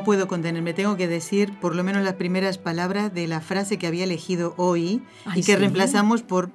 No 0.00 0.04
puedo 0.04 0.28
contenerme, 0.28 0.72
tengo 0.72 0.96
que 0.96 1.06
decir 1.06 1.52
por 1.60 1.74
lo 1.74 1.84
menos 1.84 2.02
las 2.02 2.14
primeras 2.14 2.56
palabras 2.56 3.12
de 3.12 3.26
la 3.26 3.42
frase 3.42 3.76
que 3.76 3.86
había 3.86 4.04
elegido 4.04 4.54
hoy 4.56 5.02
Ay, 5.26 5.40
y 5.40 5.42
que 5.42 5.52
¿sí? 5.52 5.56
reemplazamos 5.56 6.22
por, 6.22 6.50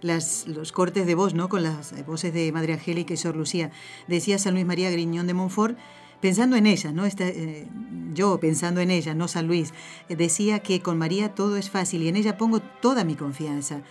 las, 0.00 0.48
los 0.48 0.72
cortes 0.72 1.06
de 1.06 1.14
voz, 1.14 1.34
¿no? 1.34 1.48
Con 1.48 1.62
las 1.62 2.04
voces 2.04 2.34
de 2.34 2.50
Madre 2.50 2.72
Angélica 2.72 3.14
y 3.14 3.16
Sor 3.16 3.36
Lucía. 3.36 3.70
Decía 4.08 4.40
San 4.40 4.54
Luis 4.54 4.66
María 4.66 4.90
Griñón 4.90 5.28
de 5.28 5.34
Montfort, 5.34 5.78
pensando 6.20 6.56
en 6.56 6.66
ella, 6.66 6.90
¿no? 6.90 7.06
Esta, 7.06 7.28
eh, 7.28 7.68
yo 8.12 8.40
pensando 8.40 8.80
en 8.80 8.90
ella, 8.90 9.14
no 9.14 9.28
San 9.28 9.46
Luis, 9.46 9.72
decía 10.08 10.58
que 10.58 10.80
con 10.80 10.98
María 10.98 11.32
todo 11.32 11.56
es 11.56 11.70
fácil 11.70 12.02
y 12.02 12.08
en 12.08 12.16
ella 12.16 12.36
pongo 12.36 12.58
toda 12.58 13.04
mi 13.04 13.14
confianza. 13.14 13.82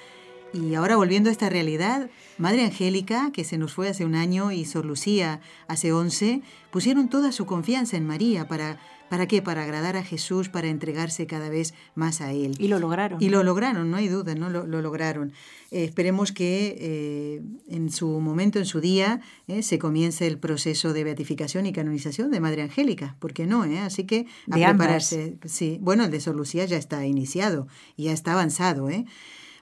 Y 0.53 0.75
ahora 0.75 0.95
volviendo 0.97 1.29
a 1.29 1.31
esta 1.31 1.49
realidad, 1.49 2.09
Madre 2.37 2.63
Angélica, 2.63 3.31
que 3.33 3.43
se 3.43 3.57
nos 3.57 3.73
fue 3.73 3.89
hace 3.89 4.05
un 4.05 4.13
año, 4.15 4.51
y 4.51 4.65
Sor 4.65 4.85
Lucía 4.85 5.41
hace 5.67 5.91
once, 5.93 6.41
pusieron 6.71 7.09
toda 7.09 7.31
su 7.31 7.45
confianza 7.45 7.97
en 7.97 8.05
María. 8.05 8.47
¿Para, 8.47 8.77
¿Para 9.09 9.27
qué? 9.27 9.41
Para 9.41 9.63
agradar 9.63 9.97
a 9.97 10.03
Jesús, 10.03 10.49
para 10.49 10.67
entregarse 10.67 11.25
cada 11.25 11.49
vez 11.49 11.73
más 11.95 12.21
a 12.21 12.31
Él. 12.33 12.55
Y 12.59 12.67
lo 12.67 12.77
lograron. 12.77 13.21
Y 13.21 13.29
lo 13.29 13.43
lograron, 13.43 13.89
no 13.89 13.97
hay 13.97 14.07
duda, 14.07 14.35
¿no? 14.35 14.49
Lo, 14.51 14.67
lo 14.67 14.81
lograron. 14.83 15.33
Eh, 15.71 15.85
esperemos 15.85 16.31
que 16.31 16.77
eh, 16.79 17.41
en 17.67 17.89
su 17.91 18.07
momento, 18.19 18.59
en 18.59 18.65
su 18.65 18.79
día, 18.79 19.21
eh, 19.47 19.63
se 19.63 19.79
comience 19.79 20.27
el 20.27 20.37
proceso 20.37 20.93
de 20.93 21.03
beatificación 21.03 21.65
y 21.65 21.73
canonización 21.73 22.29
de 22.29 22.39
Madre 22.39 22.61
Angélica. 22.61 23.15
¿Por 23.19 23.33
qué 23.33 23.47
no? 23.47 23.65
eh? 23.65 23.79
Así 23.79 24.03
que 24.03 24.27
a 24.51 24.55
De 24.57 24.65
ambas. 24.65 24.77
prepararse. 25.09 25.37
Sí, 25.45 25.79
bueno, 25.81 26.03
el 26.05 26.11
de 26.11 26.19
Sor 26.19 26.35
Lucía 26.35 26.65
ya 26.65 26.77
está 26.77 27.05
iniciado, 27.07 27.67
y 27.97 28.03
ya 28.03 28.11
está 28.13 28.33
avanzado. 28.33 28.89
¿eh? 28.89 29.05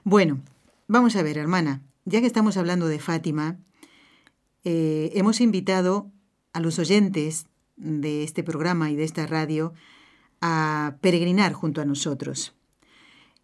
Bueno, 0.04 0.40
vamos 0.92 1.16
a 1.16 1.22
ver, 1.22 1.38
hermana, 1.38 1.82
ya 2.04 2.20
que 2.20 2.26
estamos 2.26 2.58
hablando 2.58 2.86
de 2.86 2.98
Fátima, 2.98 3.56
eh, 4.62 5.10
hemos 5.14 5.40
invitado 5.40 6.10
a 6.52 6.60
los 6.60 6.78
oyentes 6.78 7.46
de 7.76 8.22
este 8.22 8.42
programa 8.42 8.90
y 8.90 8.96
de 8.96 9.04
esta 9.04 9.26
radio 9.26 9.72
a 10.42 10.96
peregrinar 11.00 11.54
junto 11.54 11.80
a 11.80 11.86
nosotros. 11.86 12.54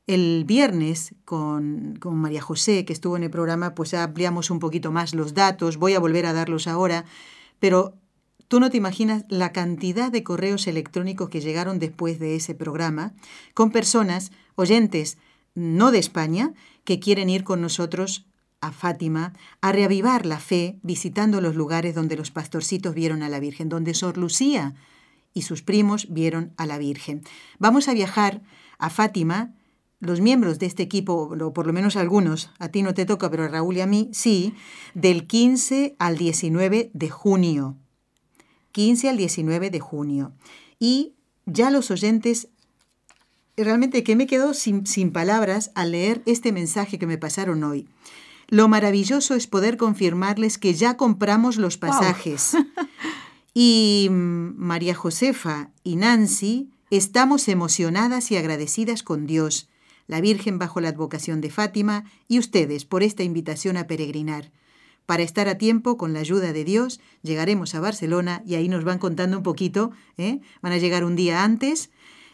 El 0.07 0.44
viernes 0.46 1.14
con, 1.24 1.96
con 1.99 2.16
María 2.16 2.42
José, 2.42 2.84
que 2.84 2.92
estuvo 2.92 3.16
en 3.16 3.22
el 3.22 3.30
programa, 3.30 3.74
pues 3.74 3.94
ampliamos 3.94 4.51
un 4.51 4.59
poquito 4.59 4.92
más 4.92 5.14
los 5.14 5.32
datos, 5.32 5.78
voy 5.78 5.94
a 5.94 6.01
volver 6.01 6.26
a 6.26 6.34
darlos 6.34 6.66
ahora, 6.66 7.07
pero 7.59 7.94
tú 8.49 8.61
no 8.61 8.68
te 8.68 8.76
imaginas 8.76 9.24
la 9.30 9.53
cantidad 9.53 10.12
de 10.12 10.22
correos 10.22 10.66
electrónicos 10.66 11.30
que 11.30 11.40
llegaron 11.40 11.78
después 11.78 12.18
de 12.18 12.36
ese 12.36 12.55
programa 12.55 13.14
con 13.55 13.70
personas, 13.70 14.32
oyentes, 14.55 15.16
no 15.59 15.90
de 15.90 15.98
España, 15.98 16.54
que 16.84 17.00
quieren 17.00 17.28
ir 17.28 17.44
con 17.44 17.61
nosotros 17.61 18.26
a 18.61 18.72
Fátima 18.72 19.34
a 19.61 19.72
reavivar 19.72 20.26
la 20.26 20.40
fe 20.40 20.78
visitando 20.82 21.40
los 21.40 21.54
lugares 21.54 21.94
donde 21.94 22.16
los 22.16 22.30
pastorcitos 22.30 22.94
vieron 22.94 23.22
a 23.22 23.28
la 23.28 23.40
Virgen, 23.40 23.68
donde 23.68 23.94
Sor 23.94 24.16
Lucía 24.16 24.74
y 25.34 25.42
sus 25.42 25.62
primos 25.62 26.12
vieron 26.12 26.52
a 26.56 26.66
la 26.66 26.78
Virgen. 26.78 27.22
Vamos 27.59 27.88
a 27.88 27.94
viajar 27.94 28.42
a 28.78 28.90
Fátima, 28.90 29.54
los 30.00 30.20
miembros 30.20 30.59
de 30.59 30.66
este 30.66 30.82
equipo, 30.82 31.14
o 31.40 31.52
por 31.52 31.66
lo 31.66 31.72
menos 31.72 31.96
algunos, 31.96 32.50
a 32.59 32.68
ti 32.68 32.82
no 32.82 32.94
te 32.94 33.04
toca, 33.04 33.30
pero 33.30 33.44
a 33.44 33.48
Raúl 33.48 33.76
y 33.76 33.80
a 33.80 33.86
mí 33.86 34.11
sí, 34.12 34.54
del 34.94 35.26
15 35.26 35.96
al 35.98 36.16
19 36.16 36.90
de 36.94 37.11
junio. 37.11 37.76
15 38.72 39.09
al 39.09 39.16
19 39.16 39.70
de 39.70 39.80
junio. 39.80 40.32
Y 40.78 41.14
ya 41.46 41.70
los 41.70 41.90
oyentes, 41.90 42.48
realmente 43.64 44.02
que 44.02 44.16
me 44.16 44.26
quedo 44.26 44.54
sin, 44.54 44.86
sin 44.86 45.12
palabras 45.12 45.70
al 45.74 45.92
leer 45.92 46.22
este 46.26 46.52
mensaje 46.52 46.98
que 46.98 47.06
me 47.06 47.18
pasaron 47.18 47.62
hoy. 47.64 47.88
Lo 48.48 48.68
maravilloso 48.68 49.34
es 49.34 49.46
poder 49.46 49.76
confirmarles 49.76 50.56
que 50.56 50.72
ya 50.74 50.96
compramos 50.96 51.56
los 51.56 51.76
pasajes. 51.76 52.56
Y 53.61 54.06
María 54.12 54.94
Josefa 54.94 55.70
y 55.82 55.96
Nancy 55.96 56.70
estamos 56.90 57.48
emocionadas 57.48 58.30
y 58.30 58.36
agradecidas 58.36 59.02
con 59.02 59.26
Dios, 59.26 59.68
la 60.06 60.20
Virgen 60.20 60.61
bajo 60.61 60.80
la 60.80 60.90
advocación 60.90 61.40
de 61.40 61.50
Fátima 61.50 62.04
y 62.28 62.38
ustedes 62.38 62.84
por 62.84 63.02
esta 63.02 63.24
invitación 63.24 63.76
a 63.76 63.88
peregrinar. 63.88 64.52
Para 65.06 65.24
estar 65.24 65.48
a 65.48 65.59
tiempo, 65.59 65.96
con 65.96 66.12
la 66.12 66.20
ayuda 66.20 66.52
de 66.52 66.62
Dios, 66.62 67.00
llegaremos 67.22 67.74
a 67.74 67.80
Barcelona 67.80 68.42
y 68.46 68.54
ahí 68.54 68.68
nos 68.68 68.84
van 68.84 69.00
contando 69.00 69.38
un 69.38 69.42
poquito. 69.42 69.90
¿eh? 70.18 70.40
Van 70.62 70.72
a 70.72 70.78
llegar 70.78 71.02
un 71.02 71.16
día 71.16 71.42
antes 71.42 71.90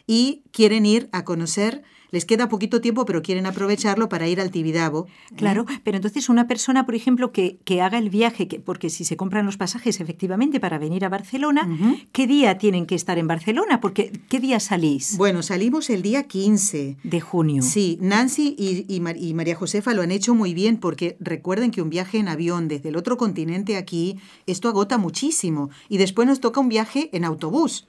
y 0.07 0.43
quieren 0.51 0.85
ir 0.85 1.09
a 1.11 1.23
conocer. 1.25 1.83
Les 2.11 2.23
queda 2.23 2.47
poquito 2.47 2.79
tiempo, 2.79 3.03
pero 3.03 3.21
quieren 3.21 3.45
aprovecharlo 3.45 4.07
para 4.07 4.27
ir 4.29 4.39
al 4.39 4.49
Tibidabo. 4.49 5.07
¿eh? 5.07 5.35
Claro, 5.35 5.65
pero 5.83 5.97
entonces 5.97 6.29
una 6.29 6.47
persona, 6.47 6.85
por 6.85 6.95
ejemplo, 6.95 7.33
que, 7.33 7.57
que 7.65 7.81
haga 7.81 7.97
el 7.97 8.09
viaje, 8.09 8.47
que, 8.47 8.59
porque 8.61 8.89
si 8.89 9.03
se 9.03 9.17
compran 9.17 9.45
los 9.45 9.57
pasajes 9.57 9.99
efectivamente 9.99 10.61
para 10.61 10.77
venir 10.77 11.03
a 11.03 11.09
Barcelona. 11.09 11.67
¿qué 12.13 12.25
día 12.25 12.57
tienen 12.57 12.85
que 12.85 12.95
estar 12.95 13.17
en 13.17 13.27
Barcelona? 13.27 13.81
Porque 13.81 14.13
¿qué 14.29 14.39
día 14.39 14.61
salís? 14.61 15.17
Bueno, 15.17 15.41
salimos 15.43 15.89
el 15.89 16.03
día 16.03 16.23
15. 16.23 16.97
de 17.03 17.19
junio. 17.19 17.61
Sí, 17.63 17.97
Nancy 17.99 18.55
y, 18.57 18.85
y 18.87 18.99
Mar- 19.01 19.17
y 19.17 19.33
María 19.33 19.55
Josefa 19.55 19.93
lo 19.93 20.01
han 20.03 20.11
hecho 20.11 20.35
muy 20.35 20.53
bien 20.53 20.77
porque 20.77 21.17
recuerden 21.19 21.71
que 21.71 21.81
un 21.81 21.89
viaje 21.89 22.19
en 22.19 22.29
avión 22.29 22.69
desde 22.69 22.89
el 22.89 22.95
otro 22.95 23.17
continente 23.17 23.75
aquí, 23.75 24.17
esto 24.45 24.69
agota 24.69 24.97
muchísimo. 24.97 25.69
Y 25.89 25.97
después 25.97 26.27
nos 26.29 26.39
toca 26.39 26.61
un 26.61 26.69
viaje 26.69 27.09
en 27.11 27.25
autobús. 27.25 27.87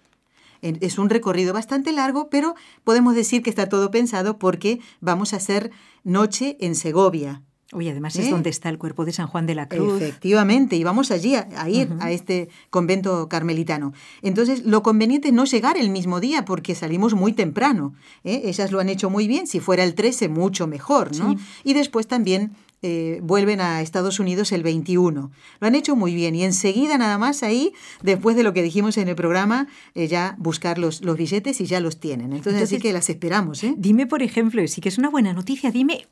Es 0.63 0.99
un 0.99 1.11
recorrido 1.11 1.53
bastante 1.53 1.93
largo, 1.93 2.29
pero 2.31 2.55
podemos 2.85 3.15
decir 3.15 3.43
que 3.43 3.51
está 3.51 3.69
todo 3.69 3.91
pensado 3.91 4.39
porque 4.39 4.81
vamos 5.01 5.33
a 5.33 5.37
hacer 5.37 5.71
noche 6.05 6.57
en 6.61 6.75
Segovia. 6.75 7.43
Uy, 7.73 7.89
además 7.89 8.15
es 8.15 8.27
¿Eh? 8.27 8.31
donde 8.31 8.49
está 8.49 8.69
el 8.69 8.79
cuerpo 8.79 9.05
de 9.05 9.13
San 9.13 9.27
Juan 9.27 9.45
de 9.45 9.57
la 9.57 9.69
Cruz. 9.69 10.01
Efectivamente, 10.01 10.77
y 10.77 10.85
vamos 10.85 11.11
allí 11.11 11.35
a, 11.35 11.49
a 11.57 11.69
ir 11.69 11.91
a 11.99 12.13
este 12.13 12.49
convento 12.71 13.29
carmelitano. 13.29 13.93
Entonces, 14.23 14.65
lo 14.65 14.85
conveniente 14.85 15.29
es 15.29 15.35
no 15.35 15.45
llegar 15.47 15.77
el 15.77 15.91
mismo 15.91 16.21
día 16.21 16.45
porque 16.45 16.77
salimos 16.77 17.15
muy 17.15 17.33
temprano. 17.33 17.93
¿eh? 18.23 18.43
Ellas 18.45 18.71
lo 18.71 18.79
han 18.79 18.89
hecho 18.89 19.11
muy 19.11 19.27
bien, 19.27 19.49
si 19.49 19.59
fuera 19.59 19.83
el 19.83 19.97
13, 19.97 20.29
mucho 20.29 20.69
mejor, 20.69 21.17
¿no? 21.17 21.33
Sí. 21.33 21.39
Y 21.65 21.75
después 21.75 22.07
también 22.07 22.53
eh, 22.83 23.21
vuelven 23.23 23.61
a 23.61 23.83
Estados 23.83 24.21
Unidos 24.21 24.53
el 24.53 24.63
21. 24.63 25.31
Lo 25.61 25.67
han 25.67 25.75
hecho 25.75 25.97
muy 25.97 26.15
bien 26.15 26.35
y 26.35 26.45
enseguida 26.45 26.99
nada 26.99 27.19
más 27.19 27.43
ahí, 27.43 27.73
después 28.03 28.37
de 28.37 28.43
lo 28.43 28.53
que 28.53 28.63
dijimos 28.63 28.97
en 28.99 29.09
el 29.09 29.17
programa, 29.17 29.67
eh, 29.95 30.09
ya 30.09 30.37
buscar 30.39 30.79
los, 30.79 31.03
los 31.03 31.17
billetes 31.17 31.61
y 31.61 31.67
ya 31.67 31.81
los 31.81 31.99
tienen. 32.01 32.33
Entonces, 32.33 32.63
así 32.63 32.77
Entonces- 32.77 32.83
que 32.83 32.93
las 32.93 33.09
esperamos, 33.11 33.65
¿eh? 33.65 33.75
Dime, 33.77 34.07
por 34.07 34.23
ejemplo, 34.23 34.63
y 34.63 34.69
sí 34.69 34.81
que 34.81 34.89
es 34.89 34.99
una 34.99 35.11
buena 35.11 35.33
noticia, 35.33 35.71
dime 35.71 36.07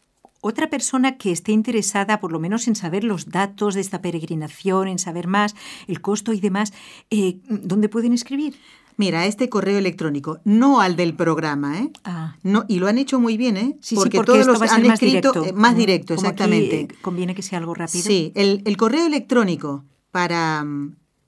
otra 0.46 0.68
persona 0.68 1.16
que 1.16 1.32
esté 1.32 1.52
interesada, 1.52 2.20
por 2.20 2.30
lo 2.30 2.38
menos 2.38 2.68
en 2.68 2.76
saber 2.76 3.02
los 3.02 3.30
datos 3.30 3.74
de 3.74 3.80
esta 3.80 4.02
peregrinación, 4.02 4.88
en 4.88 4.98
saber 4.98 5.26
más, 5.26 5.54
el 5.88 6.02
costo 6.02 6.34
y 6.34 6.40
demás, 6.40 6.74
eh, 7.10 7.38
¿dónde 7.48 7.88
pueden 7.88 8.12
escribir? 8.12 8.54
Mira, 8.96 9.26
este 9.26 9.48
correo 9.48 9.78
electrónico, 9.78 10.38
no 10.44 10.80
al 10.80 10.94
del 10.96 11.14
programa, 11.14 11.78
¿eh? 11.80 11.90
Ah, 12.04 12.36
No, 12.42 12.64
y 12.68 12.78
lo 12.78 12.86
han 12.86 12.98
hecho 12.98 13.18
muy 13.18 13.36
bien, 13.36 13.56
¿eh? 13.56 13.76
sí, 13.80 13.94
porque 13.96 14.12
sí, 14.12 14.16
porque 14.18 14.32
todos 14.32 14.46
los 14.46 14.62
han 14.70 14.86
más 14.86 15.02
escrito 15.02 15.32
directo. 15.32 15.44
eh, 15.46 15.52
más 15.52 15.72
¿no? 15.72 15.78
directo, 15.78 16.14
Como 16.14 16.28
aquí, 16.28 16.34
exactamente. 16.34 16.80
eh, 16.82 16.88
conviene 17.02 17.34
que 17.34 17.42
sea 17.42 17.58
algo 17.58 17.74
rápido. 17.74 18.04
Sí, 18.04 18.32
el, 18.36 18.62
el 18.64 18.76
correo 18.76 19.06
electrónico 19.06 19.84
para 20.12 20.64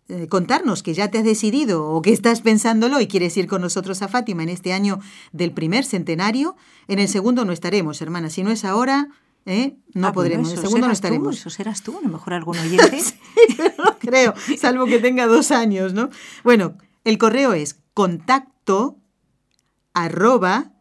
eh, 0.08 0.28
contarnos 0.28 0.84
que 0.84 0.94
ya 0.94 1.08
te 1.10 1.18
has 1.18 1.24
decidido 1.24 1.84
o 1.88 2.00
que 2.02 2.12
estás 2.12 2.40
pensándolo 2.40 3.00
y 3.00 3.08
quieres 3.08 3.36
ir 3.36 3.48
con 3.48 3.60
nosotros 3.62 4.00
a 4.02 4.06
Fátima 4.08 4.44
en 4.44 4.48
este 4.50 4.72
año 4.72 5.00
del 5.32 5.50
primer 5.50 5.84
centenario, 5.84 6.54
en 6.86 7.00
el 7.00 7.08
segundo 7.08 7.44
no 7.44 7.52
estaremos, 7.52 8.00
hermana. 8.00 8.30
Si 8.30 8.44
no 8.44 8.52
es 8.52 8.64
ahora, 8.64 9.08
¿eh? 9.44 9.74
no 9.92 10.06
Ah, 10.08 10.12
bueno, 10.12 10.12
podremos. 10.12 10.48
en 10.48 10.52
eso 10.52 10.60
el 10.62 10.66
segundo 10.68 10.86
no 10.86 10.92
tú, 10.92 10.94
estaremos. 10.94 11.36
eso 11.40 11.50
serás 11.50 11.82
tú, 11.82 11.98
a 11.98 12.02
lo 12.02 12.08
mejor 12.08 12.34
algún 12.34 12.56
oyente. 12.58 13.02
no 13.84 13.98
creo, 13.98 14.34
salvo 14.56 14.84
que 14.86 15.00
tenga 15.00 15.26
dos 15.26 15.50
años, 15.50 15.92
¿no? 15.94 16.10
Bueno, 16.44 16.74
el 17.07 17.16
correo 17.18 17.52
es 17.52 17.78
contacto 17.94 18.98
arroba 19.94 20.72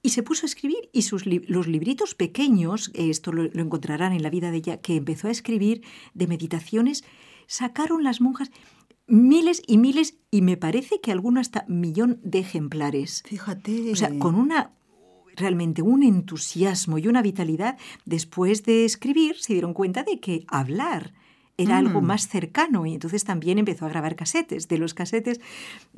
Y 0.01 0.09
se 0.09 0.23
puso 0.23 0.47
a 0.47 0.49
escribir 0.49 0.89
y 0.91 1.03
sus 1.03 1.27
li- 1.27 1.45
los 1.47 1.67
libritos 1.67 2.15
pequeños, 2.15 2.89
esto 2.95 3.31
lo, 3.31 3.43
lo 3.43 3.61
encontrarán 3.61 4.13
en 4.13 4.23
la 4.23 4.31
vida 4.31 4.49
de 4.49 4.57
ella, 4.57 4.77
que 4.81 4.95
empezó 4.95 5.27
a 5.27 5.31
escribir 5.31 5.83
de 6.15 6.25
meditaciones, 6.25 7.03
sacaron 7.45 8.03
las 8.03 8.19
monjas 8.19 8.49
miles 9.05 9.61
y 9.67 9.77
miles 9.77 10.17
y 10.31 10.41
me 10.41 10.57
parece 10.57 10.99
que 11.01 11.11
alguno 11.11 11.39
hasta 11.39 11.65
millón 11.67 12.19
de 12.23 12.39
ejemplares. 12.39 13.21
fíjate. 13.27 13.91
O 13.91 13.95
sea, 13.95 14.09
con 14.17 14.33
una 14.33 14.73
realmente 15.35 15.83
un 15.83 16.01
entusiasmo 16.01 16.97
y 16.97 17.07
una 17.07 17.21
vitalidad, 17.21 17.77
después 18.05 18.63
de 18.63 18.85
escribir 18.85 19.35
se 19.37 19.53
dieron 19.53 19.75
cuenta 19.75 20.01
de 20.01 20.19
que 20.19 20.45
hablar 20.47 21.13
era 21.61 21.77
algo 21.77 22.01
Mm. 22.01 22.05
más 22.05 22.27
cercano 22.27 22.85
y 22.85 22.93
entonces 22.93 23.23
también 23.23 23.57
empezó 23.59 23.85
a 23.85 23.89
grabar 23.89 24.15
casetes. 24.15 24.67
De 24.67 24.77
los 24.77 24.93
casetes 24.93 25.39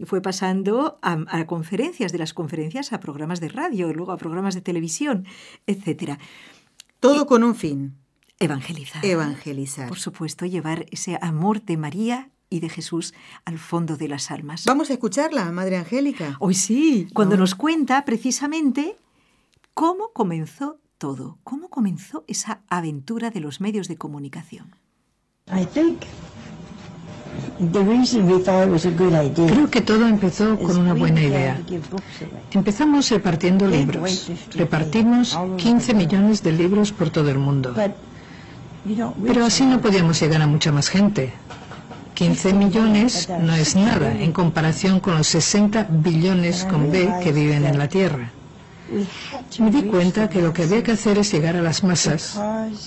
fue 0.05 0.21
pasando 0.21 0.99
a, 1.01 1.17
a 1.27 1.45
conferencias, 1.45 2.11
de 2.11 2.17
las 2.17 2.33
conferencias 2.33 2.91
a 2.93 2.99
programas 2.99 3.39
de 3.39 3.49
radio, 3.49 3.93
luego 3.93 4.11
a 4.11 4.17
programas 4.17 4.55
de 4.55 4.61
televisión, 4.61 5.25
etcétera. 5.67 6.19
Todo 6.99 7.25
con 7.25 7.43
un 7.43 7.55
fin, 7.55 7.95
Evangelizar. 8.39 9.05
evangelizar. 9.05 9.87
Por 9.87 9.99
supuesto, 9.99 10.45
llevar 10.45 10.85
ese 10.91 11.17
amor 11.21 11.63
de 11.63 11.77
María 11.77 12.29
y 12.49 12.59
de 12.59 12.69
Jesús 12.69 13.13
al 13.45 13.57
fondo 13.59 13.95
de 13.97 14.07
las 14.09 14.29
almas. 14.29 14.65
Vamos 14.65 14.89
a 14.89 14.93
escucharla, 14.93 15.51
Madre 15.51 15.77
Angélica. 15.77 16.35
Hoy 16.39 16.53
sí, 16.55 17.07
cuando 17.13 17.37
nos 17.37 17.55
cuenta 17.55 18.03
precisamente 18.03 18.97
cómo 19.73 20.11
comenzó 20.13 20.79
todo, 20.97 21.37
cómo 21.43 21.69
comenzó 21.69 22.23
esa 22.27 22.61
aventura 22.67 23.29
de 23.31 23.39
los 23.39 23.61
medios 23.61 23.87
de 23.87 23.97
comunicación. 23.97 24.75
Creo 29.47 29.69
que 29.69 29.81
todo 29.81 30.07
empezó 30.07 30.57
con 30.57 30.77
una 30.77 30.93
buena 30.93 31.21
idea. 31.21 31.61
Empezamos 32.51 33.09
repartiendo 33.09 33.67
libros. 33.67 34.31
Repartimos 34.55 35.37
15 35.57 35.93
millones 35.93 36.41
de 36.41 36.53
libros 36.53 36.91
por 36.91 37.09
todo 37.09 37.29
el 37.29 37.37
mundo. 37.37 37.75
Pero 39.25 39.45
así 39.45 39.63
no 39.65 39.79
podíamos 39.79 40.19
llegar 40.19 40.41
a 40.41 40.47
mucha 40.47 40.71
más 40.71 40.89
gente. 40.89 41.33
15 42.15 42.53
millones 42.53 43.29
no 43.39 43.53
es 43.53 43.75
nada 43.75 44.11
en 44.11 44.31
comparación 44.31 44.99
con 44.99 45.17
los 45.17 45.27
60 45.27 45.87
billones 45.89 46.65
con 46.65 46.91
B 46.91 47.09
que 47.23 47.31
viven 47.31 47.65
en 47.65 47.77
la 47.77 47.87
Tierra. 47.87 48.31
Me 49.59 49.71
di 49.71 49.83
cuenta 49.83 50.29
que 50.29 50.41
lo 50.41 50.53
que 50.53 50.63
había 50.63 50.83
que 50.83 50.91
hacer 50.91 51.17
es 51.17 51.31
llegar 51.31 51.55
a 51.55 51.61
las 51.61 51.83
masas, 51.83 52.39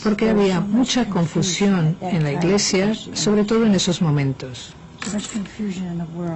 porque 0.03 0.31
había 0.31 0.61
mucha 0.61 1.07
confusión 1.09 1.97
en 2.01 2.23
la 2.23 2.33
iglesia, 2.33 2.95
sobre 2.95 3.45
todo 3.45 3.65
en 3.65 3.75
esos 3.75 4.03
momentos. 4.03 4.75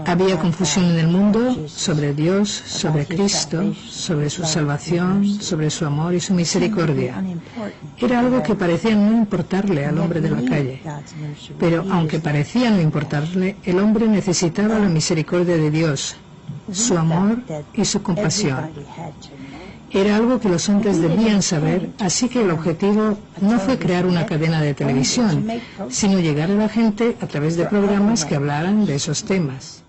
Había 0.06 0.38
confusión 0.38 0.84
en 0.86 0.98
el 0.98 1.08
mundo 1.08 1.68
sobre 1.68 2.12
Dios, 2.14 2.50
sobre 2.50 3.06
Cristo, 3.06 3.74
sobre 3.74 4.28
su 4.28 4.44
salvación, 4.44 5.24
sobre 5.40 5.70
su 5.70 5.86
amor 5.86 6.14
y 6.14 6.20
su 6.20 6.34
misericordia. 6.34 7.22
Era 7.96 8.20
algo 8.20 8.42
que 8.42 8.54
parecía 8.54 8.94
no 8.94 9.12
importarle 9.12 9.86
al 9.86 9.98
hombre 9.98 10.20
de 10.20 10.30
la 10.30 10.44
calle. 10.44 10.82
Pero 11.58 11.84
aunque 11.90 12.20
parecía 12.20 12.70
no 12.70 12.80
importarle, 12.80 13.56
el 13.64 13.78
hombre 13.78 14.06
necesitaba 14.06 14.78
la 14.78 14.88
misericordia 14.88 15.56
de 15.56 15.70
Dios, 15.70 16.16
su 16.70 16.96
amor 16.96 17.38
y 17.72 17.84
su 17.84 18.02
compasión. 18.02 18.70
Era 19.90 20.16
algo 20.16 20.38
que 20.38 20.50
los 20.50 20.68
hombres 20.68 21.00
debían 21.00 21.42
saber, 21.42 21.90
así 21.98 22.28
que 22.28 22.42
el 22.42 22.50
objetivo 22.50 23.18
no 23.40 23.58
fue 23.58 23.78
crear 23.78 24.04
una 24.04 24.26
cadena 24.26 24.60
de 24.60 24.74
televisión, 24.74 25.46
sino 25.88 26.18
llegar 26.18 26.50
a 26.50 26.54
la 26.54 26.68
gente 26.68 27.16
a 27.22 27.26
través 27.26 27.56
de 27.56 27.64
programas 27.64 28.26
que 28.26 28.34
hablaran 28.34 28.84
de 28.84 28.96
esos 28.96 29.24
temas. 29.24 29.82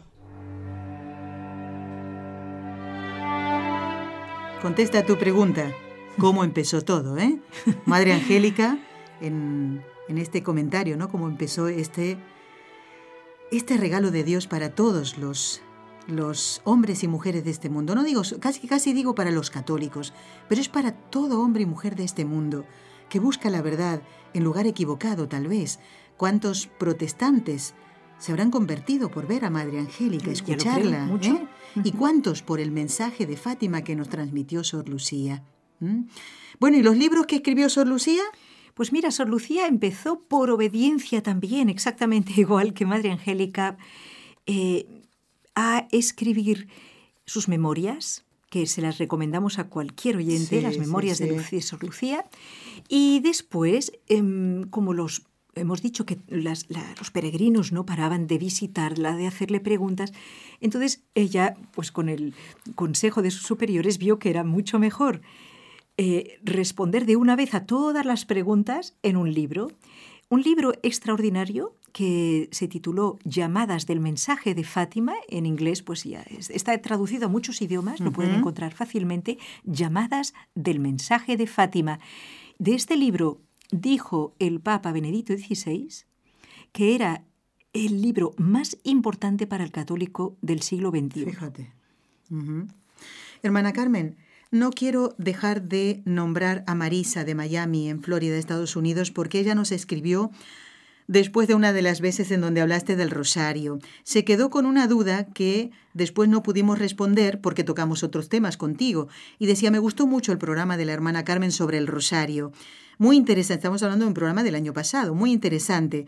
Contesta 4.62 5.06
tu 5.06 5.18
pregunta. 5.18 5.72
¿Cómo 6.18 6.44
empezó 6.44 6.82
todo, 6.82 7.18
eh? 7.18 7.40
Madre 7.86 8.12
Angélica, 8.14 8.78
en, 9.22 9.82
en 10.10 10.18
este 10.18 10.44
comentario, 10.44 10.98
¿no? 10.98 11.10
Cómo 11.10 11.28
empezó 11.30 11.70
este, 11.70 12.18
este 13.52 13.78
regalo 13.78 14.12
de 14.12 14.24
Dios 14.24 14.48
para 14.48 14.70
todos 14.70 15.18
los, 15.18 15.62
los 16.10 16.62
hombres 16.64 17.04
y 17.04 17.08
mujeres 17.08 17.44
de 17.44 17.52
este 17.52 17.70
mundo. 17.70 17.96
No 17.96 18.04
digo, 18.04 18.22
casi, 18.40 18.68
casi 18.68 18.94
digo 18.94 19.16
para 19.16 19.32
los 19.32 19.50
católicos, 19.50 20.14
pero 20.48 20.62
es 20.62 20.70
para 20.70 20.92
todo 20.92 21.42
hombre 21.42 21.64
y 21.64 21.66
mujer 21.66 21.96
de 21.96 22.04
este 22.04 22.26
mundo 22.26 22.66
que 23.10 23.20
busca 23.20 23.50
la 23.50 23.62
verdad 23.62 24.02
en 24.34 24.44
lugar 24.44 24.68
equivocado, 24.68 25.28
tal 25.28 25.48
vez. 25.48 25.80
¿Cuántos 26.18 26.68
protestantes 26.68 27.74
se 28.20 28.34
habrán 28.34 28.52
convertido 28.52 29.10
por 29.10 29.26
ver 29.26 29.46
a 29.46 29.50
Madre 29.50 29.80
Angélica, 29.80 30.30
escucharla. 30.30 31.06
mucho. 31.06 31.34
¿eh? 31.34 31.48
¿Y 31.84 31.94
cuántos 31.94 32.42
por 32.44 32.60
el 32.60 32.70
mensaje 32.70 33.26
de 33.26 33.38
Fátima 33.38 33.82
que 33.82 33.96
nos 33.96 34.10
transmitió 34.10 34.64
Sor 34.64 34.90
Lucía? 34.90 35.44
¿Mm? 35.80 36.04
Bueno, 36.60 36.78
¿y 36.78 36.84
los 36.84 36.98
libros 36.98 37.26
que 37.26 37.38
escribió 37.38 37.70
Sor 37.70 37.88
Lucía? 37.88 38.22
Pues 38.74 38.92
mira, 38.92 39.12
Sor 39.12 39.30
Lucía 39.30 39.68
empezó 39.68 40.20
por 40.20 40.52
obediencia 40.52 41.24
también, 41.24 41.70
exactamente 41.70 42.34
igual 42.38 42.74
que 42.74 42.86
Madre 42.86 43.12
Angélica, 43.12 43.78
eh, 44.46 44.99
a 45.60 45.88
escribir 45.92 46.68
sus 47.26 47.48
memorias, 47.48 48.24
que 48.50 48.66
se 48.66 48.82
las 48.82 48.98
recomendamos 48.98 49.60
a 49.60 49.66
cualquier 49.70 50.18
oyente, 50.18 50.58
Sí, 50.58 50.62
las 50.62 50.78
memorias 50.78 51.18
sí. 51.18 51.26
de 51.26 51.36
Lucía, 51.36 51.62
Lucía. 51.82 52.26
Y 52.88 53.20
después, 53.20 53.92
em, 54.08 54.64
como 54.70 54.94
los 54.94 55.24
hemos 55.56 55.82
dicho 55.82 56.06
que 56.06 56.18
las- 56.28 56.66
la- 56.70 56.96
los 56.98 57.12
peregrinos 57.12 57.72
no 57.72 57.86
paraban 57.86 58.28
de 58.28 58.38
visitarla, 58.38 59.16
de 59.16 59.28
hacerle 59.28 59.60
preguntas, 59.60 60.14
entonces 60.62 61.04
ella, 61.16 61.56
pues 61.74 61.92
con 61.92 62.08
el 62.10 62.34
consejo 62.76 63.22
de 63.22 63.30
sus 63.32 63.44
superiores, 63.44 63.98
vio 63.98 64.18
que 64.20 64.30
era 64.30 64.44
mucho 64.44 64.80
mejor 64.80 65.22
eh, 66.02 66.40
responder 66.44 67.06
de 67.06 67.18
una 67.18 67.36
vez 67.36 67.54
a 67.54 67.66
todas 67.66 68.06
las 68.06 68.24
preguntas 68.24 68.96
en 69.04 69.18
un 69.18 69.34
libro. 69.34 69.70
Un 70.30 70.42
libro 70.44 70.72
extraordinario 70.82 71.74
que 71.92 72.50
se 72.52 72.68
tituló 72.68 73.18
Llamadas 73.24 73.86
del 73.86 74.00
mensaje 74.00 74.54
de 74.56 74.64
Fátima, 74.64 75.14
en 75.28 75.46
inglés 75.46 75.82
pues 75.84 76.04
ya 76.04 76.22
es- 76.24 76.50
está 76.50 76.78
traducido 76.82 77.26
a 77.26 77.30
muchos 77.30 77.62
idiomas, 77.62 78.00
lo 78.00 78.12
pueden 78.12 78.36
encontrar 78.36 78.74
fácilmente, 78.74 79.38
Llamadas 79.64 80.34
del 80.56 80.80
mensaje 80.80 81.38
de 81.38 81.48
Fátima. 81.48 82.00
De 82.58 82.74
este 82.76 82.96
libro 82.96 83.42
dijo 83.72 84.34
el 84.40 84.60
Papa 84.60 84.92
Benedicto 84.92 85.34
XVI 85.34 85.90
que 86.72 86.96
era 86.96 87.24
el 87.74 88.02
libro 88.02 88.34
más 88.38 88.78
importante 88.84 89.46
para 89.48 89.64
el 89.64 89.72
católico 89.72 90.38
del 90.42 90.62
siglo 90.62 90.90
XXI. 90.90 91.26
Fíjate. 91.26 91.72
Hermana 93.42 93.74
Carmen, 93.74 94.18
no 94.52 94.72
quiero 94.72 95.14
dejar 95.18 95.64
de 95.64 96.02
nombrar 96.06 96.64
a 96.68 96.76
Marisa 96.76 97.24
de 97.24 97.36
Miami, 97.36 97.90
en 97.90 98.02
Florida, 98.02 98.36
Estados 98.38 98.76
Unidos, 98.76 99.12
porque 99.12 99.40
ella 99.40 99.56
nos 99.56 99.72
escribió 99.72 100.32
después 101.10 101.48
de 101.48 101.56
una 101.56 101.74
de 101.74 101.82
las 101.82 102.02
veces 102.02 102.30
en 102.30 102.40
donde 102.42 102.62
hablaste 102.62 102.96
del 102.96 103.10
rosario. 103.10 103.80
Se 104.04 104.24
quedó 104.24 104.52
con 104.52 104.68
una 104.68 104.86
duda 104.88 105.26
que 105.26 105.72
después 105.96 106.30
no 106.30 106.44
pudimos 106.44 106.78
responder 106.78 107.42
porque 107.42 107.64
tocamos 107.64 108.04
otros 108.04 108.30
temas 108.30 108.58
contigo. 108.58 109.08
Y 109.40 109.48
decía, 109.48 109.72
me 109.72 109.80
gustó 109.80 110.06
mucho 110.06 110.32
el 110.32 110.38
programa 110.38 110.78
de 110.78 110.86
la 110.86 110.94
hermana 110.94 111.26
Carmen 111.26 111.52
sobre 111.52 111.80
el 111.80 111.88
rosario. 111.88 112.52
Muy 113.00 113.18
interesante, 113.18 113.62
estamos 113.62 113.82
hablando 113.82 114.06
de 114.06 114.10
un 114.10 114.14
programa 114.14 114.44
del 114.44 114.54
año 114.54 114.72
pasado, 114.72 115.16
muy 115.16 115.32
interesante. 115.32 116.06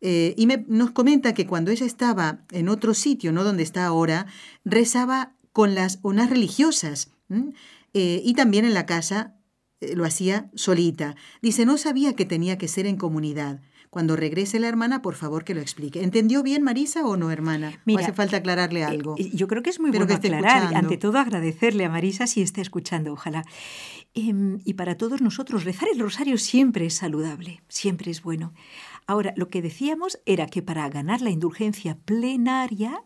Eh, 0.00 0.34
y 0.36 0.46
me- 0.46 0.64
nos 0.68 0.92
comenta 0.92 1.34
que 1.34 1.48
cuando 1.48 1.72
ella 1.72 1.86
estaba 1.86 2.44
en 2.52 2.68
otro 2.68 2.94
sitio, 2.94 3.32
no 3.32 3.42
donde 3.42 3.64
está 3.64 3.84
ahora, 3.86 4.26
rezaba 4.64 5.32
con 5.52 5.74
las 5.74 5.98
unas 6.02 6.30
religiosas. 6.30 7.10
Eh, 7.92 8.22
y 8.24 8.34
también 8.34 8.64
en 8.64 8.74
la 8.74 8.86
casa 8.86 9.34
eh, 9.80 9.96
lo 9.96 10.04
hacía 10.04 10.48
solita. 10.54 11.16
Dice, 11.42 11.66
no 11.66 11.76
sabía 11.76 12.14
que 12.14 12.24
tenía 12.24 12.56
que 12.56 12.68
ser 12.68 12.86
en 12.86 12.96
comunidad. 12.96 13.60
Cuando 13.94 14.16
regrese 14.16 14.58
la 14.58 14.66
hermana, 14.66 15.02
por 15.02 15.14
favor 15.14 15.44
que 15.44 15.54
lo 15.54 15.60
explique. 15.60 16.02
¿Entendió 16.02 16.42
bien 16.42 16.64
Marisa 16.64 17.06
o 17.06 17.16
no, 17.16 17.30
hermana? 17.30 17.70
¿O 17.76 17.80
Mira, 17.84 18.02
hace 18.02 18.12
falta 18.12 18.38
aclararle 18.38 18.82
algo? 18.82 19.14
Eh, 19.18 19.30
Yo 19.32 19.46
creo 19.46 19.62
que 19.62 19.70
es 19.70 19.78
muy 19.78 19.90
bueno 19.92 20.08
que 20.08 20.14
aclarar. 20.14 20.44
escuchando. 20.64 20.78
Ante 20.78 20.96
todo, 20.96 21.18
agradecerle 21.20 21.84
a 21.84 21.88
Marisa 21.90 22.26
si 22.26 22.42
está 22.42 22.60
escuchando, 22.60 23.12
ojalá. 23.12 23.44
Em, 24.12 24.58
y 24.64 24.74
para 24.74 24.96
todos 24.96 25.22
nosotros, 25.22 25.62
rezar 25.62 25.88
el 25.92 26.00
rosario 26.00 26.38
siempre 26.38 26.86
es 26.86 26.94
saludable, 26.94 27.62
siempre 27.68 28.10
es 28.10 28.20
bueno. 28.20 28.52
Ahora, 29.06 29.32
lo 29.36 29.48
que 29.48 29.62
decíamos 29.62 30.18
era 30.26 30.46
que 30.48 30.60
para 30.60 30.88
ganar 30.88 31.20
la 31.20 31.30
indulgencia 31.30 31.96
plenaria, 32.04 33.00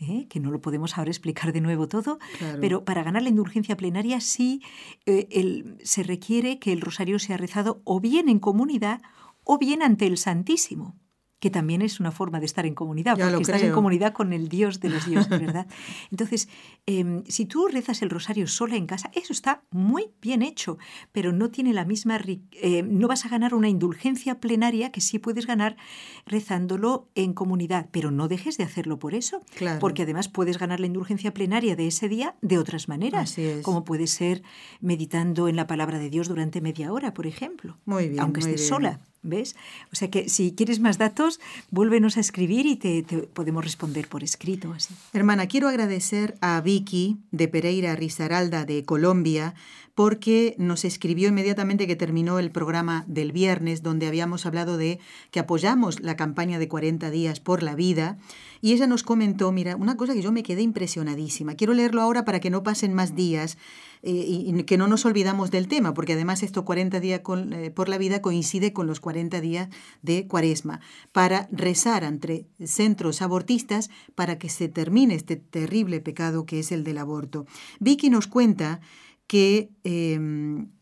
¿eh? 0.00 0.26
que 0.28 0.40
no 0.40 0.50
lo 0.50 0.60
podemos 0.60 0.98
ahora 0.98 1.10
explicar 1.12 1.52
de 1.52 1.60
nuevo 1.60 1.86
todo, 1.86 2.18
Claro. 2.38 2.58
pero 2.60 2.84
para 2.84 3.04
ganar 3.04 3.22
la 3.22 3.28
indulgencia 3.28 3.76
plenaria 3.76 4.20
sí 4.20 4.62
eh, 5.06 5.28
el- 5.30 5.78
se 5.84 6.02
requiere 6.02 6.58
que 6.58 6.72
el 6.72 6.80
rosario 6.80 7.20
sea 7.20 7.36
rezado 7.36 7.80
o 7.84 8.00
bien 8.00 8.28
en 8.28 8.40
comunidad 8.40 9.00
o 9.44 9.58
bien 9.58 9.82
ante 9.82 10.06
el 10.06 10.16
Santísimo, 10.18 10.96
que 11.40 11.50
también 11.50 11.82
es 11.82 12.00
una 12.00 12.10
forma 12.10 12.40
de 12.40 12.46
estar 12.46 12.64
en 12.64 12.74
comunidad, 12.74 13.18
Ya 13.18 13.26
porque 13.28 13.42
estás 13.42 13.62
en 13.62 13.72
comunidad 13.72 14.14
con 14.14 14.32
el 14.32 14.48
Dios 14.48 14.80
de 14.80 14.88
los 14.88 15.04
dioses, 15.10 15.28
¿verdad? 15.28 15.66
Entonces, 16.10 16.48
em, 16.86 17.22
si 17.26 17.44
tú 17.44 17.68
rezas 17.68 18.00
el 18.00 18.08
rosario 18.08 18.46
sola 18.46 18.76
en 18.76 18.86
casa, 18.86 19.10
eso 19.12 19.34
está 19.34 19.62
muy 19.70 20.06
bien 20.22 20.40
hecho, 20.40 20.78
pero 21.12 21.32
no 21.32 21.50
tiene 21.50 21.74
la 21.74 21.84
misma, 21.84 22.18
eh, 22.52 22.82
no 22.82 23.08
vas 23.08 23.26
a 23.26 23.28
ganar 23.28 23.52
una 23.52 23.68
indulgencia 23.68 24.40
plenaria 24.40 24.90
que 24.90 25.02
sí 25.02 25.18
puedes 25.18 25.46
ganar 25.46 25.76
rezándolo 26.24 27.10
en 27.14 27.34
comunidad, 27.34 27.88
pero 27.92 28.10
no 28.10 28.26
dejes 28.28 28.56
de 28.56 28.64
hacerlo 28.64 28.98
por 28.98 29.14
eso, 29.14 29.42
Claro. 29.54 29.80
porque 29.80 30.04
además 30.04 30.28
puedes 30.28 30.56
ganar 30.58 30.80
la 30.80 30.86
indulgencia 30.86 31.34
plenaria 31.34 31.76
de 31.76 31.88
ese 31.88 32.08
día 32.08 32.36
de 32.40 32.56
otras 32.56 32.88
maneras, 32.88 33.36
como 33.62 33.84
puede 33.84 34.06
ser 34.06 34.42
meditando 34.80 35.46
en 35.48 35.56
la 35.56 35.66
palabra 35.66 35.98
de 35.98 36.08
Dios 36.08 36.28
durante 36.28 36.62
media 36.62 36.90
hora, 36.90 37.12
por 37.12 37.26
ejemplo, 37.26 37.76
Muy 37.84 38.08
bien, 38.08 38.20
aunque 38.22 38.40
muy 38.40 38.50
estés 38.50 38.62
bien. 38.62 38.68
sola. 38.68 39.00
¿Ves? 39.24 39.56
O 39.90 39.96
sea 39.96 40.10
que 40.10 40.28
si 40.28 40.52
quieres 40.52 40.80
más 40.80 40.98
datos, 40.98 41.40
vuélvenos 41.70 42.18
a 42.18 42.20
escribir 42.20 42.66
y 42.66 42.76
te, 42.76 43.02
podemos 43.32 43.64
responder 43.64 44.06
por 44.06 44.22
escrito. 44.22 44.74
Hermana, 45.14 45.48
quiero 45.48 45.66
agradecer 45.68 46.36
a 46.42 46.60
Vicky 46.60 47.16
de 47.30 47.48
Pereira 47.48 47.96
Risaralda 47.96 48.66
de 48.66 48.84
Colombia 48.84 49.54
porque 49.94 50.56
nos 50.58 50.84
escribió 50.84 51.28
inmediatamente 51.28 51.86
que 51.86 51.96
terminó 51.96 52.38
el 52.38 52.50
programa 52.50 53.04
del 53.06 53.32
viernes 53.32 53.82
donde 53.82 54.06
habíamos 54.06 54.44
hablado 54.44 54.76
de 54.76 54.98
que 55.30 55.40
apoyamos 55.40 56.00
la 56.00 56.16
campaña 56.16 56.58
de 56.58 56.68
40 56.68 57.10
días 57.10 57.40
por 57.40 57.62
la 57.62 57.74
vida 57.74 58.18
y 58.60 58.72
ella 58.72 58.86
nos 58.86 59.02
comentó, 59.02 59.52
mira, 59.52 59.76
una 59.76 59.96
cosa 59.96 60.14
que 60.14 60.22
yo 60.22 60.32
me 60.32 60.42
quedé 60.42 60.62
impresionadísima. 60.62 61.54
Quiero 61.54 61.74
leerlo 61.74 62.00
ahora 62.00 62.24
para 62.24 62.40
que 62.40 62.50
no 62.50 62.62
pasen 62.62 62.94
más 62.94 63.14
días 63.14 63.58
eh, 64.02 64.24
y, 64.26 64.62
que 64.64 64.76
no 64.76 64.88
nos 64.88 65.06
olvidamos 65.06 65.50
del 65.50 65.68
tema, 65.68 65.94
porque 65.94 66.14
además 66.14 66.42
esto 66.42 66.64
40 66.64 66.98
días 67.00 67.20
eh, 67.52 67.70
por 67.70 67.88
la 67.88 67.98
vida 67.98 68.20
coincide 68.20 68.72
con 68.72 68.86
los 68.86 69.00
40 69.00 69.40
días 69.40 69.68
de 70.02 70.26
cuaresma, 70.26 70.80
para 71.12 71.48
rezar 71.52 72.04
entre 72.04 72.46
centros 72.64 73.22
abortistas 73.22 73.90
para 74.14 74.38
que 74.38 74.48
se 74.48 74.68
termine 74.68 75.14
este 75.14 75.36
terrible 75.36 76.00
pecado 76.00 76.44
que 76.44 76.60
es 76.60 76.72
el 76.72 76.84
del 76.84 76.98
aborto. 76.98 77.46
Vicky 77.80 78.10
nos 78.10 78.26
cuenta 78.26 78.80
que 79.26 79.70
eh, 79.84 80.14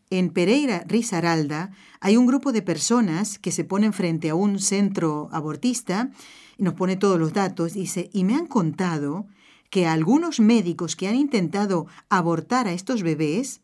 en 0.09 0.29
Pereira 0.29 0.83
Risaralda 0.87 1.71
hay 1.99 2.17
un 2.17 2.25
grupo 2.25 2.51
de 2.51 2.61
personas 2.61 3.39
que 3.39 3.51
se 3.51 3.63
ponen 3.63 3.93
frente 3.93 4.29
a 4.29 4.35
un 4.35 4.59
centro 4.59 5.29
abortista 5.31 6.11
y 6.57 6.63
nos 6.63 6.75
pone 6.75 6.95
todos 6.95 7.19
los 7.19 7.33
datos, 7.33 7.73
dice, 7.73 8.09
y 8.13 8.23
me 8.23 8.35
han 8.35 8.45
contado 8.45 9.25
que 9.69 9.87
a 9.87 9.93
algunos 9.93 10.39
médicos 10.39 10.95
que 10.95 11.07
han 11.07 11.15
intentado 11.15 11.87
abortar 12.09 12.67
a 12.67 12.73
estos 12.73 13.01
bebés 13.01 13.61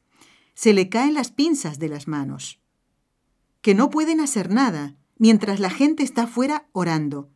se 0.55 0.73
le 0.73 0.89
caen 0.89 1.13
las 1.13 1.29
pinzas 1.29 1.77
de 1.77 1.87
las 1.87 2.07
manos, 2.07 2.59
que 3.61 3.75
no 3.75 3.89
pueden 3.91 4.19
hacer 4.19 4.49
nada 4.51 4.95
mientras 5.17 5.59
la 5.59 5.69
gente 5.69 6.01
está 6.01 6.25
fuera 6.25 6.67
orando. 6.71 7.29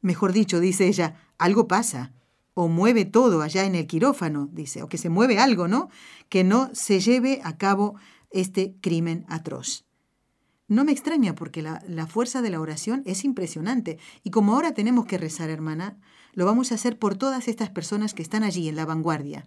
Mejor 0.00 0.32
dicho, 0.32 0.60
dice 0.60 0.86
ella, 0.86 1.20
algo 1.36 1.68
pasa, 1.68 2.12
o 2.54 2.68
mueve 2.68 3.04
todo 3.04 3.42
allá 3.42 3.64
en 3.64 3.74
el 3.74 3.86
quirófano, 3.86 4.48
dice, 4.52 4.82
o 4.82 4.88
que 4.88 4.98
se 4.98 5.10
mueve 5.10 5.38
algo, 5.38 5.68
¿no? 5.68 5.90
Que 6.28 6.44
no 6.44 6.70
se 6.72 7.00
lleve 7.00 7.40
a 7.44 7.58
cabo 7.58 7.96
este 8.30 8.76
crimen 8.80 9.26
atroz. 9.28 9.84
No 10.66 10.84
me 10.84 10.92
extraña 10.92 11.34
porque 11.34 11.62
la, 11.62 12.06
fuerza 12.06 12.40
de 12.40 12.50
la 12.50 12.60
oración 12.60 13.02
es 13.04 13.24
impresionante. 13.24 13.98
Y 14.22 14.30
como 14.30 14.54
ahora 14.54 14.72
tenemos 14.72 15.04
que 15.04 15.18
rezar, 15.18 15.50
hermana, 15.50 15.98
lo 16.32 16.46
vamos 16.46 16.72
a 16.72 16.76
hacer 16.76 16.98
por 16.98 17.16
todas 17.16 17.48
estas 17.48 17.70
personas 17.70 18.14
que 18.14 18.22
están 18.22 18.42
allí 18.42 18.68
en 18.68 18.76
la 18.76 18.86
vanguardia. 18.86 19.46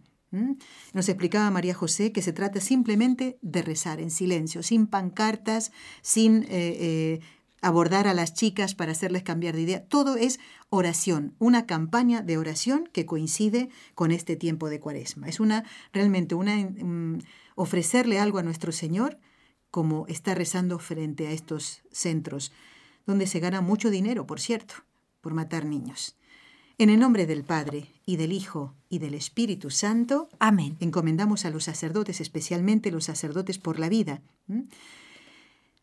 Nos 0.94 1.08
explicaba 1.08 1.50
María 1.50 1.74
José 1.74 2.12
que 2.12 2.22
se 2.22 2.34
trata 2.34 2.60
simplemente 2.60 3.40
de 3.42 3.62
rezar 3.62 4.02
en 4.02 4.12
silencio, 4.12 4.62
sin 4.62 4.86
pancartas, 4.86 5.72
sin 6.02 6.44
eh, 6.44 6.48
eh, 6.50 7.20
abordar 7.62 8.08
a 8.08 8.14
las 8.14 8.34
chicas 8.34 8.76
para 8.76 8.92
hacerles 8.92 9.24
cambiar 9.24 9.56
de 9.56 9.62
idea. 9.62 9.86
Todo 9.86 10.16
es 10.16 10.40
oración, 10.70 11.36
una 11.40 11.66
campaña 11.66 12.22
de 12.22 12.38
oración 12.38 12.90
que 12.92 13.06
coincide 13.06 13.70
con 13.96 14.12
este 14.12 14.36
tiempo 14.36 14.70
de 14.70 14.80
cuaresma. 14.80 15.28
Es 15.28 15.40
una 15.40 15.64
realmente 15.94 16.36
una 16.36 16.56
mm, 16.58 17.20
ofrecerle 17.56 18.20
algo 18.20 18.38
a 18.38 18.44
nuestro 18.44 18.72
Señor 18.72 19.20
como 19.72 20.06
está 20.08 20.34
rezando 20.36 20.80
frente 20.80 21.28
a 21.28 21.32
estos 21.32 21.82
centros, 21.92 22.52
donde 23.06 23.28
se 23.28 23.40
gana 23.40 23.62
mucho 23.62 23.90
dinero, 23.90 24.26
por 24.26 24.40
cierto, 24.40 24.76
por 25.22 25.34
matar 25.34 25.66
niños. 25.66 26.16
En 26.78 26.90
el 26.90 27.00
nombre 27.00 27.26
del 27.26 27.44
Padre, 27.44 27.90
y 28.06 28.18
del 28.18 28.32
Hijo, 28.32 28.76
y 28.88 29.00
del 29.00 29.16
Espíritu 29.16 29.72
Santo, 29.72 30.30
Amén. 30.40 30.78
encomendamos 30.80 31.44
a 31.44 31.50
los 31.50 31.66
sacerdotes, 31.66 32.22
especialmente 32.22 32.92
los 32.92 33.06
sacerdotes 33.06 33.58
por 33.58 33.80
la 33.80 33.90
vida. 33.90 34.22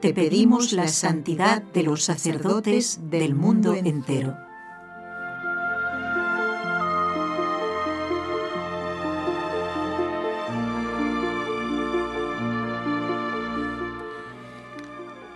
te 0.00 0.14
pedimos 0.14 0.72
la 0.72 0.88
santidad 0.88 1.62
de 1.62 1.82
los 1.82 2.04
sacerdotes 2.04 3.00
del 3.10 3.34
mundo 3.34 3.74
entero. 3.74 4.34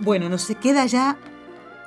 Bueno, 0.01 0.29
nos 0.29 0.47
queda 0.61 0.87
ya 0.87 1.19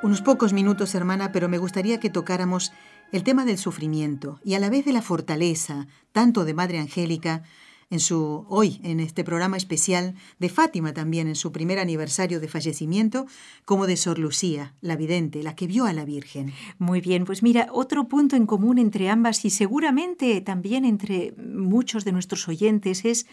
unos 0.03 0.21
pocos 0.21 0.53
minutos, 0.53 0.93
hermana, 0.93 1.31
pero 1.31 1.49
me 1.49 1.57
gustaría 1.57 1.99
que 1.99 2.11
tocáramos 2.11 2.71
el 3.11 3.23
tema 3.23 3.45
del 3.45 3.57
sufrimiento 3.57 4.39
y 4.43 4.53
a 4.53 4.59
la 4.59 4.69
vez 4.69 4.85
de 4.85 4.93
la 4.93 5.01
fortaleza, 5.01 5.87
tanto 6.11 6.45
de 6.45 6.53
Madre 6.53 6.77
Angélica, 6.77 7.41
en 7.89 7.99
su 7.99 8.45
hoy 8.49 8.79
en 8.83 8.99
este 8.99 9.23
programa 9.23 9.57
especial 9.57 10.15
de 10.39 10.49
Fátima 10.49 10.93
también 10.93 11.27
en 11.27 11.35
su 11.35 11.51
primer 11.51 11.79
aniversario 11.79 12.39
de 12.39 12.47
fallecimiento, 12.47 13.25
como 13.65 13.87
de 13.87 13.97
Sor 13.97 14.19
Lucía, 14.19 14.73
la 14.81 14.95
vidente, 14.95 15.41
la 15.43 15.55
que 15.55 15.67
vio 15.67 15.85
a 15.85 15.93
la 15.93 16.05
Virgen. 16.05 16.53
Muy 16.77 17.01
bien, 17.01 17.25
pues 17.25 17.43
mira, 17.43 17.69
otro 17.71 18.07
punto 18.07 18.35
en 18.35 18.45
común 18.45 18.77
entre 18.77 19.09
ambas 19.09 19.45
y 19.45 19.49
seguramente 19.49 20.41
también 20.41 20.85
entre 20.85 21.33
muchos 21.37 22.03
de 22.03 22.11
nuestros 22.11 22.47
oyentes 22.47 23.05
es 23.05 23.25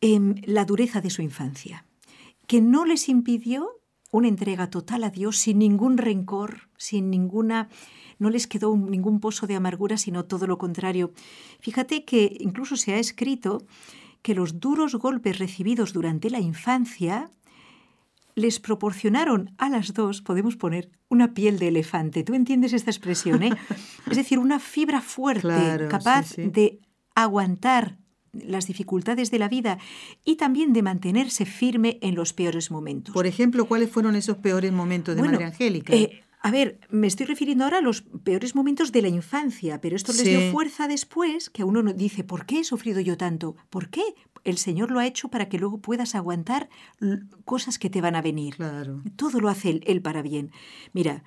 em, 0.00 0.34
la 0.44 0.64
dureza 0.64 1.00
de 1.00 1.10
su 1.10 1.22
infancia, 1.22 1.86
que 2.46 2.60
no 2.60 2.84
les 2.84 3.08
impidió 3.08 3.79
una 4.10 4.28
entrega 4.28 4.70
total 4.70 5.04
a 5.04 5.10
Dios 5.10 5.38
sin 5.38 5.58
ningún 5.58 5.98
rencor, 5.98 6.68
sin 6.76 7.10
ninguna... 7.10 7.68
No 8.18 8.28
les 8.28 8.46
quedó 8.46 8.76
ningún 8.76 9.18
pozo 9.20 9.46
de 9.46 9.56
amargura, 9.56 9.96
sino 9.96 10.26
todo 10.26 10.46
lo 10.46 10.58
contrario. 10.58 11.12
Fíjate 11.60 12.04
que 12.04 12.36
incluso 12.38 12.76
se 12.76 12.92
ha 12.92 12.98
escrito 12.98 13.64
que 14.20 14.34
los 14.34 14.60
duros 14.60 14.94
golpes 14.94 15.38
recibidos 15.38 15.94
durante 15.94 16.28
la 16.28 16.38
infancia 16.38 17.30
les 18.34 18.60
proporcionaron 18.60 19.54
a 19.58 19.68
las 19.68 19.94
dos, 19.94 20.22
podemos 20.22 20.56
poner, 20.56 20.90
una 21.08 21.34
piel 21.34 21.58
de 21.58 21.68
elefante. 21.68 22.22
¿Tú 22.22 22.34
entiendes 22.34 22.72
esta 22.72 22.90
expresión? 22.90 23.42
Eh? 23.42 23.52
es 24.10 24.16
decir, 24.16 24.38
una 24.38 24.58
fibra 24.58 25.00
fuerte, 25.00 25.88
capaz 25.88 26.36
de 26.36 26.80
aguantar 27.14 27.98
las 28.32 28.66
dificultades 28.66 29.30
de 29.30 29.38
la 29.38 29.48
vida 29.48 29.78
y 30.24 30.36
también 30.36 30.72
de 30.72 30.82
mantenerse 30.82 31.46
firme 31.46 31.98
en 32.02 32.14
los 32.14 32.32
peores 32.32 32.70
momentos. 32.70 33.12
Por 33.12 33.26
ejemplo, 33.26 33.66
¿cuáles 33.66 33.90
fueron 33.90 34.16
esos 34.16 34.36
peores 34.38 34.72
momentos 34.72 35.16
de 35.16 35.22
Madre 35.22 35.44
Angélica? 35.44 35.94
Eh, 35.94 36.22
a 36.42 36.50
ver, 36.50 36.80
me 36.88 37.06
estoy 37.06 37.26
refiriendo 37.26 37.64
ahora 37.64 37.78
a 37.78 37.82
los 37.82 38.02
peores 38.02 38.54
momentos 38.54 38.92
de 38.92 39.02
la 39.02 39.08
infancia, 39.08 39.80
pero 39.80 39.94
esto 39.94 40.12
les 40.12 40.24
dio 40.24 40.50
fuerza 40.52 40.88
después, 40.88 41.50
que 41.50 41.62
a 41.62 41.66
uno 41.66 41.82
dice, 41.92 42.24
¿por 42.24 42.46
qué 42.46 42.60
he 42.60 42.64
sufrido 42.64 43.00
yo 43.00 43.18
tanto? 43.18 43.56
¿Por 43.68 43.90
qué? 43.90 44.02
El 44.42 44.56
Señor 44.56 44.90
lo 44.90 45.00
ha 45.00 45.06
hecho 45.06 45.28
para 45.28 45.50
que 45.50 45.58
luego 45.58 45.82
puedas 45.82 46.14
aguantar 46.14 46.70
cosas 47.44 47.78
que 47.78 47.90
te 47.90 48.00
van 48.00 48.16
a 48.16 48.22
venir. 48.22 48.56
Claro. 48.56 49.02
Todo 49.16 49.40
lo 49.40 49.50
hace 49.50 49.80
él 49.84 50.00
para 50.00 50.22
bien. 50.22 50.50
Mira, 50.94 51.24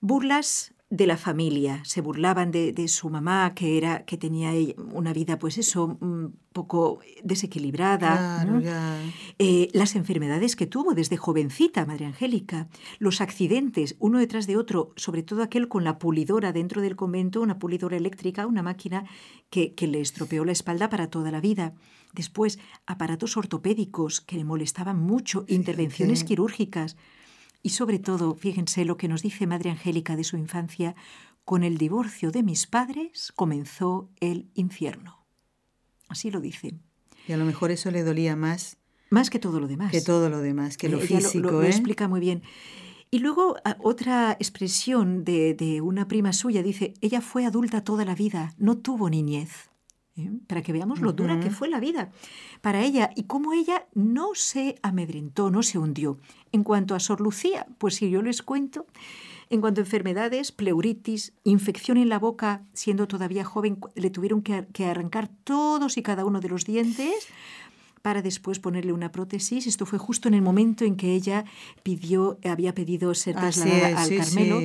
burlas 0.00 0.73
de 0.96 1.06
la 1.06 1.16
familia, 1.16 1.82
se 1.84 2.00
burlaban 2.00 2.50
de, 2.50 2.88
su 2.88 3.10
mamá, 3.10 3.52
que 3.54 3.76
era, 3.76 4.04
que 4.04 4.16
tenía 4.16 4.52
una 4.92 5.12
vida, 5.12 5.38
pues 5.38 5.58
eso, 5.58 5.96
un 6.00 6.36
poco 6.52 7.00
desequilibrada. 7.24 8.46
Eh, 9.38 9.68
las 9.72 9.96
enfermedades 9.96 10.54
que 10.54 10.66
tuvo 10.66 10.94
desde 10.94 11.16
jovencita, 11.16 11.84
Madre 11.84 12.06
Angélica, 12.06 12.68
los 12.98 13.20
accidentes, 13.20 13.96
uno 13.98 14.18
detrás 14.18 14.46
de 14.46 14.56
otro, 14.56 14.92
sobre 14.96 15.22
todo 15.22 15.42
aquel 15.42 15.66
con 15.66 15.82
la 15.82 15.98
pulidora 15.98 16.52
dentro 16.52 16.80
del 16.80 16.94
convento, 16.94 17.40
una 17.40 17.58
pulidora 17.58 17.96
eléctrica, 17.96 18.46
una 18.46 18.62
máquina 18.62 19.04
que, 19.50 19.74
que 19.74 19.88
le 19.88 20.00
estropeó 20.00 20.44
la 20.44 20.52
espalda 20.52 20.88
para 20.88 21.08
toda 21.08 21.32
la 21.32 21.40
vida. 21.40 21.74
Después, 22.12 22.60
aparatos 22.86 23.36
ortopédicos 23.36 24.20
que 24.20 24.36
le 24.36 24.44
molestaban 24.44 25.00
mucho, 25.00 25.44
intervenciones 25.48 26.22
quirúrgicas. 26.22 26.96
Y 27.64 27.70
sobre 27.70 27.98
todo, 27.98 28.34
fíjense 28.34 28.84
lo 28.84 28.98
que 28.98 29.08
nos 29.08 29.22
dice 29.22 29.46
Madre 29.46 29.70
Angélica 29.70 30.16
de 30.16 30.24
su 30.24 30.36
infancia, 30.36 30.94
con 31.46 31.64
el 31.64 31.78
divorcio 31.78 32.30
de 32.30 32.42
mis 32.42 32.66
padres 32.66 33.32
comenzó 33.34 34.10
el 34.20 34.50
infierno. 34.52 35.24
Así 36.08 36.30
lo 36.30 36.42
dice. 36.42 36.74
Y 37.26 37.32
a 37.32 37.38
lo 37.38 37.46
mejor 37.46 37.70
eso 37.70 37.90
le 37.90 38.04
dolía 38.04 38.36
más. 38.36 38.76
Más 39.08 39.30
que 39.30 39.38
todo 39.38 39.60
lo 39.60 39.66
demás. 39.66 39.92
Que 39.92 40.02
todo 40.02 40.28
lo 40.28 40.40
demás, 40.40 40.76
que 40.76 40.90
lo 40.90 41.00
físico. 41.00 41.50
Lo, 41.50 41.62
¿eh? 41.62 41.68
explica 41.68 42.06
muy 42.06 42.20
bien. 42.20 42.42
Y 43.10 43.20
luego 43.20 43.56
otra 43.78 44.32
expresión 44.32 45.24
de, 45.24 45.54
de, 45.54 45.80
una 45.80 46.06
prima 46.06 46.34
suya 46.34 46.62
dice, 46.62 46.92
ella 47.00 47.22
fue 47.22 47.46
adulta 47.46 47.82
toda 47.82 48.04
la 48.04 48.14
vida, 48.14 48.52
no 48.58 48.76
tuvo 48.76 49.08
niñez. 49.08 49.70
¿Eh? 50.16 50.30
Para 50.46 50.62
que 50.62 50.72
veamos 50.72 51.00
lo 51.00 51.12
dura 51.12 51.40
que 51.40 51.50
fue 51.50 51.68
la 51.68 51.80
vida 51.80 52.10
para 52.60 52.82
ella 52.82 53.10
y 53.14 53.24
cómo 53.24 53.52
ella 53.52 53.86
no 53.94 54.30
se 54.34 54.76
amedrentó, 54.82 55.50
no 55.50 55.62
se 55.62 55.78
hundió. 55.78 56.18
En 56.52 56.64
cuanto 56.64 56.94
a 56.94 57.00
Sor 57.00 57.20
Lucía, 57.20 57.66
pues 57.78 57.96
si 57.96 58.08
yo 58.10 58.22
les 58.22 58.42
cuento, 58.42 58.86
en 59.50 59.60
cuanto 59.60 59.80
a 59.80 59.84
enfermedades, 59.84 60.52
pleuritis, 60.52 61.32
infección 61.44 61.96
en 61.98 62.08
la 62.08 62.18
boca, 62.18 62.62
siendo 62.72 63.06
todavía 63.06 63.44
joven, 63.44 63.78
le 63.94 64.10
tuvieron 64.10 64.42
que, 64.42 64.84
arrancar 64.84 65.28
todos 65.44 65.96
y 65.98 66.02
cada 66.02 66.24
uno 66.24 66.40
de 66.40 66.48
los 66.48 66.64
dientes 66.64 67.28
para 68.02 68.22
después 68.22 68.58
ponerle 68.58 68.92
una 68.92 69.12
prótesis. 69.12 69.66
Esto 69.66 69.86
fue 69.86 69.98
justo 69.98 70.28
en 70.28 70.34
el 70.34 70.42
momento 70.42 70.84
en 70.84 70.96
que 70.96 71.14
ella 71.14 71.44
pidió, 71.82 72.38
había 72.44 72.74
pedido 72.74 73.14
ser 73.14 73.34
trasladada 73.36 74.02
al 74.02 74.16
Carmelo. 74.16 74.60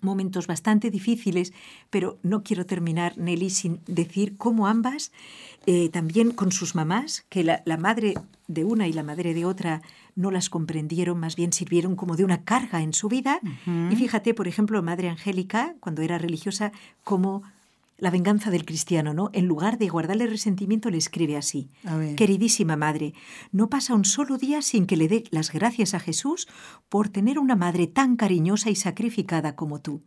Momentos 0.00 0.46
bastante 0.46 0.90
difíciles, 0.90 1.52
pero 1.90 2.18
no 2.22 2.42
quiero 2.42 2.66
terminar, 2.66 3.18
Nelly, 3.18 3.50
sin 3.50 3.80
decir 3.86 4.36
cómo 4.36 4.66
ambas, 4.66 5.12
eh, 5.66 5.88
también 5.90 6.30
con 6.32 6.52
sus 6.52 6.74
mamás, 6.74 7.24
que 7.28 7.44
la, 7.44 7.62
madre 7.78 8.14
de 8.48 8.64
una 8.64 8.88
y 8.88 8.92
la 8.92 9.02
madre 9.02 9.34
de 9.34 9.44
otra 9.44 9.82
no 10.16 10.30
las 10.30 10.50
comprendieron, 10.50 11.18
más 11.18 11.36
bien 11.36 11.52
sirvieron 11.52 11.96
como 11.96 12.16
de 12.16 12.24
una 12.24 12.44
carga 12.44 12.82
en 12.82 12.92
su 12.92 13.08
vida. 13.08 13.40
Y 13.90 13.96
fíjate, 13.96 14.34
por 14.34 14.48
ejemplo, 14.48 14.82
Madre 14.82 15.08
Angélica, 15.08 15.74
cuando 15.80 16.02
era 16.02 16.18
religiosa, 16.18 16.72
como 17.04 17.42
la 18.00 18.10
venganza 18.10 18.50
del 18.50 18.64
cristiano, 18.64 19.14
¿no? 19.14 19.30
En 19.32 19.46
lugar 19.46 19.78
de 19.78 19.88
guardarle 19.88 20.26
resentimiento, 20.26 20.90
le 20.90 20.98
escribe 20.98 21.36
así. 21.36 21.68
Queridísima 22.16 22.76
madre, 22.76 23.14
no 23.52 23.68
pasa 23.68 23.94
un 23.94 24.04
solo 24.04 24.38
día 24.38 24.62
sin 24.62 24.86
que 24.86 24.96
le 24.96 25.08
dé 25.08 25.24
las 25.30 25.52
gracias 25.52 25.94
a 25.94 26.00
Jesús 26.00 26.48
por 26.88 27.08
tener 27.08 27.38
una 27.38 27.56
madre 27.56 27.86
tan 27.86 28.16
cariñosa 28.16 28.70
y 28.70 28.74
sacrificada 28.74 29.54
como 29.54 29.80
tú. 29.80 30.02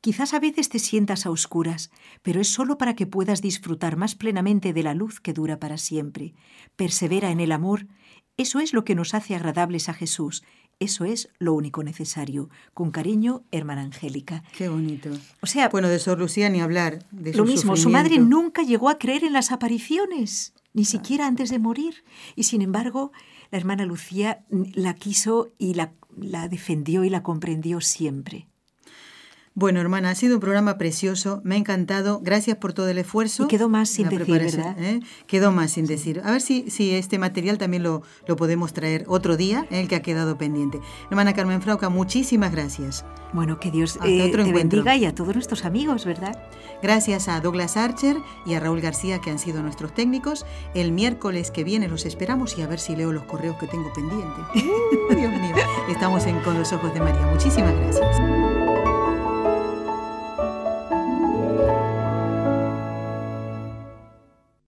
Quizás 0.00 0.34
a 0.34 0.40
veces 0.40 0.68
te 0.68 0.78
sientas 0.78 1.26
a 1.26 1.30
oscuras, 1.30 1.90
pero 2.22 2.40
es 2.40 2.48
solo 2.48 2.78
para 2.78 2.94
que 2.94 3.06
puedas 3.06 3.42
disfrutar 3.42 3.96
más 3.96 4.14
plenamente 4.14 4.72
de 4.72 4.82
la 4.82 4.94
luz 4.94 5.20
que 5.20 5.32
dura 5.32 5.58
para 5.58 5.78
siempre. 5.78 6.34
Persevera 6.76 7.30
en 7.30 7.40
el 7.40 7.52
amor. 7.52 7.86
Eso 8.36 8.60
es 8.60 8.72
lo 8.72 8.84
que 8.84 8.94
nos 8.94 9.14
hace 9.14 9.34
agradables 9.34 9.88
a 9.88 9.94
Jesús. 9.94 10.44
Eso 10.78 11.04
es 11.04 11.30
lo 11.38 11.54
único 11.54 11.82
necesario. 11.82 12.50
Con 12.74 12.90
cariño, 12.90 13.44
hermana 13.50 13.82
Angélica. 13.82 14.42
Qué 14.56 14.68
bonito. 14.68 15.10
O 15.40 15.46
sea, 15.46 15.68
bueno, 15.70 15.88
de 15.88 15.98
Sor 15.98 16.18
Lucía 16.18 16.50
ni 16.50 16.60
hablar. 16.60 17.06
De 17.10 17.32
lo 17.32 17.44
mismo, 17.44 17.76
su 17.76 17.88
madre 17.88 18.18
nunca 18.18 18.62
llegó 18.62 18.90
a 18.90 18.98
creer 18.98 19.24
en 19.24 19.32
las 19.32 19.52
apariciones, 19.52 20.52
ni 20.74 20.84
siquiera 20.84 21.26
antes 21.26 21.50
de 21.50 21.58
morir. 21.58 22.04
Y 22.34 22.44
sin 22.44 22.60
embargo, 22.60 23.12
la 23.50 23.58
hermana 23.58 23.86
Lucía 23.86 24.44
la 24.50 24.94
quiso 24.94 25.50
y 25.56 25.74
la 25.74 25.92
la 26.16 26.48
defendió 26.48 27.04
y 27.04 27.10
la 27.10 27.22
comprendió 27.22 27.80
siempre. 27.80 28.48
Bueno, 29.58 29.80
hermana, 29.80 30.10
ha 30.10 30.14
sido 30.14 30.34
un 30.34 30.40
programa 30.40 30.76
precioso, 30.76 31.40
me 31.42 31.54
ha 31.54 31.58
encantado, 31.58 32.20
gracias 32.22 32.58
por 32.58 32.74
todo 32.74 32.90
el 32.90 32.98
esfuerzo. 32.98 33.44
Y 33.44 33.46
quedó 33.46 33.70
más 33.70 33.88
sin 33.88 34.10
decir, 34.10 34.26
¿verdad? 34.38 34.76
¿eh? 34.78 35.00
Quedó 35.26 35.50
más 35.50 35.70
sin 35.70 35.86
decir. 35.86 36.20
A 36.26 36.30
ver 36.30 36.42
si, 36.42 36.68
si 36.70 36.92
este 36.92 37.18
material 37.18 37.56
también 37.56 37.82
lo, 37.82 38.02
lo 38.28 38.36
podemos 38.36 38.74
traer 38.74 39.06
otro 39.08 39.38
día, 39.38 39.66
el 39.70 39.88
que 39.88 39.96
ha 39.96 40.02
quedado 40.02 40.36
pendiente. 40.36 40.78
Hermana 41.10 41.32
Carmen 41.32 41.62
Frauca, 41.62 41.88
muchísimas 41.88 42.52
gracias. 42.52 43.06
Bueno, 43.32 43.58
que 43.58 43.70
Dios 43.70 43.98
eh, 44.04 44.30
te 44.30 44.52
bendiga 44.52 44.94
y 44.94 45.06
a 45.06 45.14
todos 45.14 45.34
nuestros 45.34 45.64
amigos, 45.64 46.04
¿verdad? 46.04 46.38
Gracias 46.82 47.26
a 47.26 47.40
Douglas 47.40 47.78
Archer 47.78 48.18
y 48.44 48.52
a 48.52 48.60
Raúl 48.60 48.82
García, 48.82 49.22
que 49.22 49.30
han 49.30 49.38
sido 49.38 49.62
nuestros 49.62 49.94
técnicos. 49.94 50.44
El 50.74 50.92
miércoles 50.92 51.50
que 51.50 51.64
viene 51.64 51.88
los 51.88 52.04
esperamos 52.04 52.58
y 52.58 52.62
a 52.62 52.66
ver 52.66 52.78
si 52.78 52.94
leo 52.94 53.10
los 53.10 53.24
correos 53.24 53.56
que 53.56 53.66
tengo 53.68 53.90
pendientes. 53.94 54.44
Dios 55.16 55.32
mío, 55.32 55.56
estamos 55.88 56.26
en 56.26 56.40
Con 56.40 56.58
los 56.58 56.70
Ojos 56.74 56.92
de 56.92 57.00
María. 57.00 57.26
Muchísimas 57.32 57.74
gracias. 57.74 58.55